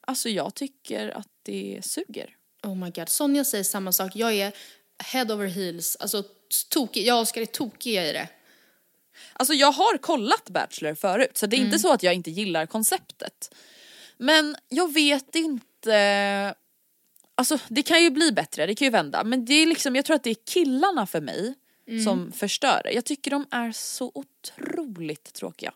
alltså 0.07 0.29
jag 0.29 0.55
tycker 0.55 1.09
att 1.19 1.29
det 1.43 1.81
suger. 1.83 2.31
Oh 2.67 2.75
my 2.77 2.91
god, 2.91 3.09
Sonja 3.09 3.45
säger 3.45 3.65
samma 3.65 3.93
sak. 3.93 4.13
Jag 4.17 4.33
är 4.35 4.53
head 5.05 5.25
over 5.35 5.47
heels, 5.47 5.97
alltså 5.97 6.23
tokig. 6.69 7.07
Jag 7.07 7.17
och 7.17 7.23
Oskar 7.23 7.41
är 7.41 7.47
tokiga 7.47 8.09
i 8.09 8.13
det. 8.13 8.29
Alltså 9.33 9.55
jag 9.55 9.73
har 9.73 9.99
kollat 9.99 10.51
Bachelor 10.51 10.95
förut 10.95 11.39
så 11.39 11.47
det 11.47 11.57
är 11.57 11.59
Mm. 11.59 11.67
inte 11.67 11.79
så 11.79 11.93
att 11.93 12.03
jag 12.03 12.15
inte 12.15 12.31
gillar 12.31 12.67
konceptet. 12.67 13.55
Men 14.17 14.57
jag 14.69 14.93
vet 14.95 15.35
inte, 15.35 16.55
alltså 17.35 17.59
det 17.69 17.83
kan 17.83 18.03
ju 18.03 18.11
bli 18.11 18.33
bättre, 18.33 18.67
det 18.67 18.75
kan 18.75 18.87
ju 18.87 18.91
vända. 18.91 19.25
Men 19.25 19.45
det 19.45 19.55
är 19.55 19.67
liksom, 19.67 19.97
jag 19.97 20.05
tror 20.05 20.17
att 20.17 20.23
det 20.25 20.31
är 20.31 20.37
killarna 20.47 21.07
för 21.07 21.21
mig 21.21 21.55
Mm. 21.89 22.05
som 22.05 22.33
förstör 22.33 22.81
det. 22.85 22.93
Jag 22.93 23.05
tycker 23.05 23.31
de 23.31 23.47
är 23.51 23.73
så 23.73 24.13
otroligt 24.15 25.33
tråkiga. 25.33 25.73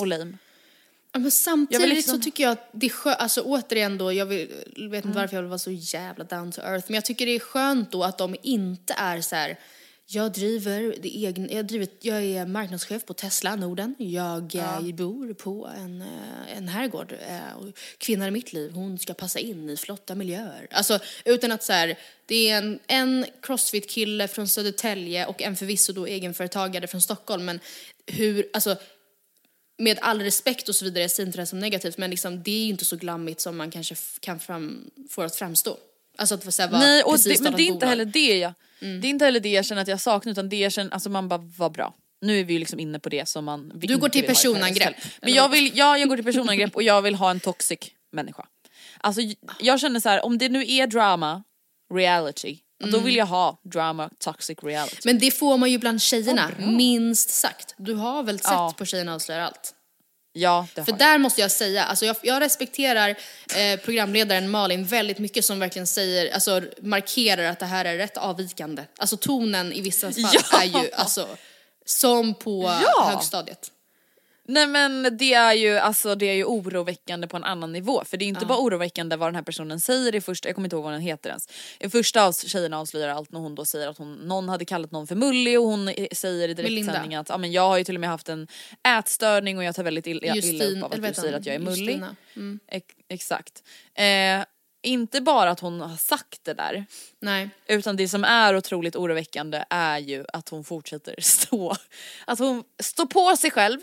Och 0.00 0.06
lame. 0.06 0.38
Ja, 1.12 1.20
men 1.20 1.30
samtidigt 1.30 1.88
liksom- 1.88 2.16
så 2.16 2.22
tycker 2.22 2.44
jag 2.44 2.52
att 2.52 2.68
det 2.72 2.86
är 2.86 2.90
skönt, 2.90 3.18
alltså 3.20 3.40
återigen 3.42 3.98
då, 3.98 4.12
jag 4.12 4.26
vill, 4.26 4.48
vet 4.48 4.76
Mm. 4.76 4.94
inte 4.94 5.08
varför 5.08 5.36
jag 5.36 5.42
vill 5.42 5.48
vara 5.48 5.58
så 5.58 5.70
jävla 5.70 6.24
down 6.24 6.52
to 6.52 6.60
earth, 6.60 6.84
men 6.88 6.94
jag 6.94 7.04
tycker 7.04 7.26
det 7.26 7.32
är 7.34 7.40
skönt 7.40 7.92
då 7.92 8.04
att 8.04 8.18
de 8.18 8.36
inte 8.42 8.94
är 8.98 9.20
så 9.20 9.36
här. 9.36 9.58
jag 10.06 10.32
driver 10.32 10.94
det 11.02 11.16
egna, 11.24 11.48
jag, 11.52 11.66
driver, 11.66 11.88
jag 12.00 12.22
är 12.24 12.46
marknadschef 12.46 13.04
på 13.04 13.14
Tesla 13.14 13.56
Norden, 13.56 13.94
jag 13.98 14.54
eh, 14.54 14.94
bor 14.94 15.34
på 15.34 15.70
en, 15.76 16.00
eh, 16.02 16.56
en 16.56 16.68
herrgård 16.68 17.12
eh, 17.28 17.56
och 17.58 17.68
kvinnan 17.98 18.28
i 18.28 18.30
mitt 18.30 18.52
liv, 18.52 18.72
hon 18.72 18.98
ska 18.98 19.14
passa 19.14 19.38
in 19.38 19.70
i 19.70 19.76
flotta 19.76 20.14
miljöer. 20.14 20.66
Alltså 20.70 20.98
utan 21.24 21.52
att 21.52 21.62
så 21.62 21.72
här, 21.72 21.98
det 22.26 22.50
är 22.50 22.58
en, 22.58 22.78
en 22.86 23.26
crossfit-kille 23.42 24.28
från 24.28 24.48
Södertälje 24.48 25.26
och 25.26 25.42
en 25.42 25.56
förvisso 25.56 25.92
då 25.92 26.06
egenföretagare 26.06 26.86
från 26.86 27.00
Stockholm, 27.00 27.44
men 27.44 27.60
hur, 28.06 28.46
alltså 28.52 28.76
med 29.82 29.98
all 30.02 30.20
respekt 30.22 30.68
och 30.68 30.74
så 30.74 30.84
vidare, 30.84 31.00
jag 31.02 31.10
säger 31.10 31.26
inte 31.26 31.38
det 31.38 31.46
som 31.46 31.58
negativt, 31.58 31.98
men 31.98 32.10
liksom, 32.10 32.42
det 32.42 32.50
är 32.50 32.64
ju 32.64 32.70
inte 32.70 32.84
så 32.84 32.96
glammigt 32.96 33.40
som 33.40 33.56
man 33.56 33.70
kanske 33.70 33.94
kan 34.20 34.40
fram, 34.40 34.90
få 35.10 35.22
att 35.22 35.36
framstå. 35.36 35.76
Alltså 36.18 36.34
att 36.34 36.44
vara 36.58 36.68
Nej, 36.78 37.02
och 37.02 37.18
det, 37.18 37.40
men 37.40 37.52
det 37.56 37.62
är 37.62 37.66
inte 37.66 37.72
bolag. 37.74 37.88
heller 37.88 38.04
det 38.04 38.38
jag, 38.38 38.52
Mm. 38.80 39.00
det 39.00 39.06
är 39.06 39.10
inte 39.10 39.24
heller 39.24 39.40
det 39.40 39.48
jag 39.48 39.64
känner 39.64 39.82
att 39.82 39.88
jag 39.88 40.00
saknar 40.00 40.32
utan 40.32 40.48
det 40.48 40.56
jag 40.56 40.72
känner, 40.72 40.90
alltså 40.90 41.10
man 41.10 41.28
bara 41.28 41.40
var 41.58 41.70
bra. 41.70 41.94
Nu 42.20 42.40
är 42.40 42.44
vi 42.44 42.52
ju 42.52 42.58
liksom 42.58 42.80
inne 42.80 42.98
på 42.98 43.08
det 43.08 43.28
som 43.28 43.44
man 43.44 43.72
Du 43.74 43.96
går 43.98 44.08
till 44.08 44.24
personangrepp. 44.26 44.94
Men 45.22 45.32
jag 45.32 45.42
vad? 45.42 45.50
vill, 45.50 45.70
ja 45.74 45.98
jag 45.98 46.08
går 46.08 46.16
till 46.16 46.24
personangrepp 46.24 46.74
och 46.76 46.82
jag 46.82 47.02
vill 47.02 47.14
ha 47.14 47.30
en 47.30 47.40
toxic 47.40 47.78
människa. 48.12 48.46
Alltså 49.00 49.20
jag 49.60 49.80
känner 49.80 50.00
så 50.00 50.08
här, 50.08 50.24
om 50.24 50.38
det 50.38 50.48
nu 50.48 50.64
är 50.72 50.86
drama, 50.86 51.42
reality, 51.94 52.58
då 52.90 52.98
vill 52.98 53.16
jag 53.16 53.26
ha 53.26 53.60
drama, 53.64 54.10
toxic 54.18 54.58
reality. 54.62 54.96
Men 55.04 55.18
det 55.18 55.30
får 55.30 55.56
man 55.56 55.70
ju 55.70 55.78
bland 55.78 56.02
tjejerna, 56.02 56.50
minst 56.58 57.30
sagt. 57.30 57.74
Du 57.78 57.94
har 57.94 58.22
väl 58.22 58.38
sett 58.38 58.50
Ja. 58.50 58.74
på 58.78 58.84
Tjejerna 58.84 59.14
avslöjar 59.14 59.40
allt? 59.40 59.74
ja, 60.34 60.66
det 60.74 60.84
För 60.84 60.92
har 60.92 60.98
där 60.98 61.18
måste 61.18 61.40
jag 61.40 61.50
säga, 61.50 61.84
alltså 61.84 62.04
jag, 62.06 62.16
jag 62.22 62.40
respekterar 62.40 63.08
eh, 63.56 63.80
programledaren 63.84 64.50
Malin 64.50 64.84
väldigt 64.84 65.18
mycket 65.18 65.44
som 65.44 65.58
verkligen 65.58 65.86
säger, 65.86 66.34
alltså 66.34 66.62
markerar 66.82 67.44
att 67.44 67.58
det 67.58 67.66
här 67.66 67.84
är 67.84 67.96
rätt 67.96 68.16
avvikande. 68.16 68.82
Alltså 68.98 69.16
tonen 69.16 69.72
i 69.72 69.80
vissa 69.80 70.12
fall 70.12 70.24
Ja. 70.72 70.80
är 70.80 70.84
ju 70.84 70.92
alltså 70.92 71.28
som 71.86 72.34
på 72.34 72.62
Ja. 72.82 73.10
högstadiet. 73.10 73.70
Nej 74.44 74.66
men 74.66 75.16
det 75.16 75.34
är 75.34 75.52
ju 75.52 75.78
alltså 75.78 76.14
det 76.14 76.26
är 76.26 76.34
ju 76.34 76.44
oroväckande 76.44 77.26
på 77.28 77.36
en 77.36 77.44
annan 77.44 77.72
nivå 77.72 78.02
för 78.04 78.16
det 78.16 78.24
är 78.24 78.26
inte 78.26 78.46
bara 78.46 78.58
oroväckande 78.58 79.16
vad 79.16 79.28
den 79.28 79.34
här 79.34 79.42
personen 79.42 79.80
säger 79.80 80.14
i 80.14 80.20
första, 80.20 80.48
jag 80.48 80.54
kommer 80.54 80.66
inte 80.66 80.76
ihåg 80.76 80.84
vad 80.84 80.92
den 80.92 81.00
heter 81.00 81.28
ens. 81.30 81.48
I 81.80 81.88
första 81.88 82.24
av 82.26 82.32
tjejerna 82.32 82.78
avslöjar 82.78 83.08
allt 83.08 83.32
när 83.32 83.40
hon 83.40 83.54
då 83.54 83.64
säger 83.64 83.88
att 83.88 83.98
hon, 83.98 84.14
någon 84.14 84.48
hade 84.48 84.64
kallat 84.64 84.90
någon 84.90 85.06
för 85.06 85.14
mullig 85.14 85.60
och 85.60 85.66
hon 85.66 85.90
säger 86.12 86.48
i 86.48 86.54
direktsändning 86.54 87.14
att 87.14 87.28
ja, 87.28 87.38
men 87.38 87.52
jag 87.52 87.68
har 87.68 87.78
ju 87.78 87.84
till 87.84 87.94
och 87.96 88.00
med 88.00 88.10
haft 88.10 88.28
en 88.28 88.48
ätstörning 88.98 89.58
och 89.58 89.64
jag 89.64 89.74
tar 89.74 89.82
väldigt 89.82 90.06
illa, 90.06 90.20
illa 90.20 90.34
Justin- 90.34 90.78
upp 90.78 90.84
av 90.84 90.92
att 90.92 91.02
du 91.08 91.14
säger 91.14 91.32
att 91.36 91.46
jag 91.46 91.54
är 91.54 91.58
mullig. 91.58 92.02
Mm. 92.36 92.60
Ex- 92.68 92.94
exakt. 93.08 93.62
Eh, 93.94 94.04
inte 94.82 95.20
bara 95.20 95.50
att 95.50 95.60
hon 95.60 95.80
har 95.80 95.96
sagt 95.96 96.44
det 96.44 96.54
där 96.54 96.84
Nej. 97.20 97.48
utan 97.66 97.96
det 97.96 98.08
som 98.08 98.24
är 98.24 98.56
otroligt 98.56 98.96
oroväckande 98.96 99.64
är 99.70 99.98
ju 99.98 100.24
att 100.32 100.48
hon 100.48 100.64
fortsätter 100.64 101.14
stå, 101.20 101.76
att 102.24 102.38
hon 102.38 102.64
står 102.82 103.06
på 103.06 103.36
sig 103.36 103.50
själv. 103.50 103.80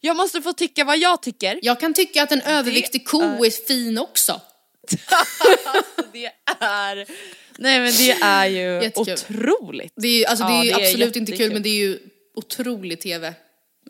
Jag 0.00 0.16
måste 0.16 0.42
få 0.42 0.52
tycka 0.52 0.84
vad 0.84 0.98
jag 0.98 1.22
tycker. 1.22 1.58
Jag 1.62 1.80
kan 1.80 1.94
tycka 1.94 2.22
att 2.22 2.32
en 2.32 2.42
överviktig 2.42 3.06
ko 3.06 3.22
är 3.44 3.66
fin 3.66 3.98
också. 3.98 4.40
Det 6.12 6.26
är, 6.60 7.06
nej 7.58 7.80
men 7.80 7.92
det 7.92 8.10
är 8.10 8.46
ju 8.46 8.82
Jättekul. 8.82 9.12
otroligt. 9.12 9.92
Det 9.96 10.24
är, 10.24 10.28
alltså, 10.28 10.44
det 10.44 10.52
Ja, 10.52 10.60
är 10.60 10.64
ju 10.64 10.70
det 10.72 10.82
är 10.82 10.86
absolut 10.88 11.16
inte 11.16 11.36
kul 11.36 11.52
men 11.52 11.62
det 11.62 11.68
är 11.68 11.74
ju 11.88 11.98
otrolig 12.34 13.00
tv 13.00 13.34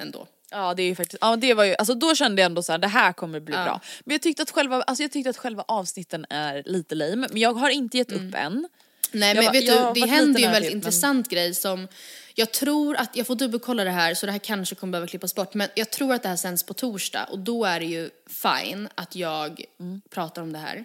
ändå. 0.01 0.27
Ja 0.53 0.75
det 0.75 0.83
är 0.83 0.87
ju 0.87 0.95
faktiskt, 0.95 1.19
ja 1.21 1.37
det 1.37 1.55
var 1.55 1.65
ju, 1.65 1.75
alltså 1.79 1.95
då 1.95 2.15
kände 2.15 2.43
jag 2.43 2.47
ändå 2.47 2.63
så 2.63 2.73
här, 2.73 2.79
det 2.79 2.89
här 2.89 3.13
kommer 3.13 3.41
bli 3.41 3.55
Ja. 3.55 3.65
bra. 3.65 3.81
Men 4.05 4.15
jag 4.15 4.23
tyckte 4.23 4.43
att 4.43 4.51
själva, 4.51 4.83
alltså 4.83 5.03
jag 5.05 5.13
tyckte 5.13 5.31
att 5.31 5.37
själva 5.39 5.65
avsnitten 5.69 6.27
är 6.31 6.63
lite 6.67 6.95
lame, 6.95 7.17
men 7.31 7.37
jag 7.39 7.53
har 7.55 7.71
inte 7.71 7.99
gett 7.99 8.13
upp 8.13 8.35
än. 8.35 8.69
Nej 9.13 9.35
men 9.35 9.53
vet 9.53 9.65
jag 9.65 9.77
har 9.77 9.95
du, 9.95 10.01
det 10.01 10.07
händer 10.07 10.41
ju 10.41 10.47
en 10.47 10.53
väldigt 10.53 10.71
men- 10.71 10.79
intressant 10.79 11.29
grej 11.29 11.55
som 11.55 11.89
jag 12.35 12.53
tror 12.53 12.97
att, 12.97 13.17
jag 13.17 13.27
får 13.27 13.35
dubbelkolla 13.35 13.85
det 13.85 13.91
här 13.91 14.15
så 14.15 14.27
det 14.27 14.33
här 14.33 14.39
kanske 14.39 14.75
kommer 14.75 14.91
behöva 14.93 15.07
klippas 15.07 15.35
bort 15.35 15.55
men 15.55 15.69
jag 15.75 15.91
tror 15.91 16.15
att 16.15 16.23
det 16.23 16.29
här 16.29 16.37
sänds 16.37 16.63
på 16.63 16.75
torsdag 16.75 17.25
och 17.25 17.39
då 17.39 17.65
är 17.65 17.81
det 17.81 17.87
ju 17.87 18.11
fine 18.29 18.89
att 18.95 19.17
jag 19.17 19.65
Mm. 19.81 20.01
pratar 20.11 20.43
om 20.43 20.53
det 20.53 20.59
här. 20.59 20.85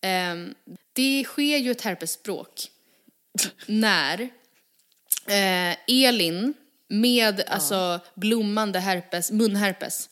Ehm, 0.00 0.54
det 0.92 1.24
sker 1.26 1.56
ju 1.58 1.70
ett 1.70 1.82
herpesspråk 1.82 2.66
när 3.66 4.20
eh, 5.26 5.76
Elin 6.06 6.54
med 6.88 7.40
alltså 7.48 8.00
blommande 8.14 8.78
herpes, 8.78 9.30
munherpes 9.30 10.08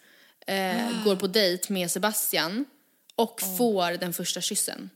eh, 0.47 1.03
går 1.05 1.17
på 1.17 1.27
dejt 1.27 1.73
med 1.73 1.91
Sebastian 1.91 2.65
och 3.17 3.41
får 3.59 3.99
den 3.99 4.13
första 4.13 4.41
kyssen. 4.41 4.91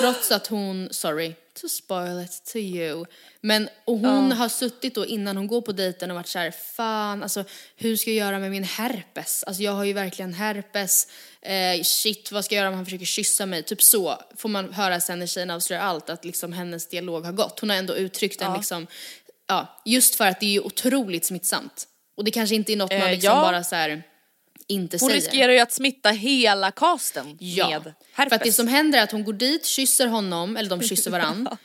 Trots 0.00 0.32
att 0.32 0.46
hon, 0.46 0.88
sorry 0.90 1.34
to 1.60 1.68
spoil 1.68 2.20
it 2.24 2.44
to 2.52 2.58
you, 2.58 3.04
men 3.40 3.68
och 3.84 3.98
hon 3.98 4.32
har 4.32 4.48
suttit 4.48 4.94
då 4.94 5.06
innan 5.06 5.36
hon 5.36 5.46
går 5.46 5.60
på 5.60 5.72
dejten 5.72 6.10
och 6.10 6.16
varit 6.16 6.28
såhär, 6.28 6.50
fan 6.50 7.22
alltså 7.22 7.44
hur 7.76 7.96
ska 7.96 8.10
jag 8.10 8.26
göra 8.26 8.38
med 8.38 8.50
min 8.50 8.64
herpes? 8.64 9.44
Alltså 9.44 9.62
jag 9.62 9.72
har 9.72 9.84
ju 9.84 9.92
verkligen 9.92 10.34
herpes, 10.34 11.06
eh, 11.42 11.82
shit 11.82 12.32
vad 12.32 12.44
ska 12.44 12.54
jag 12.54 12.60
göra 12.60 12.68
om 12.68 12.74
han 12.74 12.84
försöker 12.84 13.04
kyssa 13.04 13.46
mig? 13.46 13.62
Typ 13.62 13.82
så 13.82 14.22
får 14.36 14.48
man 14.48 14.72
höra 14.72 15.00
sen 15.00 15.18
när 15.18 15.26
tjejen 15.26 15.50
avslöjar 15.50 15.82
allt 15.82 16.10
att 16.10 16.24
liksom 16.24 16.52
hennes 16.52 16.86
dialog 16.86 17.24
har 17.24 17.32
gått. 17.32 17.60
Hon 17.60 17.70
har 17.70 17.76
ändå 17.76 17.96
uttryckt 17.96 18.42
en 18.42 18.52
liksom, 18.52 18.86
ja 19.48 19.82
just 19.84 20.14
för 20.14 20.26
att 20.26 20.40
det 20.40 20.46
är 20.46 20.50
ju 20.50 20.60
otroligt 20.60 21.24
smittsamt. 21.24 21.86
Och 22.16 22.24
det 22.24 22.30
kanske 22.30 22.54
inte 22.54 22.72
är 22.72 22.76
något 22.76 22.92
man 22.92 23.00
Eh, 23.00 23.10
liksom 23.10 23.30
ja. 23.34 23.40
bara 23.42 23.64
så 23.64 23.74
här 23.76 24.02
inte 24.68 24.96
Hon 25.00 25.08
säger. 25.08 25.20
riskerar 25.22 25.52
ju 25.52 25.58
att 25.58 25.72
smitta 25.72 26.10
hela 26.10 26.70
casten 26.70 27.36
Ja, 27.40 27.68
med 27.68 27.94
herpes. 28.12 28.28
för 28.30 28.36
att 28.36 28.42
det 28.44 28.52
som 28.52 28.68
händer 28.68 28.98
är 28.98 29.02
att 29.02 29.12
hon 29.12 29.24
går 29.24 29.32
dit, 29.32 29.66
kysser 29.66 30.06
honom, 30.06 30.56
eller 30.56 30.70
de 30.70 30.82
kysser 30.82 31.10
varann. 31.10 31.48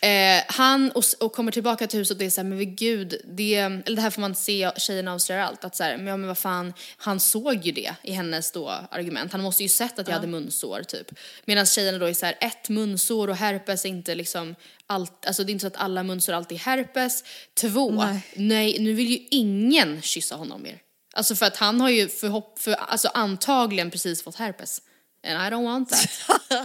eh, 0.00 0.44
han 0.48 0.90
och, 0.90 1.04
och 1.20 1.32
kommer 1.32 1.52
tillbaka 1.52 1.86
till 1.86 1.98
huset 1.98 2.14
och 2.14 2.18
det 2.18 2.24
är 2.26 2.30
såhär, 2.30 2.48
men 2.48 2.76
gud, 2.76 3.14
det, 3.24 3.54
eller 3.54 3.96
det 3.96 4.02
här 4.02 4.10
får 4.10 4.20
man 4.20 4.34
se, 4.34 4.70
tjejerna 4.76 5.12
avslöjar 5.12 5.42
allt, 5.42 5.64
att 5.64 5.76
såhär, 5.76 5.96
men, 5.96 6.06
ja, 6.06 6.16
men 6.16 6.28
vad 6.28 6.38
fan, 6.38 6.72
han 6.96 7.20
såg 7.20 7.66
ju 7.66 7.72
det 7.72 7.94
i 8.02 8.12
hennes 8.12 8.52
då 8.52 8.68
argument, 8.90 9.32
han 9.32 9.42
måste 9.42 9.62
ju 9.62 9.68
sett 9.68 9.98
att 9.98 10.08
jag 10.08 10.14
hade 10.14 10.26
munsår 10.26 10.82
typ. 10.82 11.10
Medan 11.44 11.66
tjejerna 11.66 11.98
då 11.98 12.06
är 12.06 12.14
såhär, 12.14 12.36
ett 12.40 12.68
munsår 12.68 13.28
och 13.28 13.36
herpes 13.36 13.84
är 13.84 13.88
inte 13.88 14.14
liksom 14.14 14.54
allt, 14.86 15.26
alltså 15.26 15.44
det 15.44 15.50
är 15.50 15.52
inte 15.52 15.62
så 15.62 15.66
att 15.66 15.76
alla 15.76 16.02
munsår 16.02 16.32
alltid 16.32 16.56
är 16.56 16.60
herpes. 16.60 17.24
Två, 17.54 18.04
nej. 18.34 18.76
nu 18.80 18.92
vill 18.92 19.10
ju 19.10 19.18
ingen 19.30 20.02
kyssa 20.02 20.36
honom 20.36 20.62
mer. 20.62 20.80
Alltså 21.12 21.34
för 21.36 21.46
att 21.46 21.56
han 21.56 21.80
har 21.80 21.90
ju 21.90 22.08
förhopp, 22.08 22.58
för, 22.58 22.72
alltså 22.72 23.08
antagligen 23.14 23.90
precis 23.90 24.22
fått 24.22 24.36
herpes. 24.36 24.82
And 25.26 25.34
I 25.34 25.56
don't 25.56 25.64
want 25.64 25.90
that. 25.90 26.10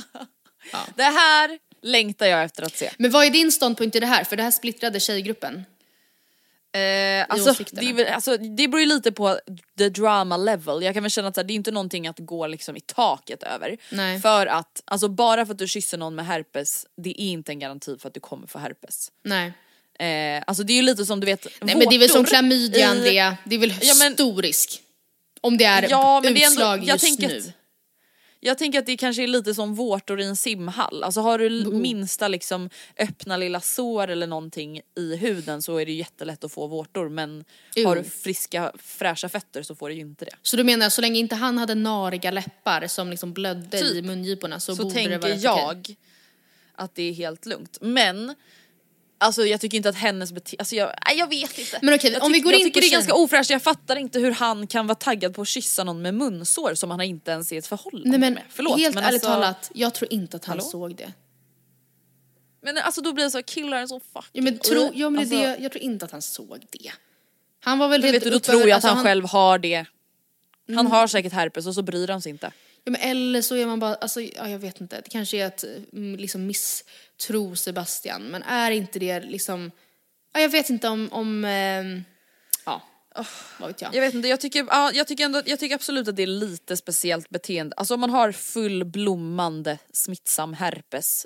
Det 0.95 1.03
här 1.03 1.59
längtar 1.81 2.25
jag 2.25 2.43
efter 2.43 2.63
att 2.63 2.77
se. 2.77 2.89
Men 2.97 3.11
vad 3.11 3.25
är 3.25 3.29
din 3.29 3.51
ståndpunkt 3.51 3.95
i 3.95 3.99
det 3.99 4.05
här? 4.05 4.23
För 4.23 4.35
det 4.37 4.43
här 4.43 4.51
splittrade 4.51 4.99
tjejgruppen. 4.99 5.65
Eh, 6.73 7.25
alltså, 7.29 7.63
det, 7.71 7.89
är 7.89 7.93
väl, 7.93 8.07
alltså, 8.07 8.37
det 8.37 8.67
beror 8.67 8.79
ju 8.81 8.85
lite 8.85 9.11
på 9.11 9.39
the 9.77 9.89
drama 9.89 10.37
level. 10.37 10.83
Jag 10.83 10.93
kan 10.93 11.03
väl 11.03 11.09
känna 11.11 11.27
att 11.27 11.35
så 11.35 11.41
här, 11.41 11.47
det 11.47 11.53
är 11.53 11.55
inte 11.55 11.71
någonting 11.71 12.07
att 12.07 12.19
gå 12.19 12.47
liksom 12.47 12.77
i 12.77 12.79
taket 12.81 13.43
över. 13.43 13.77
Nej. 13.89 14.19
För 14.21 14.45
att, 14.47 14.81
alltså 14.85 15.07
bara 15.07 15.45
för 15.45 15.53
att 15.53 15.57
du 15.59 15.67
kysser 15.67 15.97
någon 15.97 16.15
med 16.15 16.25
herpes, 16.25 16.85
det 16.97 17.09
är 17.21 17.25
inte 17.25 17.51
en 17.51 17.59
garanti 17.59 17.97
för 17.99 18.07
att 18.07 18.13
du 18.13 18.19
kommer 18.19 18.47
få 18.47 18.59
herpes. 18.59 19.11
Nej. 19.23 19.53
Eh, 19.99 20.43
alltså 20.47 20.63
det 20.63 20.73
är 20.73 20.75
ju 20.75 20.81
lite 20.81 21.05
som 21.05 21.19
du 21.19 21.25
vet 21.25 21.47
Nej 21.61 21.75
men 21.75 21.89
det 21.89 21.95
är 21.95 21.99
väl 21.99 22.09
som 22.09 22.25
klamydian 22.25 22.97
i- 22.97 23.01
det, 23.45 23.55
är 23.55 23.59
väl 23.59 23.73
Ja, 23.81 23.93
men- 23.99 24.13
stor 24.13 24.41
risk. 24.41 24.81
Om 25.41 25.57
det 25.57 25.65
är 25.65 25.87
Ja, 25.89 26.21
men 26.23 26.33
det 26.33 26.43
är 26.43 26.45
ändå- 26.47 26.53
utslag 26.61 26.79
jag 26.79 26.87
just 26.87 27.05
tänker 27.05 27.27
nu. 27.27 27.53
Jag 28.43 28.57
tänker 28.57 28.79
att 28.79 28.85
det 28.85 28.97
kanske 28.97 29.23
är 29.23 29.27
lite 29.27 29.53
som 29.53 29.75
vårtor 29.75 30.21
i 30.21 30.23
en 30.25 30.35
simhall. 30.35 31.03
Alltså 31.03 31.21
har 31.21 31.37
du 31.39 31.45
l- 31.47 31.73
minsta 31.73 32.27
liksom 32.27 32.69
öppna 32.97 33.37
lilla 33.37 33.61
sår 33.61 34.07
eller 34.07 34.27
någonting 34.27 34.81
i 34.97 35.15
huden 35.15 35.61
så 35.61 35.77
är 35.77 35.85
det 35.85 35.91
jättelätt 35.91 36.43
att 36.43 36.51
få 36.51 36.67
vårtor 36.67 37.09
men 37.09 37.45
Jo. 37.75 37.87
har 37.87 37.95
du 37.95 38.03
friska 38.03 38.71
fräscha 38.77 39.29
fötter 39.29 39.63
så 39.63 39.75
får 39.75 39.89
du 39.89 39.95
ju 39.95 40.01
inte 40.01 40.25
det. 40.25 40.31
Så 40.41 40.57
du 40.57 40.63
menar 40.63 40.89
så 40.89 41.01
länge 41.01 41.19
inte 41.19 41.35
han 41.35 41.57
hade 41.57 41.75
nariga 41.75 42.31
läppar 42.31 42.87
som 42.87 43.09
liksom 43.09 43.33
blödde 43.33 43.77
i 43.77 43.81
Typ. 43.81 44.05
mungiporna 44.05 44.59
så, 44.59 44.75
så 44.75 44.83
borde 44.83 44.99
det 44.99 45.07
vara 45.17 45.21
tänker 45.31 45.37
okej. 45.37 45.43
jag 45.43 45.95
att 46.75 46.95
det 46.95 47.03
är 47.03 47.13
helt 47.13 47.45
lugnt. 47.45 47.77
Men 47.81 48.35
Alltså 49.21 49.45
jag 49.45 49.61
tycker 49.61 49.77
inte 49.77 49.89
att 49.89 49.95
hennes 49.95 50.31
beteende, 50.31 50.61
alltså 50.61 50.75
jag, 50.75 50.93
nej, 51.07 51.17
jag 51.17 51.29
vet 51.29 51.57
inte. 51.57 51.79
Men 51.81 51.93
okej, 51.93 52.11
jag 52.11 52.23
om 52.23 52.31
vi 52.31 52.39
går 52.39 52.51
jag 52.51 52.59
in 52.59 52.65
tycker 52.67 52.81
på 52.81 52.83
det 52.83 52.87
är 52.87 52.91
ganska 52.91 53.13
ofräscht, 53.13 53.49
jag 53.49 53.61
fattar 53.63 53.95
inte 53.95 54.19
hur 54.19 54.31
han 54.31 54.67
kan 54.67 54.87
vara 54.87 54.95
taggad 54.95 55.35
på 55.35 55.41
att 55.41 55.47
kyssa 55.47 55.83
någon 55.83 56.01
med 56.01 56.13
munsår 56.13 56.73
som 56.75 56.91
han 56.91 57.01
inte 57.01 57.31
ens 57.31 57.51
är 57.51 57.55
i 57.55 57.59
ett 57.59 57.67
förhållande 57.67 58.09
Nej 58.09 58.19
men 58.19 58.33
med. 58.33 58.43
Förlåt 58.49 58.79
helt 58.79 58.95
men 58.95 59.03
ärligt 59.03 59.23
alltså, 59.23 59.29
talat, 59.29 59.71
jag 59.73 59.93
tror 59.93 60.13
inte 60.13 60.37
att 60.37 60.45
han 60.45 60.57
Hallå? 60.57 60.69
såg 60.69 60.95
det. 60.95 61.13
Men 62.61 62.77
alltså 62.77 63.01
då 63.01 63.13
blir 63.13 63.23
det 63.23 63.31
så, 63.31 63.43
killar 63.43 63.77
är 63.77 63.87
så 63.87 63.99
fucking 64.13 64.29
Ja 64.31 64.41
men, 64.41 64.59
tro, 64.59 64.91
ja, 64.93 65.09
men 65.09 65.19
alltså, 65.19 65.35
det, 65.35 65.57
jag 65.59 65.71
tror 65.71 65.83
inte 65.83 66.05
att 66.05 66.11
han 66.11 66.21
såg 66.21 66.65
det. 66.71 66.91
Han 67.59 67.79
var 67.79 67.87
väl 67.87 68.01
men 68.01 68.11
helt 68.11 68.25
vet 68.25 68.31
du, 68.31 68.37
då 68.37 68.39
tror 68.39 68.61
jag 68.61 68.69
att 68.69 68.75
alltså, 68.75 68.89
han, 68.89 69.03
själv 69.03 69.25
har 69.25 69.59
det. 69.59 69.85
Han 70.75 70.87
har 70.87 71.07
säkert 71.07 71.33
herpes 71.33 71.67
och 71.67 71.75
så 71.75 71.81
bryr 71.81 72.07
han 72.07 72.21
sig 72.21 72.29
inte. 72.29 72.51
Ja, 72.83 72.91
men 72.91 73.01
eller 73.01 73.41
så 73.41 73.55
är 73.55 73.65
man 73.65 73.79
bara, 73.79 73.95
alltså, 73.95 74.21
ja, 74.21 74.49
jag 74.49 74.59
vet 74.59 74.81
inte, 74.81 75.01
det 75.01 75.09
kanske 75.09 75.37
är 75.37 75.45
att 75.45 75.63
mm, 75.93 76.15
liksom 76.15 76.47
misstro 76.47 77.55
Sebastian, 77.55 78.21
men 78.23 78.43
är 78.43 78.71
inte 78.71 78.99
det 78.99 79.19
liksom, 79.19 79.71
ja, 80.33 80.39
jag 80.39 80.49
vet 80.49 80.69
inte 80.69 80.87
om, 80.87 81.09
om 81.11 81.45
ehm, 81.45 82.03
ja, 82.65 82.81
vad 83.59 83.67
vet 83.67 83.81
jag. 83.81 83.95
Jag 83.95 84.01
vet 84.01 84.13
inte, 84.13 84.27
jag 84.27 84.39
tycker, 84.39 84.65
ja, 84.69 84.91
jag, 84.93 85.07
tycker 85.07 85.25
ändå, 85.25 85.41
jag 85.45 85.59
tycker 85.59 85.75
absolut 85.75 86.07
att 86.07 86.15
det 86.15 86.23
är 86.23 86.27
lite 86.27 86.77
speciellt 86.77 87.29
beteende. 87.29 87.75
Alltså 87.77 87.93
om 87.93 87.99
man 87.99 88.09
har 88.09 88.31
fullblommande 88.31 89.77
smittsam 89.93 90.53
herpes, 90.53 91.25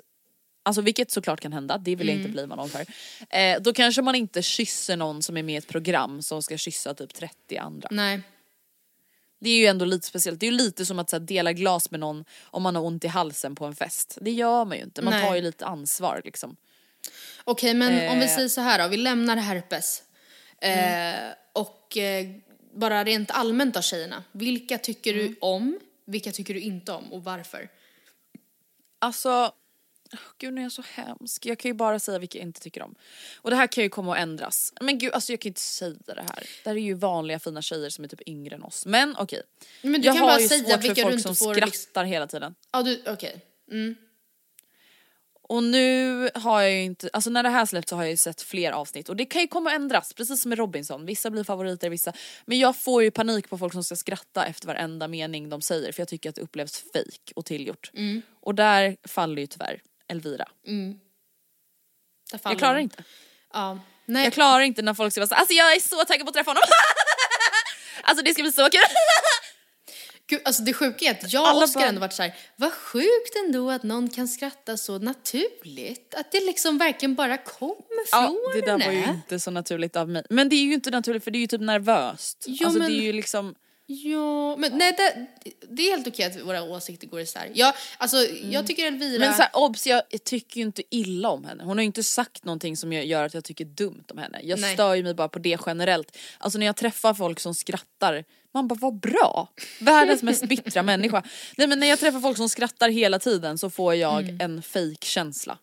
alltså 0.62 0.82
vilket 0.82 1.10
såklart 1.10 1.40
kan 1.40 1.52
hända, 1.52 1.78
det 1.78 1.96
vill 1.96 2.08
jag 2.08 2.16
inte 2.16 2.28
bli 2.28 2.46
någon 2.46 2.68
för. 2.68 2.86
Eh, 3.30 3.60
då 3.60 3.72
kanske 3.72 4.02
man 4.02 4.14
inte 4.14 4.42
kysser 4.42 4.96
någon 4.96 5.22
som 5.22 5.36
är 5.36 5.42
med 5.42 5.54
i 5.54 5.56
ett 5.56 5.68
program 5.68 6.22
som 6.22 6.42
ska 6.42 6.56
kyssa 6.56 6.94
typ 6.94 7.14
30 7.14 7.56
andra. 7.56 7.88
Nej. 7.90 8.20
Det 9.46 9.50
är 9.50 9.58
ju 9.58 9.66
ändå 9.66 9.84
lite 9.84 10.06
speciellt, 10.06 10.40
det 10.40 10.46
är 10.46 10.50
ju 10.50 10.56
lite 10.56 10.86
som 10.86 10.98
att 10.98 11.12
här, 11.12 11.20
dela 11.20 11.52
glas 11.52 11.90
med 11.90 12.00
någon 12.00 12.24
om 12.42 12.62
man 12.62 12.76
har 12.76 12.82
ont 12.82 13.04
i 13.04 13.08
halsen 13.08 13.54
på 13.54 13.64
en 13.64 13.74
fest. 13.76 14.18
Det 14.20 14.30
gör 14.30 14.64
man 14.64 14.76
ju 14.76 14.82
inte, 14.82 15.02
man 15.02 15.12
Nej. 15.12 15.28
tar 15.28 15.34
ju 15.34 15.42
lite 15.42 15.66
ansvar 15.66 16.20
liksom. 16.24 16.56
Okej, 17.44 17.74
men 17.74 18.08
om 18.10 18.18
vi 18.18 18.24
Eh. 18.24 18.34
säger 18.34 18.48
så 18.48 18.60
här 18.60 18.82
då, 18.82 18.88
vi 18.88 18.96
lämnar 18.96 19.36
herpes. 19.36 20.02
Eh, 20.60 21.14
och 21.52 21.96
eh, 21.96 22.26
bara 22.74 23.04
rent 23.04 23.30
allmänt 23.30 23.76
av 23.76 23.82
tjejerna, 23.82 24.24
vilka 24.32 24.78
tycker 24.78 25.14
du 25.14 25.36
om, 25.40 25.78
vilka 26.06 26.32
tycker 26.32 26.54
du 26.54 26.60
inte 26.60 26.92
om 26.92 27.12
och 27.12 27.24
varför? 27.24 27.68
Alltså, 28.98 29.52
gud 30.38 30.54
nu 30.54 30.60
är 30.60 30.62
jag 30.62 30.72
så 30.72 30.82
hemsk. 30.94 31.46
Jag 31.46 31.58
kan 31.58 31.68
ju 31.68 31.74
bara 31.74 31.98
säga 31.98 32.18
vilka 32.18 32.38
jag 32.38 32.46
inte 32.46 32.60
tycker 32.60 32.82
om. 32.82 32.94
Och 33.36 33.50
det 33.50 33.56
här 33.56 33.66
kan 33.66 33.84
ju 33.84 33.90
komma 33.90 34.12
att 34.14 34.18
ändras. 34.18 34.72
Men 34.80 34.98
gud 34.98 35.12
alltså 35.12 35.32
jag 35.32 35.40
kan 35.40 35.50
inte 35.50 35.60
säga 35.60 35.96
det 36.06 36.26
här. 36.28 36.46
Det 36.64 36.70
här 36.70 36.76
är 36.76 36.80
ju 36.80 36.94
vanliga 36.94 37.38
fina 37.38 37.62
tjejer 37.62 37.90
som 37.90 38.04
är 38.04 38.08
typ 38.08 38.28
yngre 38.28 38.54
än 38.54 38.62
oss. 38.62 38.86
Men 38.86 39.16
okej. 39.18 39.42
Men 39.82 40.00
du 40.00 40.06
jag 40.06 40.14
kan 40.14 40.22
har 40.22 40.28
bara 40.28 40.40
ju 40.40 40.48
säga 40.48 40.64
svårt 40.64 40.72
för 40.72 40.82
vilka 40.82 41.02
folk 41.02 41.12
du 41.12 41.16
inte 41.16 41.34
som 41.34 41.36
får 41.36 41.54
skrattar 41.54 41.66
liksom- 41.66 42.04
hela 42.04 42.26
tiden. 42.26 42.54
Ja, 42.72 42.82
du, 42.82 43.02
okej. 43.06 43.40
Och 45.48 45.62
nu 45.62 46.30
har 46.34 46.60
jag 46.60 46.72
ju 46.72 46.82
inte, 46.82 47.10
alltså 47.12 47.30
när 47.30 47.42
det 47.42 47.48
här 47.48 47.66
släppts 47.66 47.90
så 47.90 47.96
har 47.96 48.02
jag 48.02 48.10
ju 48.10 48.16
sett 48.16 48.42
fler 48.42 48.72
avsnitt 48.72 49.08
och 49.08 49.16
det 49.16 49.24
kan 49.24 49.42
ju 49.42 49.48
komma 49.48 49.70
att 49.70 49.76
ändras 49.76 50.12
precis 50.12 50.42
som 50.42 50.48
med 50.48 50.58
Robinson. 50.58 51.06
Vissa 51.06 51.30
blir 51.30 51.44
favoriter, 51.44 51.90
vissa. 51.90 52.12
Men 52.46 52.58
jag 52.58 52.76
får 52.76 53.02
ju 53.02 53.10
panik 53.10 53.48
på 53.48 53.58
folk 53.58 53.72
som 53.72 53.84
ska 53.84 53.96
skratta 53.96 54.46
efter 54.46 54.66
varenda 54.66 55.08
mening 55.08 55.48
de 55.48 55.62
säger 55.62 55.92
för 55.92 56.00
jag 56.00 56.08
tycker 56.08 56.28
att 56.28 56.34
det 56.34 56.42
upplevs 56.42 56.84
fake 56.92 57.32
och 57.34 57.44
tillgjort. 57.44 57.90
Mm. 57.94 58.22
Och 58.40 58.54
där 58.54 58.96
faller 59.04 59.40
ju 59.40 59.46
tyvärr 59.46 59.80
Elvira. 60.08 60.44
Faller 62.30 62.40
Jag 62.54 62.58
klarar 62.58 62.78
inte. 62.78 63.04
Ja. 63.52 63.78
Nej, 64.06 64.24
Jag 64.24 64.32
klarar 64.32 64.60
inte 64.60 64.82
när 64.82 64.94
folk 64.94 65.14
säger 65.14 65.26
såhär, 65.26 65.40
alltså 65.40 65.54
jag 65.54 65.76
är 65.76 65.80
så 65.80 66.04
taggad 66.04 66.26
på 66.26 66.28
att 66.28 66.34
träffa 66.34 66.50
honom. 66.50 66.62
alltså 68.02 68.24
det 68.24 68.32
ska 68.34 68.42
bli 68.42 68.52
så 68.52 68.68
kul. 68.70 68.80
Gud, 70.28 70.40
alltså 70.44 70.62
det 70.62 70.72
sjuka 70.72 71.04
är 71.04 71.10
att 71.10 71.32
jag 71.32 71.56
och 71.56 71.62
Oskar 71.62 71.80
ändå 71.86 72.00
varit 72.00 72.12
såhär, 72.12 72.34
vad 72.56 72.72
sjukt 72.72 73.36
ändå 73.46 73.70
att 73.70 73.82
någon 73.82 74.10
kan 74.10 74.28
skratta 74.28 74.76
så 74.76 74.98
naturligt. 74.98 76.14
Att 76.14 76.32
det 76.32 76.40
liksom 76.40 76.78
verkligen 76.78 77.14
bara 77.14 77.36
kommer 77.38 78.06
från 78.10 78.40
Ja, 78.44 78.52
det 78.54 78.60
där 78.60 78.86
var 78.86 78.92
ju 78.92 79.00
henne. 79.00 79.14
inte 79.14 79.40
så 79.40 79.50
naturligt 79.50 79.96
av 79.96 80.08
mig. 80.08 80.22
Men 80.30 80.48
det 80.48 80.56
är 80.56 80.62
ju 80.64 80.74
inte 80.74 80.90
naturligt 80.90 81.24
för 81.24 81.30
det 81.30 81.38
är 81.38 81.40
ju 81.40 81.46
typ 81.46 81.60
nervöst. 81.60 82.44
Jo, 82.48 82.66
alltså 82.66 82.78
men- 82.78 82.90
det 82.90 82.98
är 82.98 83.02
ju 83.02 83.12
liksom 83.12 83.54
Ja, 83.88 84.56
men 84.56 84.78
nej 84.78 84.92
det, 84.96 85.26
det 85.70 85.82
är 85.88 85.90
helt 85.90 86.06
okej 86.08 86.26
att 86.26 86.42
våra 86.46 86.62
åsikter 86.62 87.06
går 87.06 87.20
isär. 87.20 87.50
Jag, 87.54 87.74
alltså, 87.98 88.16
jag 88.42 88.66
tycker 88.66 88.86
Elvira... 88.86 89.18
Men 89.20 89.34
såhär 89.34 89.50
obs, 89.54 89.86
jag 89.86 90.02
tycker 90.24 90.56
ju 90.60 90.66
inte 90.66 90.82
illa 90.90 91.28
om 91.28 91.44
henne. 91.44 91.64
Hon 91.64 91.76
har 91.76 91.82
ju 91.82 91.86
inte 91.86 92.02
sagt 92.02 92.44
någonting 92.44 92.76
som 92.76 92.92
gör 92.92 93.24
att 93.24 93.34
jag 93.34 93.44
tycker 93.44 93.64
dumt 93.64 94.04
om 94.10 94.18
henne. 94.18 94.40
Jag 94.42 94.60
Nej. 94.60 94.74
stör 94.74 94.94
ju 94.94 95.02
mig 95.02 95.14
bara 95.14 95.28
på 95.28 95.38
det 95.38 95.58
generellt. 95.66 96.16
Alltså 96.38 96.58
när 96.58 96.66
jag 96.66 96.76
träffar 96.76 97.14
folk 97.14 97.40
som 97.40 97.54
skrattar, 97.54 98.24
man 98.54 98.68
bara 98.68 98.78
vad 98.80 99.00
bra! 99.00 99.48
Världens 99.80 100.22
mest 100.22 100.44
bittra 100.48 100.82
människa. 100.92 101.22
Nej 101.56 101.66
men 101.66 101.78
när 101.80 101.86
jag 101.86 101.98
träffar 101.98 102.20
folk 102.20 102.36
som 102.36 102.48
skrattar 102.48 102.88
hela 102.88 103.18
tiden 103.18 103.58
så 103.58 103.70
får 103.70 103.94
jag 103.94 104.22
Mm. 104.22 104.40
en 104.40 104.62
fake 104.62 105.06
känsla 105.06 105.58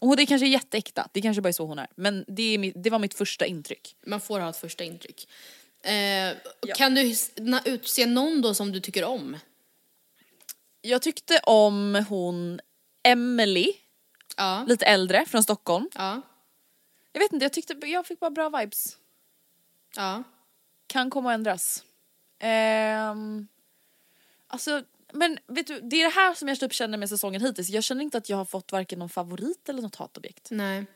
Och 0.00 0.16
det 0.16 0.26
kanske 0.26 0.46
är 0.46 0.50
jätteäkta, 0.50 1.08
det 1.12 1.20
kanske 1.22 1.42
bara 1.42 1.48
är 1.48 1.52
så 1.52 1.66
hon 1.66 1.78
är. 1.78 1.86
Men 1.94 2.24
det, 2.28 2.42
är 2.54 2.58
mitt, 2.58 2.74
det 2.84 2.90
var 2.90 2.98
mitt 2.98 3.14
första 3.14 3.46
intryck. 3.46 3.96
Man 4.06 4.20
får 4.20 4.40
ha 4.40 4.50
ett 4.50 4.56
första 4.56 4.84
intryck. 4.84 5.28
Eh, 5.82 6.36
Kan 6.76 6.94
du 6.94 7.14
utse 7.64 8.06
någon 8.06 8.42
då 8.42 8.54
som 8.54 8.72
du 8.72 8.80
tycker 8.80 9.04
om? 9.04 9.36
Jag 10.80 11.02
tyckte 11.02 11.38
om 11.44 12.04
hon 12.08 12.60
Emily, 13.02 13.72
Ja. 14.36 14.64
lite 14.68 14.86
äldre 14.86 15.24
från 15.26 15.42
Stockholm. 15.42 15.90
Ja. 15.94 16.20
Jag 17.12 17.20
vet 17.20 17.32
inte, 17.32 17.44
jag 17.44 17.52
tyckte 17.52 17.74
jag 17.86 18.06
fick 18.06 18.20
bara 18.20 18.30
bra 18.30 18.48
vibes. 18.48 18.96
Ja. 19.96 20.22
Kan 20.86 21.10
komma 21.10 21.30
att 21.30 21.34
ändras. 21.34 21.84
Ehm, 22.38 23.48
alltså, 24.46 24.82
men 25.12 25.38
vet 25.46 25.66
du, 25.66 25.80
det 25.80 25.96
är 25.96 26.04
det 26.04 26.14
här 26.14 26.34
som 26.34 26.48
jag 26.48 26.60
typ 26.60 26.72
känner 26.72 26.98
med 26.98 27.08
säsongen 27.08 27.40
hittills. 27.40 27.68
Jag 27.68 27.84
känner 27.84 28.02
inte 28.02 28.18
att 28.18 28.28
jag 28.28 28.36
har 28.36 28.44
fått 28.44 28.72
varken 28.72 28.98
någon 28.98 29.08
favorit 29.08 29.68
eller 29.68 29.82
något 29.82 29.96
hatobjekt. 29.96 30.48
Nej. 30.50 30.86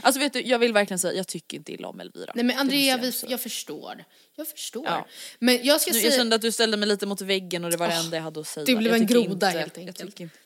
Alltså 0.00 0.18
vet 0.20 0.32
du, 0.32 0.40
jag 0.42 0.58
vill 0.58 0.72
verkligen 0.72 0.98
säga, 0.98 1.14
jag 1.14 1.26
tycker 1.26 1.56
inte 1.56 1.72
illa 1.72 1.88
om 1.88 2.00
Elvira. 2.00 2.32
Nej 2.34 2.44
men 2.44 2.58
Andrea, 2.58 2.98
jag 3.02 3.14
jag 3.28 3.40
förstår. 3.40 4.04
Jag 4.36 4.48
förstår. 4.48 4.86
Ja. 4.86 5.06
Men 5.38 5.64
jag 5.64 5.80
ska 5.80 5.90
Nu, 5.90 5.94
säga... 5.98 6.04
jag 6.10 6.14
kände 6.14 6.36
att 6.36 6.42
du 6.42 6.52
ställde 6.52 6.76
mig 6.76 6.88
lite 6.88 7.06
mot 7.06 7.20
väggen 7.20 7.64
och 7.64 7.70
det 7.70 7.76
var 7.76 7.88
det 7.88 7.94
enda 7.94 8.16
jag 8.16 8.24
hade 8.24 8.40
att 8.40 8.46
säga. 8.46 8.64
det 8.66 8.76
blev 8.76 8.94
en 8.94 9.06
groda 9.06 9.46
inte- 9.48 9.58
helt 9.58 9.78
enkelt. 9.78 10.00
Jag 10.00 10.08
tycker, 10.08 10.24
inte- 10.24 10.36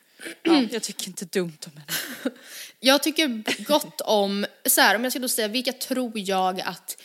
ja, 0.43 0.63
jag 0.71 0.83
tycker 0.83 1.07
inte 1.07 1.25
dumt 1.25 1.57
om 1.65 1.71
henne. 1.71 1.85
Jag 2.79 3.03
tycker 3.03 3.43
gott 3.63 4.01
om, 4.01 4.45
så 4.65 4.81
här, 4.81 4.95
om 4.95 5.03
jag 5.03 5.13
ska 5.13 5.19
då 5.19 5.29
säga 5.29 5.47
vilka 5.47 5.73
tror 5.73 6.11
jag 6.19 6.61
att 6.61 6.97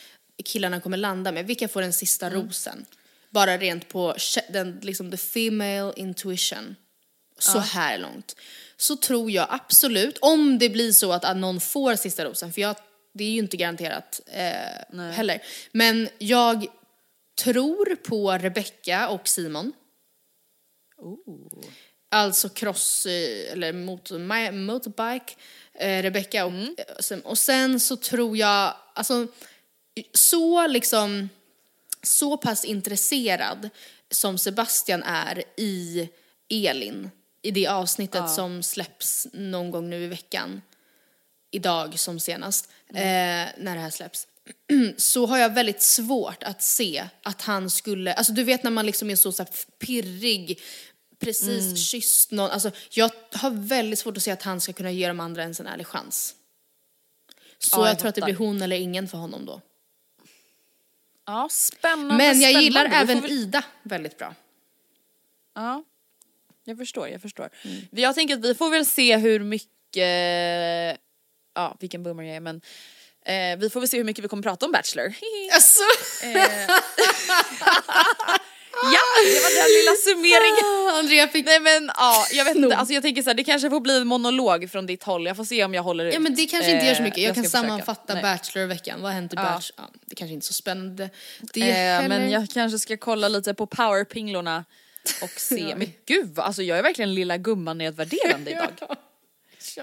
killarna 0.45 0.79
kommer 0.81 0.97
landa 0.97 1.31
med, 1.31 1.47
vilka 1.47 1.67
får 1.67 1.81
den 1.81 1.93
sista 1.93 2.27
Mm. 2.27 2.41
rosen? 2.41 2.85
Bara 3.29 3.57
rent 3.57 3.87
på 3.89 4.15
den, 4.49 4.79
liksom 4.81 5.11
the 5.11 5.17
female 5.17 5.93
intuition. 5.95 6.75
Så 7.39 7.59
här 7.59 7.97
långt. 7.97 8.35
Så 8.77 8.95
tror 8.95 9.31
jag 9.31 9.47
absolut, 9.49 10.17
om 10.21 10.59
det 10.59 10.69
blir 10.69 10.91
så 10.91 11.11
att, 11.11 11.37
någon 11.37 11.59
får 11.59 11.95
sista 11.95 12.25
rosen, 12.25 12.53
för 12.53 12.61
jag, 12.61 12.75
det 13.13 13.23
är 13.23 13.29
ju 13.29 13.39
inte 13.39 13.57
garanterat 13.57 14.21
eh, 14.25 14.99
heller. 14.99 15.43
Men 15.71 16.09
jag 16.17 16.67
tror 17.43 17.95
på 17.95 18.31
Rebecca 18.31 19.09
och 19.09 19.27
Simon. 19.27 19.73
Alltså 22.11 22.49
cross, 22.49 23.05
eh, 23.05 23.51
eller 23.51 23.73
motor, 23.73 24.51
motorbike, 24.51 25.33
eh, 25.73 26.01
Rebecca 26.03 26.45
och, 26.45 26.51
Mm. 26.51 26.75
eh, 27.11 27.17
och 27.23 27.37
sen 27.37 27.79
så 27.79 27.95
tror 27.95 28.37
jag, 28.37 28.75
alltså 28.95 29.27
så 30.13 30.67
liksom, 30.67 31.29
så 32.03 32.37
pass 32.37 32.65
intresserad 32.65 33.69
som 34.11 34.37
Sebastian 34.37 35.03
är 35.03 35.43
i 35.57 36.09
Elin, 36.49 37.11
i 37.43 37.51
det 37.51 37.67
avsnittet 37.67 38.29
som 38.29 38.63
släpps 38.63 39.27
någon 39.33 39.71
gång 39.71 39.89
nu 39.89 40.03
i 40.03 40.07
veckan, 40.07 40.61
idag 41.51 41.99
som 41.99 42.19
senast, 42.19 42.69
Mm. 42.89 43.01
eh, 43.47 43.53
när 43.57 43.75
det 43.75 43.81
här 43.81 43.89
släpps, 43.89 44.27
så 44.97 45.25
har 45.25 45.37
jag 45.37 45.53
väldigt 45.53 45.81
svårt 45.81 46.43
att 46.43 46.61
se 46.63 47.07
att 47.23 47.41
han 47.41 47.69
skulle, 47.69 48.13
alltså 48.13 48.33
du 48.33 48.43
vet 48.43 48.63
när 48.63 48.71
man 48.71 48.85
liksom 48.85 49.09
är 49.09 49.15
så, 49.15 49.31
så 49.31 49.43
här 49.43 49.51
pirrig, 49.79 50.61
precis 51.19 51.63
Mm. 51.65 51.75
kysst 51.77 52.31
någon, 52.31 52.49
alltså 52.51 52.71
jag 52.89 53.11
har 53.33 53.49
väldigt 53.49 53.99
svårt 53.99 54.17
att 54.17 54.23
se 54.23 54.31
att 54.31 54.43
han 54.43 54.61
ska 54.61 54.73
kunna 54.73 54.91
ge 54.91 55.07
de 55.07 55.19
andra 55.19 55.41
ens 55.41 55.59
en 55.59 55.67
ärlig 55.67 55.87
chans. 55.87 56.35
Så 57.59 57.77
Ja, 57.77 57.81
jag, 57.81 57.89
jag 57.89 57.99
tror 57.99 58.09
att 58.09 58.15
det 58.15 58.21
blir 58.21 58.35
hon 58.35 58.61
eller 58.61 58.75
ingen 58.75 59.07
för 59.07 59.17
honom 59.17 59.45
då. 59.45 59.61
Ja, 61.25 61.47
spännande. 61.51 62.15
Men 62.15 62.25
jag 62.25 62.35
spännande. 62.51 62.63
gillar 62.63 62.89
Vi 62.89 62.95
även 62.95 63.21
väl- 63.21 63.31
Ida 63.31 63.63
väldigt 63.83 64.17
bra. 64.17 64.35
Ja, 65.55 65.83
jag 66.65 66.77
förstår, 66.77 67.07
jag 67.09 67.21
förstår. 67.21 67.49
Mm. 67.63 67.81
Jag 67.91 68.15
tänker 68.15 68.33
att 68.35 68.45
vi 68.45 68.55
får 68.55 68.69
väl 68.69 68.85
se 68.85 69.17
hur 69.17 69.39
mycket, 69.39 70.99
ja 71.55 71.77
vilken 71.79 72.03
boomer 72.03 72.23
jag 72.23 72.35
är 72.35 72.39
men 72.39 72.61
eh, 73.25 73.59
vi 73.59 73.69
får 73.69 73.79
väl 73.79 73.89
se 73.89 73.97
hur 73.97 74.03
mycket 74.03 74.23
vi 74.23 74.27
kommer 74.27 74.43
prata 74.43 74.65
om 74.65 74.71
Bachelor. 74.71 75.13
Alltså. 75.53 75.83
ja, 78.83 78.99
det 79.25 79.39
var 79.43 79.55
den 79.55 79.69
lilla 79.77 79.95
summeringen. 80.07 80.99
Andrea 80.99 81.27
fick... 81.27 81.45
Nej 81.45 81.59
men 81.59 81.91
ja, 81.97 82.25
jag 82.31 82.45
vet 82.45 82.55
inte, 82.55 82.75
alltså 82.75 82.93
jag 82.93 83.03
tänker 83.03 83.21
så 83.23 83.29
här, 83.29 83.35
det 83.35 83.43
kanske 83.43 83.69
får 83.69 83.79
bli 83.79 83.97
en 83.97 84.07
monolog 84.07 84.69
från 84.71 84.85
ditt 84.85 85.03
håll, 85.03 85.25
jag 85.25 85.37
får 85.37 85.43
se 85.45 85.63
om 85.63 85.73
jag 85.73 85.83
håller 85.83 86.05
ut. 86.05 86.13
Ja 86.13 86.19
men 86.19 86.35
det 86.35 86.45
kanske 86.45 86.71
inte 86.71 86.85
gör 86.85 86.93
så 86.95 86.99
Eh, 86.99 87.03
mycket. 87.03 87.23
Jag, 87.23 87.35
kan 87.35 87.43
ska 87.43 87.49
försöka. 87.51 87.67
sammanfatta. 87.67 88.21
Bachelor-veckan. 88.21 89.01
Vad 89.01 89.11
har 89.11 89.15
hänt 89.15 89.33
i 89.33 89.35
Ja. 89.35 89.43
Bachelor? 89.43 89.75
Ja, 89.77 89.83
det 90.05 90.15
kanske 90.15 90.33
inte 90.33 90.43
är 90.43 90.47
så 90.47 90.53
spännande. 90.53 91.09
Det 91.41 91.61
Eh, 91.71 92.07
men 92.07 92.31
jag 92.31 92.47
kanske 92.53 92.79
ska 92.79 92.97
kolla 92.97 93.27
lite 93.27 93.53
på 93.53 93.67
powerpinglorna 93.67 94.65
och 95.21 95.29
se. 95.39 95.75
Men 95.75 95.93
gud 96.05 96.35
vad- 96.35 96.45
alltså 96.45 96.63
jag 96.63 96.77
är 96.77 96.83
verkligen 96.83 97.13
lilla 97.15 97.37
gumman 97.37 97.77
nedvärderande 97.77 98.51
idag. 98.77 98.97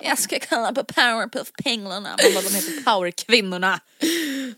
Jag 0.02 0.18
ska 0.18 0.38
kolla 0.48 0.72
på 0.72 0.84
powerpuff-pinglorna. 0.84 2.16
Bara, 2.34 2.42
de 2.42 2.54
heter 2.54 2.84
powerkvinnorna. 2.84 3.80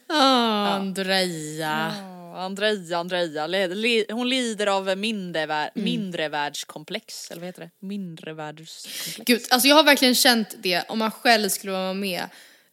Ah, 0.06 0.66
Andrea. 0.68 1.92
Oh, 1.98 2.38
Andrea, 2.40 2.98
Andrea, 2.98 4.04
hon 4.10 4.28
lider 4.28 4.66
av 4.66 4.96
mindre, 4.98 5.70
mindrevärldskomplex, 5.74 7.30
eller 7.30 7.40
vad 7.40 7.46
heter 7.48 7.62
det? 7.62 7.86
Mindrevärldskomplex. 7.86 9.16
Gud, 9.26 9.42
alltså 9.50 9.68
jag 9.68 9.76
har 9.76 9.84
verkligen 9.84 10.14
känt 10.14 10.54
det 10.62 10.82
om 10.88 10.98
man 10.98 11.10
själv 11.10 11.48
skulle 11.48 11.72
vara 11.72 11.94
med 11.94 12.24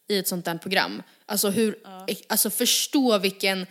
i 0.08 0.18
ett 0.18 0.28
sånt 0.28 0.44
där 0.44 0.58
program. 0.58 1.02
Alltså 1.26 1.50
hur, 1.50 1.76
alltså 2.28 2.50
förstå 2.50 3.18
vilken, 3.18 3.66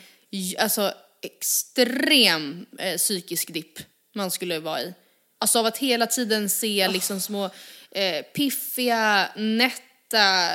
alltså 0.57 0.93
extrem 1.21 2.65
eh, 2.79 2.97
psykisk 2.97 3.53
dipp 3.53 3.79
man 4.15 4.31
skulle 4.31 4.59
vara 4.59 4.81
i. 4.81 4.93
Alltså 5.39 5.59
av 5.59 5.65
att 5.65 5.77
hela 5.77 6.07
tiden 6.07 6.49
se 6.49 6.87
liksom 6.87 7.19
små 7.21 7.45
eh, 7.91 8.21
piffiga, 8.35 9.29
nätta 9.35 10.49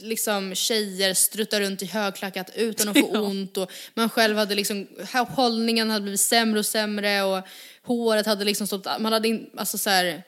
liksom 0.00 0.54
tjejer 0.54 1.14
strutta 1.14 1.60
runt 1.60 1.82
i 1.82 1.86
högklackat 1.86 2.50
utan 2.54 2.88
att 2.88 2.98
få 2.98 3.06
ont 3.18 3.56
och 3.56 3.70
man 3.94 4.10
själv 4.10 4.36
hade 4.36 4.54
liksom, 4.54 4.86
hå- 4.98 5.30
hållningen 5.30 5.90
hade 5.90 6.02
blivit 6.02 6.20
sämre 6.20 6.58
och 6.58 6.66
sämre 6.66 7.22
och 7.22 7.46
håret 7.82 8.26
hade 8.26 8.44
liksom 8.44 8.66
stått, 8.66 8.86
man 9.00 9.12
hade 9.12 9.28
in, 9.28 9.50
alltså 9.56 9.78
så 9.78 9.90
här, 9.90 10.22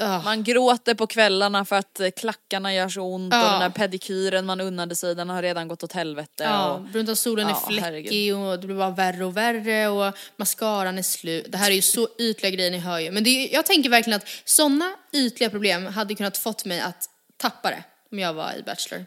ah. 0.00 0.22
Man 0.22 0.42
gråter 0.44 0.94
på 0.94 1.06
kvällarna 1.06 1.64
för 1.64 1.76
att 1.76 2.00
eh, 2.00 2.10
klackarna 2.10 2.74
gör 2.74 2.88
så 2.88 3.00
ont 3.02 3.34
Ja. 3.34 3.44
och 3.44 3.50
den 3.50 3.60
där 3.60 3.70
pedikyren 3.78 4.46
man 4.46 4.60
unnade 4.60 4.96
sig 4.96 5.14
den 5.14 5.30
har 5.30 5.42
redan 5.42 5.68
gått 5.68 5.82
åt 5.82 5.92
helvete. 5.92 6.44
Ja, 6.44 6.72
Och, 6.72 6.80
brunta 6.80 7.16
solen 7.16 7.48
är 7.48 7.54
fläckig 7.54 7.82
herregud. 7.82 8.36
och 8.36 8.60
det 8.60 8.66
blir 8.66 8.76
bara 8.76 8.90
värre 8.90 9.24
och 9.24 9.36
värre 9.36 9.88
och 9.88 10.14
mascaran 10.36 10.98
är 10.98 11.02
slut. 11.02 11.46
Det 11.48 11.58
här 11.58 11.70
är 11.70 11.74
ju 11.74 11.82
så 11.82 12.08
ytliga 12.18 12.50
grejer 12.50 12.70
ni 12.70 12.78
hör 12.78 12.98
ju. 12.98 13.10
Men 13.10 13.26
är, 13.26 13.54
jag 13.54 13.66
tänker 13.66 13.90
verkligen 13.90 14.16
att 14.16 14.28
sådana 14.44 14.94
ytliga 15.12 15.50
problem 15.50 15.86
hade 15.86 16.14
kunnat 16.14 16.36
fått 16.38 16.64
mig 16.64 16.80
att 16.80 17.08
tappa 17.36 17.70
det 17.70 17.84
om 18.12 18.18
jag 18.18 18.32
var 18.34 18.52
i 18.58 18.62
Bachelor. 18.62 19.06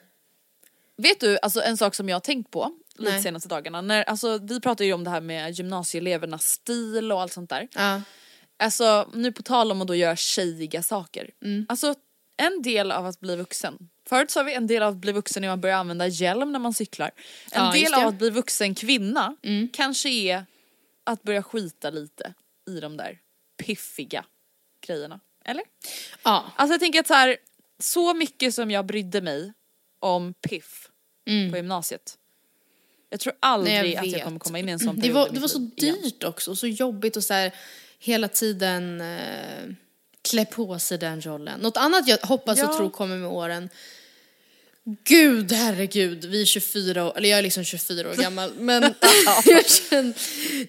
Vet 0.98 1.20
du, 1.20 1.38
alltså 1.42 1.62
en 1.62 1.78
sak 1.78 1.96
som 1.96 2.10
jag 2.10 2.16
har 2.16 2.20
tänkt 2.22 2.52
på 2.52 2.72
Nej. 3.00 3.22
senaste 3.22 3.50
dagarna. 3.50 3.82
När, 3.82 4.04
alltså, 4.04 4.38
vi 4.38 4.60
pratar 4.62 4.86
ju 4.86 4.94
om 4.94 5.04
det 5.04 5.10
här 5.10 5.22
med 5.22 5.52
gymnasieelevernas 5.52 6.46
stil 6.48 7.12
och 7.12 7.22
allt 7.22 7.34
sånt 7.34 7.50
där. 7.50 7.68
Ja. 7.76 8.02
Alltså 8.60 9.10
nu 9.14 9.32
på 9.32 9.44
tal 9.44 9.72
om 9.72 9.82
att 9.82 9.88
då 9.88 9.96
göra 9.96 10.16
tjejiga 10.16 10.84
saker. 10.84 11.32
Alltså 11.70 11.96
en 12.38 12.62
del 12.62 12.92
av 12.92 13.06
att 13.06 13.20
bli 13.20 13.36
vuxen. 13.36 13.90
Förut 14.10 14.32
sa 14.32 14.44
vi 14.44 14.54
en 14.54 14.68
del 14.68 14.84
av 14.84 14.90
att 14.94 14.98
bli 15.02 15.12
vuxen 15.12 15.44
är 15.44 15.48
att 15.48 15.52
man 15.52 15.62
börjar 15.62 15.76
använda 15.78 16.08
hjälm 16.08 16.52
när 16.52 16.60
man 16.60 16.74
cyklar. 16.74 17.12
En 17.52 17.66
Ja, 17.66 17.72
del 17.72 17.94
av 17.94 18.02
det. 18.02 18.08
att 18.08 18.16
bli 18.16 18.30
vuxen 18.30 18.76
kvinna 18.76 19.36
kanske 19.74 20.10
är 20.10 20.46
att 21.04 21.24
börja 21.24 21.44
skita 21.44 21.90
lite 21.90 22.34
i 22.70 22.80
de 22.80 22.98
där 22.98 23.20
piffiga 23.64 24.26
grejerna. 24.88 25.20
Eller? 25.46 25.64
Ja. 26.24 26.46
Alltså 26.56 26.74
jag 26.74 26.80
tänker 26.80 27.00
att 27.00 27.08
så 27.08 27.14
här, 27.14 27.38
så 27.80 28.14
mycket 28.14 28.54
som 28.54 28.72
jag 28.72 28.86
brydde 28.86 29.22
mig 29.22 29.54
om 30.00 30.34
piff 30.34 30.90
på 31.52 31.58
gymnasiet. 31.58 32.18
Jag 33.10 33.20
tror 33.20 33.34
aldrig 33.40 33.74
Nej, 33.76 33.92
jag 33.94 34.06
att 34.06 34.12
jag 34.12 34.24
kommer 34.24 34.40
komma 34.40 34.60
in 34.60 34.70
i 34.70 34.72
en 34.72 34.80
sån 34.80 34.96
Det 34.96 35.02
period 35.02 35.16
var, 35.16 35.28
i 35.28 35.32
det 35.34 35.40
var 35.40 35.48
så 35.48 35.60
liv 35.60 35.74
igen. 35.78 35.96
dyrt 36.04 36.24
också 36.24 36.52
och 36.52 36.58
så 36.58 36.68
jobbigt 36.68 37.16
och 37.16 37.24
så 37.24 37.34
här 37.34 37.52
hela 38.00 38.28
tiden 38.28 39.02
eh, 39.02 39.70
klä 40.22 40.46
på 40.46 40.80
sig 40.80 40.98
den 40.98 41.22
rollen. 41.22 41.60
Något 41.60 41.78
annat 41.78 42.08
jag 42.08 42.18
hoppas 42.18 42.64
och 42.64 42.70
Ja. 42.70 42.78
tror 42.78 42.90
kommer 42.90 43.18
med 43.18 43.30
åren 43.30 43.70
Gud, 45.04 45.52
herregud, 45.52 46.26
vi 46.26 46.42
är 46.42 46.46
24 46.46 47.06
år, 47.06 47.18
eller 47.18 47.30
jag 47.30 47.40
är 47.40 47.44
liksom 47.44 47.64
24 47.64 48.10
år 48.10 48.14
gammal, 48.14 48.54
men 48.54 48.84
jag 49.46 49.70
känner, 49.90 50.14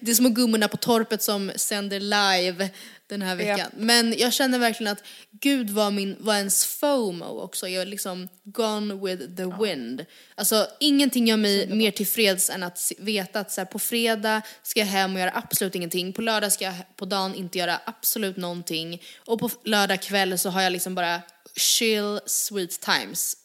det 0.01 0.11
är 0.11 0.15
små 0.15 0.29
gummorna 0.29 0.67
på 0.67 0.77
torpet 0.77 1.21
som 1.21 1.51
sänder 1.55 1.99
live 1.99 2.69
den 3.07 3.21
här 3.21 3.35
veckan. 3.35 3.59
Ja. 3.59 3.69
Men 3.73 4.15
jag 4.17 4.33
känner 4.33 4.59
verkligen 4.59 4.93
att 4.93 5.03
gud 5.31 5.69
var 5.69 5.91
min, 5.91 6.15
var 6.19 6.35
ens 6.35 6.65
FOMO 6.65 7.25
också, 7.25 7.67
jag 7.67 7.81
är 7.81 7.85
liksom 7.85 8.29
gone 8.43 8.93
with 8.93 9.35
the 9.35 9.63
wind. 9.63 10.05
Alltså 10.35 10.67
ingenting 10.79 11.27
gör 11.27 11.37
mig 11.37 11.67
mer 11.67 11.91
tillfreds 11.91 12.49
än 12.49 12.63
att 12.63 12.91
veta 12.97 13.39
att 13.39 13.51
så 13.51 13.61
här, 13.61 13.65
på 13.65 13.79
fredag 13.79 14.41
ska 14.63 14.79
jag 14.79 14.87
hem 14.87 15.13
och 15.13 15.19
göra 15.19 15.31
absolut 15.35 15.75
ingenting, 15.75 16.13
på 16.13 16.21
lördag 16.21 16.53
ska 16.53 16.65
jag 16.65 16.75
på 16.95 17.05
dagen 17.05 17.35
inte 17.35 17.57
göra 17.57 17.79
absolut 17.85 18.37
någonting. 18.37 19.01
Och 19.17 19.39
på 19.39 19.49
lördag 19.65 20.01
kväll 20.01 20.39
så 20.39 20.49
har 20.49 20.61
jag 20.61 20.71
liksom 20.71 20.95
bara 20.95 21.21
chill 21.55 22.19
sweet 22.25 22.79
times 22.79 23.35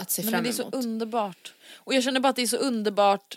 att 0.00 0.10
se 0.10 0.22
Nej, 0.22 0.30
fram 0.30 0.42
men 0.42 0.52
det 0.52 0.58
är 0.58 0.62
emot. 0.62 0.72
så 0.74 0.78
underbart. 0.78 1.54
Och 1.76 1.94
jag 1.94 2.02
känner 2.04 2.20
bara 2.20 2.28
att 2.28 2.36
det 2.36 2.42
är 2.42 2.46
så 2.46 2.56
underbart 2.56 3.36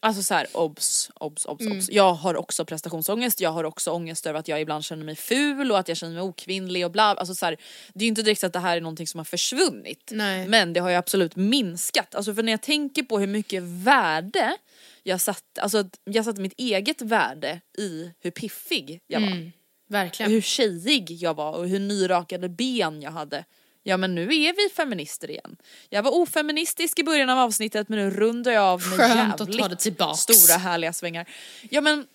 Alltså 0.00 0.22
så 0.22 0.34
här, 0.34 0.46
obs, 0.52 1.10
obs, 1.14 1.44
obs, 1.46 1.60
Mm. 1.60 1.78
obs. 1.78 1.90
Jag 1.90 2.12
har 2.14 2.36
också 2.36 2.64
prestationsångest, 2.64 3.40
jag 3.40 3.50
har 3.50 3.64
också 3.64 3.90
ångest 3.90 4.26
över 4.26 4.38
att 4.38 4.48
jag 4.48 4.60
ibland 4.60 4.84
känner 4.84 5.04
mig 5.04 5.16
ful 5.16 5.72
och 5.72 5.78
att 5.78 5.88
jag 5.88 5.96
känner 5.96 6.14
mig 6.14 6.22
okvinnlig 6.22 6.84
och 6.84 6.90
bla. 6.90 7.02
Alltså 7.02 7.34
så 7.34 7.46
här, 7.46 7.56
det 7.94 7.98
är 8.02 8.04
ju 8.04 8.08
inte 8.08 8.22
direkt 8.22 8.40
så 8.40 8.46
att 8.46 8.52
det 8.52 8.58
här 8.58 8.76
är 8.76 8.80
någonting 8.80 9.06
som 9.06 9.18
har 9.18 9.24
försvunnit. 9.24 10.08
Nej. 10.12 10.48
Men 10.48 10.72
det 10.72 10.80
har 10.80 10.90
ju 10.90 10.96
absolut 10.96 11.36
minskat. 11.36 12.14
Alltså 12.14 12.34
för 12.34 12.42
när 12.42 12.52
jag 12.52 12.62
tänker 12.62 13.02
på 13.02 13.18
hur 13.18 13.26
mycket 13.26 13.62
värde 13.62 14.56
jag 15.02 15.20
satte, 15.20 15.60
alltså 15.62 15.84
jag 16.04 16.24
satte 16.24 16.40
mitt 16.40 16.54
eget 16.56 17.02
värde 17.02 17.60
i 17.78 18.10
hur 18.20 18.30
piffig 18.30 19.00
jag 19.06 19.20
var. 19.20 19.26
Mm. 19.28 19.52
Verkligen. 19.88 20.32
hur 20.32 20.40
tjejig 20.40 21.10
jag 21.10 21.34
var 21.34 21.52
och 21.52 21.68
hur 21.68 21.80
nyrakade 21.80 22.48
ben 22.48 23.02
jag 23.02 23.10
hade. 23.10 23.44
Ja 23.88 23.96
men 23.96 24.14
nu 24.14 24.22
är 24.22 24.56
vi 24.56 24.74
feminister 24.74 25.30
igen. 25.30 25.56
Jag 25.88 26.02
var 26.02 26.10
ofeministisk 26.14 26.98
i 26.98 27.04
början 27.04 27.30
av 27.30 27.38
avsnittet 27.38 27.88
men 27.88 27.98
nu 27.98 28.10
rundar 28.10 28.52
jag 28.52 28.64
av 28.64 28.80
med 28.88 28.98
Skönt 28.98 29.40
att 29.40 29.48
jävligt 29.48 29.60
ta 29.62 29.68
det 29.68 29.76
tillbaks. 29.76 30.20
stora 30.20 30.56
härliga 30.58 30.92
svängar. 30.92 31.28
Ja 31.70 31.80
men 31.80 32.06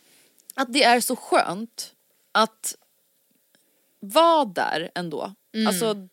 att 0.55 0.73
det 0.73 0.83
är 0.83 0.99
så 0.99 1.15
skönt 1.15 1.93
att 2.31 2.75
vara 3.99 4.45
där 4.45 4.91
ändå. 4.95 5.33
Mm. 5.53 5.67
Alltså, 5.67 6.07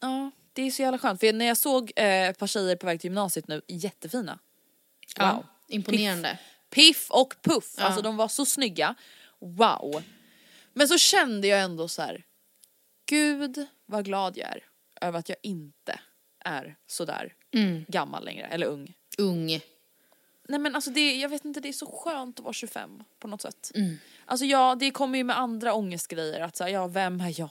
ja 0.00 0.30
det 0.52 0.62
är 0.62 0.70
så 0.70 0.82
jävla 0.82 0.98
skönt. 0.98 1.20
För 1.20 1.32
när 1.32 1.44
jag 1.46 1.56
såg 1.56 1.92
eh, 1.96 2.28
ett 2.28 2.38
par 2.38 2.46
tjejer 2.46 2.76
på 2.76 2.86
väg 2.86 3.00
till 3.00 3.08
gymnasiet 3.08 3.48
nu, 3.48 3.62
jättefina. 3.68 4.38
Ja, 5.16 5.32
Wow. 5.32 5.46
imponerande. 5.68 6.38
Piff 6.70 7.10
och 7.10 7.34
puff, 7.42 7.74
alltså 7.78 8.02
de 8.02 8.16
var 8.16 8.28
så 8.28 8.44
snygga. 8.46 8.94
Wow. 9.38 10.02
Men 10.72 10.88
så 10.88 10.98
kände 10.98 11.48
jag 11.48 11.60
ändå 11.60 11.88
så 11.88 12.02
här. 12.02 12.24
Gud 13.06 13.66
vad 13.86 14.04
glad 14.04 14.36
jag 14.36 14.48
är 14.48 14.64
över 15.00 15.18
att 15.18 15.28
jag 15.28 15.38
inte 15.42 16.00
är 16.44 16.76
sådär 16.86 17.34
gammal 17.88 18.24
längre, 18.24 18.46
eller 18.46 18.66
ung. 18.66 18.94
Ung. 19.18 19.60
Nej 20.48 20.60
men 20.60 20.74
alltså 20.74 20.90
det, 20.90 21.14
jag 21.16 21.28
vet 21.28 21.44
inte, 21.44 21.60
det 21.60 21.68
är 21.68 21.72
så 21.72 21.86
skönt 21.86 22.38
att 22.38 22.44
vara 22.44 22.52
25 22.52 23.02
på 23.18 23.28
något 23.28 23.42
sätt. 23.42 23.72
Alltså 24.24 24.44
ja, 24.46 24.76
det 24.80 24.90
kommer 24.90 25.18
ju 25.18 25.24
med 25.24 25.38
andra 25.38 25.72
ångestgrejer 25.74 26.40
att 26.40 26.56
säga, 26.56 26.70
ja 26.70 26.86
vem 26.86 27.20
är 27.20 27.40
jag? 27.40 27.50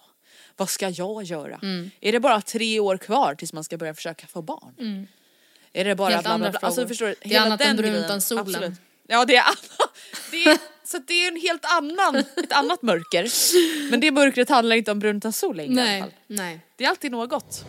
Vad 0.58 0.70
ska 0.70 0.90
jag 0.90 1.24
göra? 1.24 1.60
Är 2.02 2.12
det 2.12 2.20
bara 2.20 2.42
tre 2.42 2.80
år 2.80 2.98
kvar 2.98 3.36
tills 3.36 3.54
man 3.54 3.64
ska 3.64 3.78
börja 3.78 3.94
försöka 3.94 4.28
få 4.28 4.42
barn? 4.42 5.08
Är 5.74 5.86
det 5.86 5.96
bara 5.96 6.10
Helt 6.10 6.24
bla, 6.24 6.30
bla, 6.30 6.34
andra 6.34 6.50
bla. 6.52 6.60
frågor. 6.60 6.68
Alltså 6.68 6.88
förstår 6.88 7.06
du, 7.08 7.16
Det 7.24 7.36
är 7.36 7.42
annat 7.42 7.62
än 7.62 7.68
den 7.68 7.76
brunt 7.76 7.90
grejen, 7.92 8.06
utan 8.06 8.22
solen. 8.22 8.42
absolut. 8.42 8.74
Ja 9.08 9.26
det 9.26 9.36
är, 9.36 9.46
det 10.32 10.44
är 10.44 10.58
så 10.86 10.98
det 10.98 11.14
är 11.14 11.28
en 11.28 11.42
helt 11.42 11.66
annan, 11.66 12.16
ett 12.38 12.52
annat 12.52 12.82
mörker. 12.82 13.28
Men 13.92 14.00
det 14.00 14.12
mörkret 14.12 14.50
handlar 14.50 14.76
inte 14.76 14.92
om 14.92 15.00
brunt 15.00 15.22
utan 15.22 15.34
sol 15.34 15.56
längre 15.56 15.74
i 15.74 15.80
alla 15.80 15.90
Nej, 15.92 16.02
fall. 16.02 16.12
nej. 16.28 16.60
Det 16.78 16.86
är 16.86 16.90
alltid 16.90 17.12
något. 17.12 17.66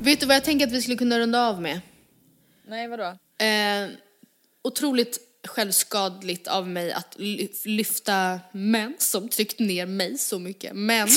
Vet 0.00 0.20
du 0.20 0.26
vad 0.26 0.36
jag 0.36 0.44
tänker 0.44 0.66
att 0.66 0.72
vi 0.72 0.82
skulle 0.82 0.96
kunna 0.96 1.18
runda 1.18 1.46
av 1.48 1.62
med? 1.62 1.80
Nej 2.68 2.88
vadå? 2.88 3.04
Eh, 3.38 3.88
otroligt 4.64 5.18
självskadligt 5.48 6.48
av 6.48 6.68
mig 6.68 6.92
att 6.92 7.14
ly- 7.18 7.48
lyfta 7.64 8.40
män 8.52 8.94
som 8.98 9.28
tryckt 9.28 9.58
ner 9.58 9.86
mig 9.86 10.18
så 10.18 10.38
mycket. 10.38 10.72
Men 10.74 11.08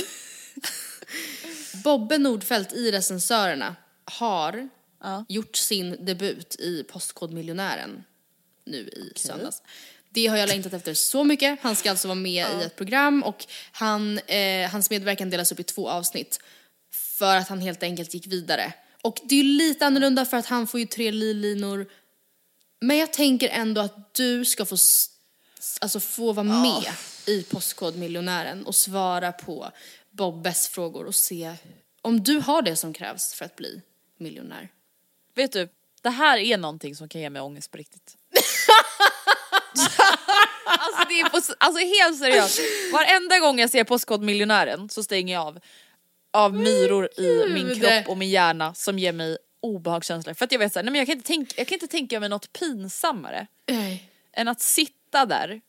Bobbe 1.84 2.18
Nordfeldt 2.18 2.74
i 2.74 2.92
Recensörerna 2.92 3.76
har 4.06 4.70
gjort 5.30 5.56
sin 5.56 6.06
debut 6.06 6.56
i 6.60 6.84
Postkodmiljonären 6.84 8.04
nu 8.66 8.78
i 8.78 9.12
söndags. 9.16 9.62
Det 10.10 10.28
har 10.28 10.38
jag 10.38 10.50
längtat 10.50 10.74
efter 10.74 10.94
så 10.94 11.24
mycket. 11.24 11.60
Han 11.62 11.76
ska 11.76 11.90
alltså 11.90 12.08
vara 12.08 12.16
med 12.16 12.48
i 12.62 12.64
ett 12.64 12.76
program 12.76 13.24
och 13.24 13.46
han, 13.72 14.20
eh, 14.20 14.70
hans 14.70 14.90
medverkan 14.90 15.30
delas 15.30 15.52
upp 15.52 15.60
i 15.60 15.64
två 15.64 15.90
avsnitt. 15.90 16.40
För 16.92 17.38
att 17.38 17.48
han 17.48 17.62
helt 17.62 17.84
enkelt 17.84 18.14
gick 18.14 18.28
vidare. 18.28 18.74
Och 19.02 19.22
det 19.24 19.36
är 19.36 19.44
ju 19.44 19.58
lite 19.58 19.86
annorlunda 19.86 20.26
för 20.26 20.38
att 20.38 20.46
han 20.46 20.68
får 20.68 20.80
ju 20.80 20.86
tre 20.86 21.12
livlinor. 21.12 21.86
Men 22.82 22.98
jag 22.98 23.14
tänker 23.14 23.50
ändå 23.50 23.82
att 23.82 24.14
du 24.14 24.46
ska 24.46 24.66
få, 24.66 24.78
alltså 25.82 26.00
få 26.00 26.34
vara 26.34 26.44
med 26.44 26.94
i 27.26 27.44
Postkodmiljonären 27.44 28.66
och 28.66 28.76
svara 28.76 29.32
på 29.32 29.72
Bobbes 30.12 30.68
frågor 30.68 31.06
och 31.06 31.16
se 31.16 31.56
om 32.02 32.24
du 32.24 32.40
har 32.40 32.62
det 32.62 32.76
som 32.76 32.94
krävs 32.94 33.34
för 33.34 33.46
att 33.46 33.56
bli 33.56 33.82
miljonär. 34.18 34.70
Vet 35.36 35.52
du, 35.52 35.70
det 36.02 36.10
här 36.10 36.38
är 36.38 36.58
någonting 36.58 36.96
som 36.96 37.10
kan 37.10 37.22
ge 37.22 37.30
mig 37.30 37.42
ångest 37.42 37.72
på 37.72 37.78
riktigt. 37.78 38.16
alltså 40.66 41.06
det 41.10 41.20
är 41.20 41.30
på, 41.30 41.42
alltså 41.58 41.86
helt 41.86 42.20
seriöst. 42.20 42.60
Varenda 42.94 43.40
gång 43.40 43.60
jag 43.60 43.70
ser 43.70 43.84
Postkodmiljonären 43.84 44.90
så 44.90 45.04
stänger 45.04 45.34
jag 45.34 45.48
av. 45.48 45.60
Av 46.34 46.54
myror 46.54 47.10
i 47.20 47.50
min 47.54 47.80
kropp 47.80 48.08
och 48.10 48.18
min 48.18 48.30
hjärna 48.30 48.74
som 48.74 49.00
ger 49.00 49.12
mig 49.12 49.38
obehagskänslor. 49.62 50.34
För 50.34 50.46
att 50.46 50.52
jag 50.52 50.60
vet 50.60 50.74
såhär, 50.74 50.84
nej 50.84 50.92
men 50.92 51.00
jag 51.00 51.08
kan 51.08 51.16
inte 51.16 51.28
tänka, 51.28 51.54
jag 51.58 51.68
kan 51.68 51.76
inte 51.76 51.88
tänka 51.88 52.20
mig 52.20 52.30
något 52.30 52.54
pinsammare 52.54 53.48
Nej. 53.68 54.10
än 54.34 54.48
att 54.48 54.62
sitta 54.62 55.26
där 55.26 55.62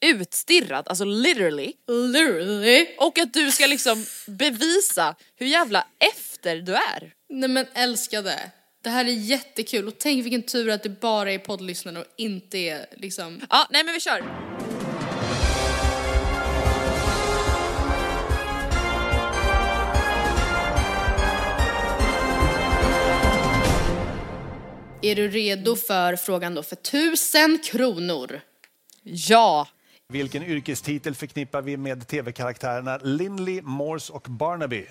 utstirrad, 0.00 0.88
alltså 0.88 1.04
literally. 1.04 1.72
Literally. 1.88 2.86
Och 2.98 3.18
att 3.18 3.32
du 3.32 3.50
ska 3.50 3.66
liksom 3.66 4.04
bevisa 4.26 5.14
hur 5.36 5.46
jävla 5.46 5.86
efter 5.98 6.56
du 6.56 6.74
är. 6.74 7.14
Nej 7.28 7.48
men 7.48 7.66
älskade. 7.74 8.50
Det 8.86 8.90
här 8.90 9.04
är 9.04 9.10
jättekul 9.10 9.88
och 9.88 9.98
tänk 9.98 10.24
vilken 10.24 10.42
tur 10.42 10.70
att 10.70 10.82
det 10.82 11.00
bara 11.00 11.32
är 11.32 11.38
poddlyssnarna 11.38 12.00
och 12.00 12.06
inte 12.16 12.58
är 12.58 12.86
liksom... 12.92 13.40
Ja, 13.50 13.66
nej 13.70 13.84
men 13.84 13.94
vi 13.94 14.00
kör. 14.00 14.18
Är 25.02 25.14
du 25.14 25.28
redo 25.28 25.76
för 25.76 26.16
frågan 26.16 26.54
då 26.54 26.62
för 26.62 26.76
tusen 26.76 27.58
kronor? 27.64 28.40
Ja! 29.02 29.68
Vilken 30.08 30.42
yrkestitel 30.42 31.14
förknippar 31.14 31.62
vi 31.62 31.76
med 31.76 32.08
tv-karaktärerna 32.08 32.98
Lindley, 32.98 33.62
Morse 33.62 34.12
och 34.12 34.26
Barnaby? 34.28 34.86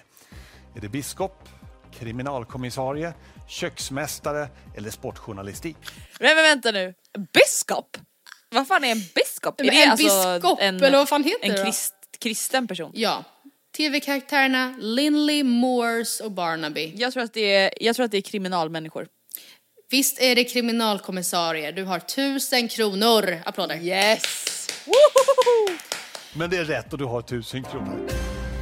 Är 0.75 0.81
det 0.81 0.89
biskop, 0.89 1.49
kriminalkommissarie, 1.99 3.13
köksmästare 3.47 4.47
eller 4.77 4.89
sportjournalistik? 4.89 5.77
Men, 6.19 6.35
men 6.35 6.43
vänta 6.43 6.71
nu, 6.71 6.93
biskop? 7.33 7.97
Vad 8.49 8.67
fan 8.67 8.83
är 8.83 8.91
en 8.91 9.01
biskop? 9.15 9.55
Men 9.57 9.67
är 9.67 9.71
det 9.71 9.83
en 9.83 9.91
alltså 9.91 10.33
biskop, 10.33 10.59
eller 10.61 10.97
vad 10.97 11.09
fan 11.09 11.23
heter 11.23 11.49
en 11.49 11.55
det 11.55 11.63
krist, 11.63 11.93
kristen 12.19 12.67
person? 12.67 12.91
Ja. 12.93 13.23
Tv-karaktärerna 13.77 14.75
Lindley, 14.79 15.43
Morse 15.43 16.23
och 16.23 16.31
Barnaby. 16.31 16.93
Jag 16.95 17.13
tror, 17.13 17.23
att 17.23 17.33
det 17.33 17.55
är, 17.55 17.73
jag 17.83 17.95
tror 17.95 18.05
att 18.05 18.11
det 18.11 18.17
är 18.17 18.21
kriminalmänniskor. 18.21 19.07
Visst 19.89 20.21
är 20.21 20.35
det 20.35 20.43
kriminalkommissarier. 20.43 21.71
Du 21.71 21.83
har 21.83 21.99
tusen 21.99 22.67
kronor. 22.67 23.41
Applåder. 23.45 23.75
Yes! 23.75 24.67
Men 26.33 26.49
det 26.49 26.57
är 26.57 26.65
rätt 26.65 26.93
och 26.93 26.99
du 26.99 27.05
har 27.05 27.19
1000 27.19 27.63
kronor. 27.63 28.09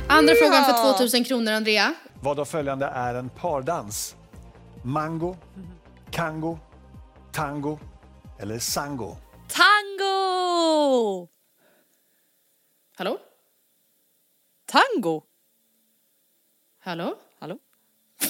Andra 0.10 0.34
frågan 0.36 0.66
för 0.66 0.94
2000 0.94 1.24
kronor, 1.24 1.52
Andrea. 1.52 1.94
Vad 2.24 2.40
av 2.40 2.46
följande 2.46 2.86
är 2.86 3.16
en 3.16 3.30
pardans? 3.30 4.16
Mango, 4.84 5.38
kango, 6.12 6.60
tango 7.32 7.80
eller 8.40 8.60
sango? 8.60 9.16
Tango! 9.48 11.28
Hallå? 12.96 13.18
Tango? 14.66 15.24
Hallå? 16.84 17.16
Hallå? 17.40 17.58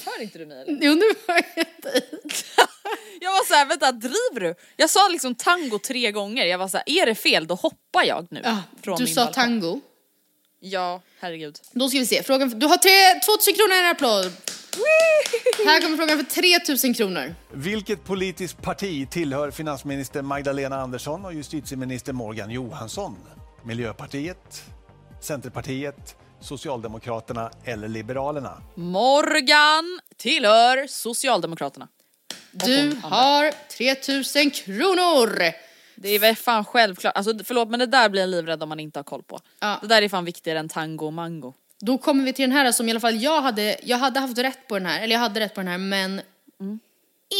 Hör 0.05 0.21
inte 0.21 0.37
du 0.37 0.45
mig 0.45 0.61
eller? 0.61 0.79
Jo, 0.81 0.93
nu 0.93 1.05
hör 1.27 1.41
jag 1.55 1.65
dig. 1.93 2.09
Jag 3.21 3.31
var 3.31 3.45
såhär, 3.45 3.65
vänta 3.65 3.91
driver 3.91 4.39
du? 4.39 4.55
Jag 4.75 4.89
sa 4.89 5.07
liksom 5.11 5.35
tango 5.35 5.79
tre 5.79 6.11
gånger, 6.11 6.45
jag 6.45 6.57
var 6.57 6.67
såhär, 6.67 6.83
är 6.89 7.05
det 7.05 7.15
fel 7.15 7.47
då 7.47 7.55
hoppar 7.55 8.03
jag 8.03 8.27
nu. 8.29 8.41
Ja, 8.43 8.57
från 8.81 8.97
du 8.97 9.03
min 9.03 9.13
sa 9.13 9.25
balkong. 9.25 9.43
tango. 9.43 9.81
Ja, 10.65 11.01
herregud. 11.19 11.59
Då 11.71 11.89
ska 11.89 11.99
vi 11.99 12.05
se. 12.05 12.23
Frågan, 12.23 12.59
du 12.59 12.65
har 12.65 12.77
tre, 12.77 13.19
2000 13.19 13.53
kronor 13.53 13.75
i 13.75 13.79
en 13.79 13.91
applåd. 13.91 14.31
Här 15.65 15.81
kommer 15.81 15.97
frågan 15.97 16.17
för 16.17 16.25
3000 16.25 16.93
kronor. 16.93 17.35
Vilket 17.53 18.03
politiskt 18.03 18.61
parti 18.61 19.09
tillhör 19.09 19.51
finansminister 19.51 20.21
Magdalena 20.21 20.75
Andersson 20.81 21.25
och 21.25 21.33
justitieminister 21.33 22.13
Morgan 22.13 22.49
Johansson? 22.49 23.15
Miljöpartiet, 23.65 24.63
Centerpartiet, 25.21 26.15
Socialdemokraterna 26.41 27.51
eller 27.65 27.87
Liberalerna? 27.87 28.61
Morgan 28.75 29.99
tillhör 30.17 30.87
Socialdemokraterna. 30.87 31.87
Du 32.51 32.95
har 33.03 33.51
3000 33.77 34.51
kronor. 34.51 35.53
Det 35.95 36.09
är 36.09 36.19
väl 36.19 36.35
fan 36.35 36.65
självklart, 36.65 37.15
alltså 37.15 37.33
förlåt 37.43 37.69
men 37.69 37.79
det 37.79 37.85
där 37.85 38.09
blir 38.09 38.21
jag 38.21 38.29
livrädd 38.29 38.63
om 38.63 38.69
man 38.69 38.79
inte 38.79 38.99
har 38.99 39.03
koll 39.03 39.23
på. 39.23 39.39
Ja. 39.59 39.79
Det 39.81 39.87
där 39.87 40.01
är 40.01 40.09
fan 40.09 40.25
viktigare 40.25 40.59
än 40.59 40.69
tango 40.69 41.05
och 41.05 41.13
mango. 41.13 41.53
Då 41.79 41.97
kommer 41.97 42.23
vi 42.23 42.33
till 42.33 42.43
den 42.43 42.51
här 42.51 42.71
som 42.71 42.87
i 42.87 42.91
alla 42.91 42.99
fall 42.99 43.21
jag 43.21 43.41
hade, 43.41 43.77
jag 43.83 43.97
hade 43.97 44.19
haft 44.19 44.37
rätt 44.37 44.67
på 44.67 44.75
den 44.75 44.85
här, 44.85 45.01
eller 45.01 45.15
jag 45.15 45.19
hade 45.19 45.39
rätt 45.39 45.53
på 45.55 45.61
den 45.61 45.67
här 45.67 45.77
men 45.77 46.21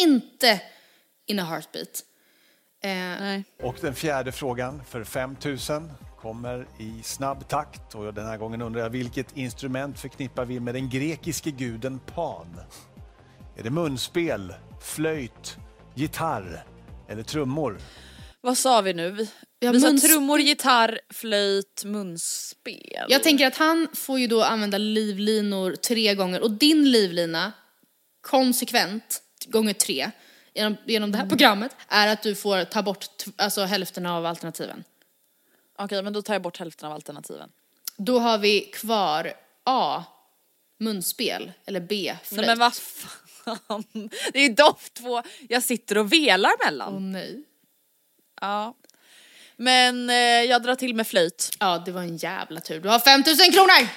inte 0.03 0.61
in 1.25 1.39
a 1.39 1.43
heartbeat. 1.43 2.03
Eh, 2.83 2.89
Nej. 2.89 3.43
Och 3.61 3.75
den 3.81 3.95
fjärde 3.95 4.31
frågan 4.31 4.81
för 4.89 5.03
5 5.03 5.35
000 5.45 5.57
kommer 6.21 6.67
i 6.77 7.03
snabb 7.03 7.47
takt. 7.47 7.95
Och 7.95 8.13
den 8.13 8.25
här 8.25 8.37
gången 8.37 8.61
undrar 8.61 8.81
jag 8.81 8.89
vilket 8.89 9.37
instrument 9.37 9.99
förknippar 9.99 10.45
vi 10.45 10.59
med 10.59 10.75
den 10.75 10.89
grekiske 10.89 11.51
guden 11.51 11.99
Pan? 11.99 12.59
Är 13.57 13.63
det 13.63 13.69
munspel, 13.69 14.53
flöjt, 14.81 15.57
gitarr 15.95 16.65
eller 17.07 17.23
trummor? 17.23 17.77
Vad 18.45 18.57
sa 18.57 18.81
vi 18.81 18.93
nu? 18.93 19.11
Vi, 19.11 19.29
Ja, 19.59 19.71
vi 19.71 19.79
sa 19.79 20.07
trummor, 20.07 20.39
gitarr, 20.39 20.99
flöjt, 21.09 21.83
munspel. 21.85 23.05
jag 23.09 23.23
tänker 23.23 23.47
att 23.47 23.55
han 23.57 23.87
får 23.93 24.19
ju 24.19 24.27
då 24.27 24.43
använda 24.43 24.77
livlinor 24.77 25.75
tre 25.75 26.15
gånger 26.15 26.41
och 26.41 26.51
din 26.51 26.91
livlina 26.91 27.51
konsekvent 28.21 29.21
gånger 29.45 29.73
tre 29.73 30.11
genom, 30.53 30.77
genom 30.85 31.11
det 31.11 31.17
här 31.17 31.27
programmet 31.29 31.75
är 31.87 32.07
att 32.07 32.21
du 32.21 32.35
får 32.35 32.63
ta 32.63 32.81
bort 32.83 33.05
alltså, 33.35 33.61
hälften 33.63 34.05
av 34.05 34.25
alternativen. 34.25 34.83
Okej 35.77 36.03
men 36.03 36.13
då 36.13 36.21
tar 36.21 36.33
jag 36.33 36.41
bort 36.41 36.59
hälften 36.59 36.87
av 36.87 36.93
alternativen. 36.93 37.49
Då 37.97 38.19
har 38.19 38.37
vi 38.37 38.61
kvar 38.61 39.33
A. 39.63 40.03
Munspel 40.79 41.51
eller 41.65 41.79
B. 41.79 42.15
Flöjt. 42.23 42.37
Nej 42.37 42.47
men 42.47 42.59
vad 42.59 42.75
fan. 42.75 43.83
Det 44.33 44.39
är 44.39 44.47
ju 44.47 44.53
de 44.53 44.73
två 44.93 45.21
jag 45.49 45.63
sitter 45.63 45.97
och 45.97 46.13
velar 46.13 46.65
mellan. 46.65 46.93
Åh 46.93 47.01
nej. 47.01 47.43
Ja. 48.43 48.75
Men 49.57 50.09
eh, 50.09 50.15
jag 50.15 50.63
drar 50.63 50.75
till 50.75 50.95
med 50.95 51.07
flöjt. 51.07 51.49
Ja, 51.59 51.83
det 51.85 51.91
var 51.91 52.01
en 52.01 52.17
jävla 52.17 52.61
tur. 52.61 52.79
Du 52.79 52.89
har 52.89 52.99
5000 52.99 53.51
kronor! 53.51 53.87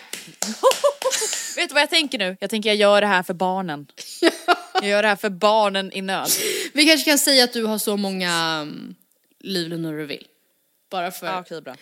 Vet 1.57 1.69
du 1.69 1.75
vad 1.75 1.83
jag 1.83 1.91
tänker 1.91 2.19
nu? 2.19 2.37
Jag 2.41 2.51
tänker 2.51 2.69
jag 2.69 2.77
gör 2.77 3.01
det 3.01 3.07
här 3.07 3.23
för 3.23 3.35
barnen. 3.35 3.87
Jag 4.75 4.91
gör 4.91 5.03
det 5.03 5.09
här 5.09 5.17
för 5.17 5.31
barnen 5.31 5.93
i 5.93 6.03
nöd. 6.03 6.29
Vi 6.75 6.87
kanske 6.87 7.11
kan 7.11 7.19
säga 7.19 7.45
att 7.45 7.53
du 7.53 7.65
har 7.65 7.79
så 7.79 7.97
många 7.97 8.61
um, 8.63 8.95
livlinor 9.41 9.93
du 9.93 10.07
vill. 10.07 10.27
Bara 10.91 11.11
för... 11.11 11.27
Ja, 11.27 11.41
okej 11.41 11.63
bra. 11.63 11.75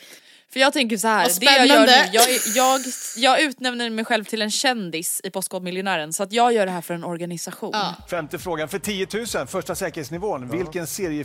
För 0.52 0.60
jag 0.60 0.72
tänker 0.72 0.96
så 0.96 1.08
här, 1.08 1.30
det 1.40 1.46
jag 1.46 1.66
gör 1.66 1.86
nu, 1.86 1.92
jag, 2.12 2.24
jag, 2.54 2.80
jag 3.16 3.40
utnämner 3.42 3.90
mig 3.90 4.04
själv 4.04 4.24
till 4.24 4.42
en 4.42 4.50
kändis 4.50 5.20
i 5.24 5.30
Postkodmiljonären 5.30 6.12
så 6.12 6.22
att 6.22 6.32
jag 6.32 6.52
gör 6.52 6.66
det 6.66 6.72
här 6.72 6.80
för 6.80 6.94
en 6.94 7.04
organisation. 7.04 7.70
Ja. 7.72 7.94
Femte 8.10 8.38
frågan 8.38 8.68
för 8.68 8.78
10 8.78 9.06
000, 9.34 9.46
första 9.46 9.74
säkerhetsnivån. 9.74 10.50
Vilken 10.50 10.86
serie 10.86 11.24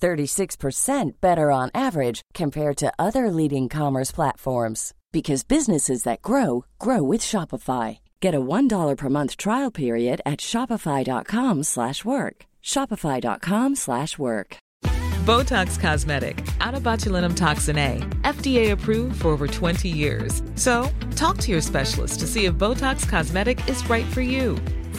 36% 0.00 1.20
better 1.20 1.50
on 1.50 1.70
average 1.74 2.22
compared 2.34 2.76
to 2.78 2.92
other 2.98 3.30
leading 3.30 3.68
commerce 3.68 4.10
platforms 4.10 4.94
because 5.12 5.42
businesses 5.44 6.02
that 6.04 6.22
grow 6.22 6.64
grow 6.78 7.02
with 7.02 7.20
Shopify. 7.20 7.98
Get 8.20 8.34
a 8.34 8.40
$1 8.40 8.96
per 8.96 9.08
month 9.08 9.36
trial 9.36 9.70
period 9.70 10.20
at 10.24 10.40
shopify.com/work. 10.40 12.36
shopify.com/work. 12.62 14.56
Botox 15.26 15.78
Cosmetic, 15.78 16.42
out 16.60 16.74
of 16.74 16.82
botulinum 16.82 17.36
toxin 17.36 17.76
A, 17.76 17.98
FDA 18.24 18.70
approved 18.70 19.20
for 19.20 19.28
over 19.28 19.46
20 19.46 19.88
years. 19.88 20.42
So, 20.54 20.88
talk 21.14 21.36
to 21.38 21.52
your 21.52 21.60
specialist 21.60 22.20
to 22.20 22.26
see 22.26 22.46
if 22.46 22.54
Botox 22.54 23.06
Cosmetic 23.06 23.58
is 23.68 23.88
right 23.88 24.06
for 24.06 24.22
you. 24.22 24.56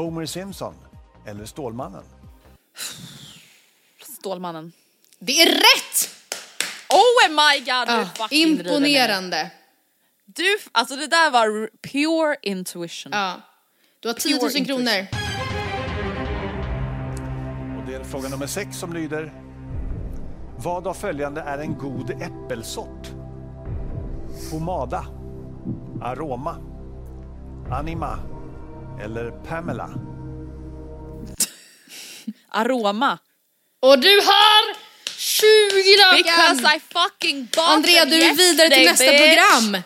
Homer 0.00 0.26
Simpson 0.26 0.74
eller 1.26 1.44
Stålmannen? 1.44 2.04
Stålmannen. 4.18 4.72
Det 5.18 5.42
är 5.42 5.46
rätt! 5.46 6.10
Oh 6.88 7.30
my 7.30 7.58
god, 7.58 7.88
mig. 7.88 8.42
imponerande. 8.42 9.50
Du, 10.26 10.58
alltså 10.72 10.96
det 10.96 11.06
där 11.06 11.30
var 11.30 11.70
pure 11.82 12.36
intuition. 12.42 13.12
Ja. 13.12 13.40
Du 14.00 14.08
har 14.08 14.14
10 14.14 14.34
000 14.42 14.50
Pure 14.50 14.64
kronor. 14.64 15.06
Och 17.78 17.86
det 17.86 17.94
är 17.94 18.04
fråga 18.04 18.28
nummer 18.28 18.46
sex 18.46 18.76
som 18.78 18.92
lyder 18.92 19.32
Vad 20.58 20.86
av 20.86 20.94
följande 20.94 21.40
är 21.40 21.58
en 21.58 21.78
god 21.78 22.10
äppelsort? 22.10 23.10
Pomada, 24.50 25.06
Aroma, 26.02 26.56
Anima 27.70 28.18
eller 29.04 29.30
Pamela? 29.30 29.88
Aroma. 32.48 33.18
Och 33.82 33.98
du 33.98 34.16
har 34.16 34.76
20 35.10 36.16
Because 36.16 36.62
lakan! 36.62 36.76
I 36.76 36.80
fucking 36.80 37.44
bought 37.56 37.68
Andrea, 37.68 38.04
du 38.04 38.22
är 38.22 38.34
vidare 38.34 38.68
till 38.70 38.84
nästa 38.86 39.04
bitch. 39.04 39.18
program! 39.20 39.82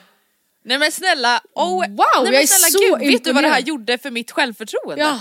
Nej 0.65 0.79
men 0.79 0.93
snälla, 0.93 1.41
oh, 1.55 1.71
Wow, 1.71 1.87
nej, 1.89 1.97
jag 2.17 2.25
men 2.25 2.35
är 2.35 2.47
snälla 2.47 2.71
så 2.71 2.97
gud, 2.99 3.13
vet 3.13 3.25
du 3.25 3.33
vad 3.33 3.45
det 3.45 3.49
här 3.49 3.59
imponerad. 3.59 3.69
gjorde 3.69 3.99
för 3.99 4.11
mitt 4.11 4.31
självförtroende? 4.31 5.03
Ja, 5.03 5.21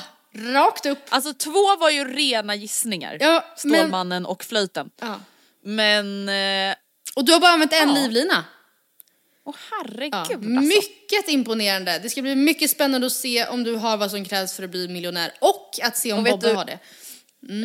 rakt 0.54 0.86
upp. 0.86 1.00
Alltså 1.10 1.34
två 1.34 1.76
var 1.76 1.90
ju 1.90 2.06
rena 2.06 2.56
gissningar. 2.56 3.18
Ja, 3.20 3.44
men- 3.64 3.74
Stålmannen 3.80 4.26
och 4.26 4.44
flöjten. 4.44 4.90
Ja. 5.02 5.20
Men, 5.66 6.30
eh, 6.30 6.76
Och 7.16 7.26
du 7.26 7.32
har 7.34 7.40
bara 7.40 7.52
använt 7.52 7.74
en 7.74 7.90
Ja. 7.90 7.96
livlina. 7.96 8.46
Åh 9.46 9.56
herregud 9.72 10.14
Ja, 10.14 10.20
alltså. 10.20 10.38
mycket 10.62 11.28
imponerande. 11.30 12.00
Det 12.00 12.10
ska 12.10 12.22
bli 12.22 12.36
mycket 12.36 12.70
spännande 12.70 13.08
att 13.08 13.14
se 13.14 13.46
om 13.48 13.64
du 13.64 13.76
har 13.76 13.98
vad 13.98 14.12
som 14.12 14.26
krävs 14.26 14.54
för 14.56 14.64
att 14.64 14.70
bli 14.70 14.88
miljonär 14.88 15.32
och 15.42 15.70
att 15.84 15.98
se 15.98 16.14
om 16.14 16.24
Bobbe 16.24 16.50
du- 16.50 16.56
har 16.56 16.66
det. 16.66 16.80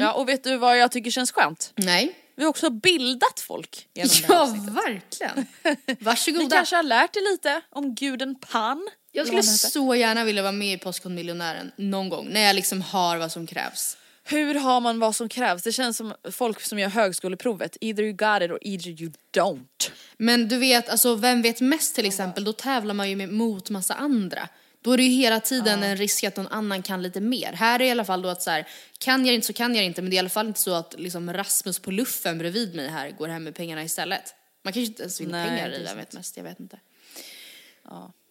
Ja 0.01 0.13
och 0.13 0.29
vet 0.29 0.45
du 0.45 0.57
vad 0.57 0.79
jag 0.79 0.93
tycker 0.93 1.11
känns 1.11 1.33
skönt? 1.33 1.73
Nej. 1.77 2.15
Vi 2.37 2.43
har 2.45 2.51
också 2.51 2.71
bildat 2.71 3.41
folk 3.41 3.87
genom 3.95 4.11
det 4.29 4.35
här 4.35 4.35
Ja, 4.35 4.73
verkligen. 4.87 5.47
Ni 5.87 5.97
Varsågoda. 6.01 6.57
kanske 6.57 6.77
har 6.77 6.83
lärt 6.83 7.17
er 7.17 7.31
lite 7.33 7.61
om 7.71 7.95
guden 7.95 8.35
Pan. 8.35 8.89
Jag 9.13 9.27
skulle 9.27 9.43
så 9.43 9.95
gärna 9.95 10.25
vilja 10.25 10.43
vara 10.43 10.53
med 10.53 10.73
i 10.75 10.79
Postkodmiljonären 10.79 11.73
någon 11.77 12.09
gång 12.09 12.29
när 12.31 12.41
jag 12.41 12.57
liksom 12.57 12.83
har 12.83 13.17
vad 13.17 13.33
som 13.33 13.47
krävs. 13.47 13.97
Hur 14.31 14.55
har 14.55 14.81
man 14.81 14.99
vad 14.99 15.17
som 15.17 15.29
krävs? 15.29 15.63
Det 15.63 15.73
känns 15.73 15.97
som 15.97 16.15
folk 16.31 16.61
som 16.61 16.79
gör 16.79 16.89
högskoleprovet. 16.89 17.77
Either 17.81 18.03
you 18.03 18.13
got 18.13 18.43
it 18.43 18.51
or 18.51 18.59
either 18.63 19.03
you 19.03 19.13
don't. 19.37 19.91
Men 20.17 20.49
du 20.49 20.59
vet, 20.59 20.89
alltså 20.89 21.15
Vem 21.15 21.43
vet 21.43 21.61
mest 21.61 21.95
till 21.95 22.07
exempel, 22.07 22.45
då 22.45 22.53
tävlar 22.53 22.95
man 22.95 23.11
ju 23.11 23.17
med, 23.17 23.29
mot 23.29 23.71
massa 23.71 23.95
andra. 23.95 24.49
Då 24.81 24.93
är 24.93 24.97
det 24.97 25.03
ju 25.03 25.11
hela 25.11 25.41
tiden 25.41 25.83
en 25.83 25.97
risk 25.97 26.25
att 26.25 26.37
någon 26.37 26.47
annan 26.47 26.83
kan 26.83 27.03
lite 27.03 27.21
mer. 27.21 27.53
Här 27.53 27.81
är 27.81 27.85
i 27.85 27.91
alla 27.91 28.05
fall 28.05 28.23
då 28.23 28.29
att 28.29 28.43
så 28.43 28.51
här, 28.51 28.69
kan 28.99 29.27
jag 29.27 29.35
inte 29.35 29.47
så 29.47 29.53
kan 29.53 29.75
jag 29.75 29.85
inte, 29.85 30.03
men 30.03 30.11
det 30.11 30.15
är 30.15 30.17
i 30.17 30.19
alla 30.19 30.29
fall 30.29 30.47
inte 30.47 30.61
så 30.61 30.75
att 30.75 30.95
liksom 30.99 31.33
Rasmus 31.33 31.79
på 31.79 31.91
luffen 31.91 32.39
bredvid 32.39 32.75
mig 32.75 32.89
här 32.89 33.11
går 33.11 33.29
hem 33.29 33.45
med 33.45 33.55
pengarna 33.55 33.83
istället. 33.85 34.35
Man 34.63 34.73
kanske 34.73 34.91
inte 34.91 35.03
ens 35.03 35.21
vinner 35.21 35.49
pengar 35.49 35.71
i. 35.71 35.85
Vem 35.85 35.97
vet 35.97 36.13
mest, 36.13 36.37
jag 36.37 36.45
vet 36.45 36.61
inte. 36.61 36.79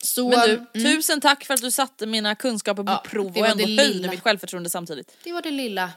Så, 0.04 0.30
Men 0.30 0.40
du, 0.40 0.54
mm, 0.54 0.96
tusen 0.98 1.22
tack 1.22 1.46
för 1.46 1.54
att 1.54 1.62
du 1.62 1.72
satte 1.72 2.06
mina 2.06 2.36
kunskaper 2.36 2.84
på 2.84 2.92
Ja, 2.92 3.04
prov 3.06 3.38
och 3.38 3.48
ändå 3.48 3.66
höjde 3.66 4.10
mitt 4.10 4.22
självförtroende 4.24 4.70
samtidigt. 4.70 5.18
det 5.24 5.34
var 5.34 5.42
det 5.42 5.52
lilla. 5.52 5.92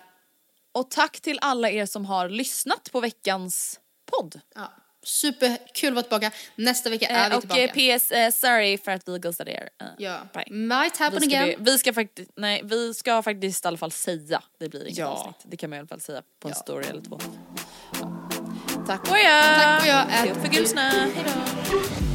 Och 0.72 0.90
tack 0.90 1.20
till 1.20 1.38
alla 1.42 1.70
er 1.70 1.86
som 1.86 2.04
har 2.06 2.28
lyssnat 2.28 2.88
på 2.92 3.00
veckans 3.00 3.80
podd. 4.10 4.40
Ja. 4.54 4.72
Superkul 5.02 5.88
att 5.88 5.94
vara 5.94 6.02
tillbaka. 6.20 6.30
Nästa 6.56 6.90
vecka 6.90 7.06
är 7.06 7.24
Eh, 7.24 7.30
vi 7.30 7.36
och 7.36 7.40
tillbaka. 7.40 7.62
eh, 7.64 7.98
PS, 7.98 8.10
eh, 8.10 8.30
sorry 8.30 8.78
för 8.78 8.90
att 8.92 9.08
vi 9.08 9.18
ghostade 9.18 9.50
er. 9.52 9.68
Eh, 9.80 9.86
ja. 9.98 10.18
bye. 10.34 10.44
Might 10.56 10.96
happen 10.96 11.20
Vi 11.20 11.30
ska, 11.30 11.38
again. 11.40 11.64
vi 11.64 11.78
ska 11.78 11.92
faktiskt, 11.92 12.30
nej 12.36 12.60
vi 12.64 12.94
ska 12.94 13.22
faktiskt 13.22 13.64
i 13.64 13.68
alla 13.68 13.76
fall 13.78 13.92
säga, 13.92 14.42
det 14.58 14.68
blir 14.68 14.84
inget 14.86 14.98
Ja. 14.98 15.06
avsnitt. 15.06 15.36
Det 15.50 15.56
kan 15.56 15.70
man 15.70 15.76
i 15.76 15.80
alla 15.80 15.88
fall 15.88 16.00
säga 16.00 16.22
på 16.40 16.48
en 16.48 16.54
Ja. 16.56 16.62
story 16.62 16.86
eller 16.86 17.00
två. 17.02 17.20
Tack 18.86 19.10
och 19.10 19.18
jag! 19.18 19.44
Tack 19.44 19.82
och 19.82 19.88
jag. 19.88 20.30
Upp 20.36 20.42
för 20.42 20.48
gusna, 20.48 20.80
hejdå! 20.90 22.09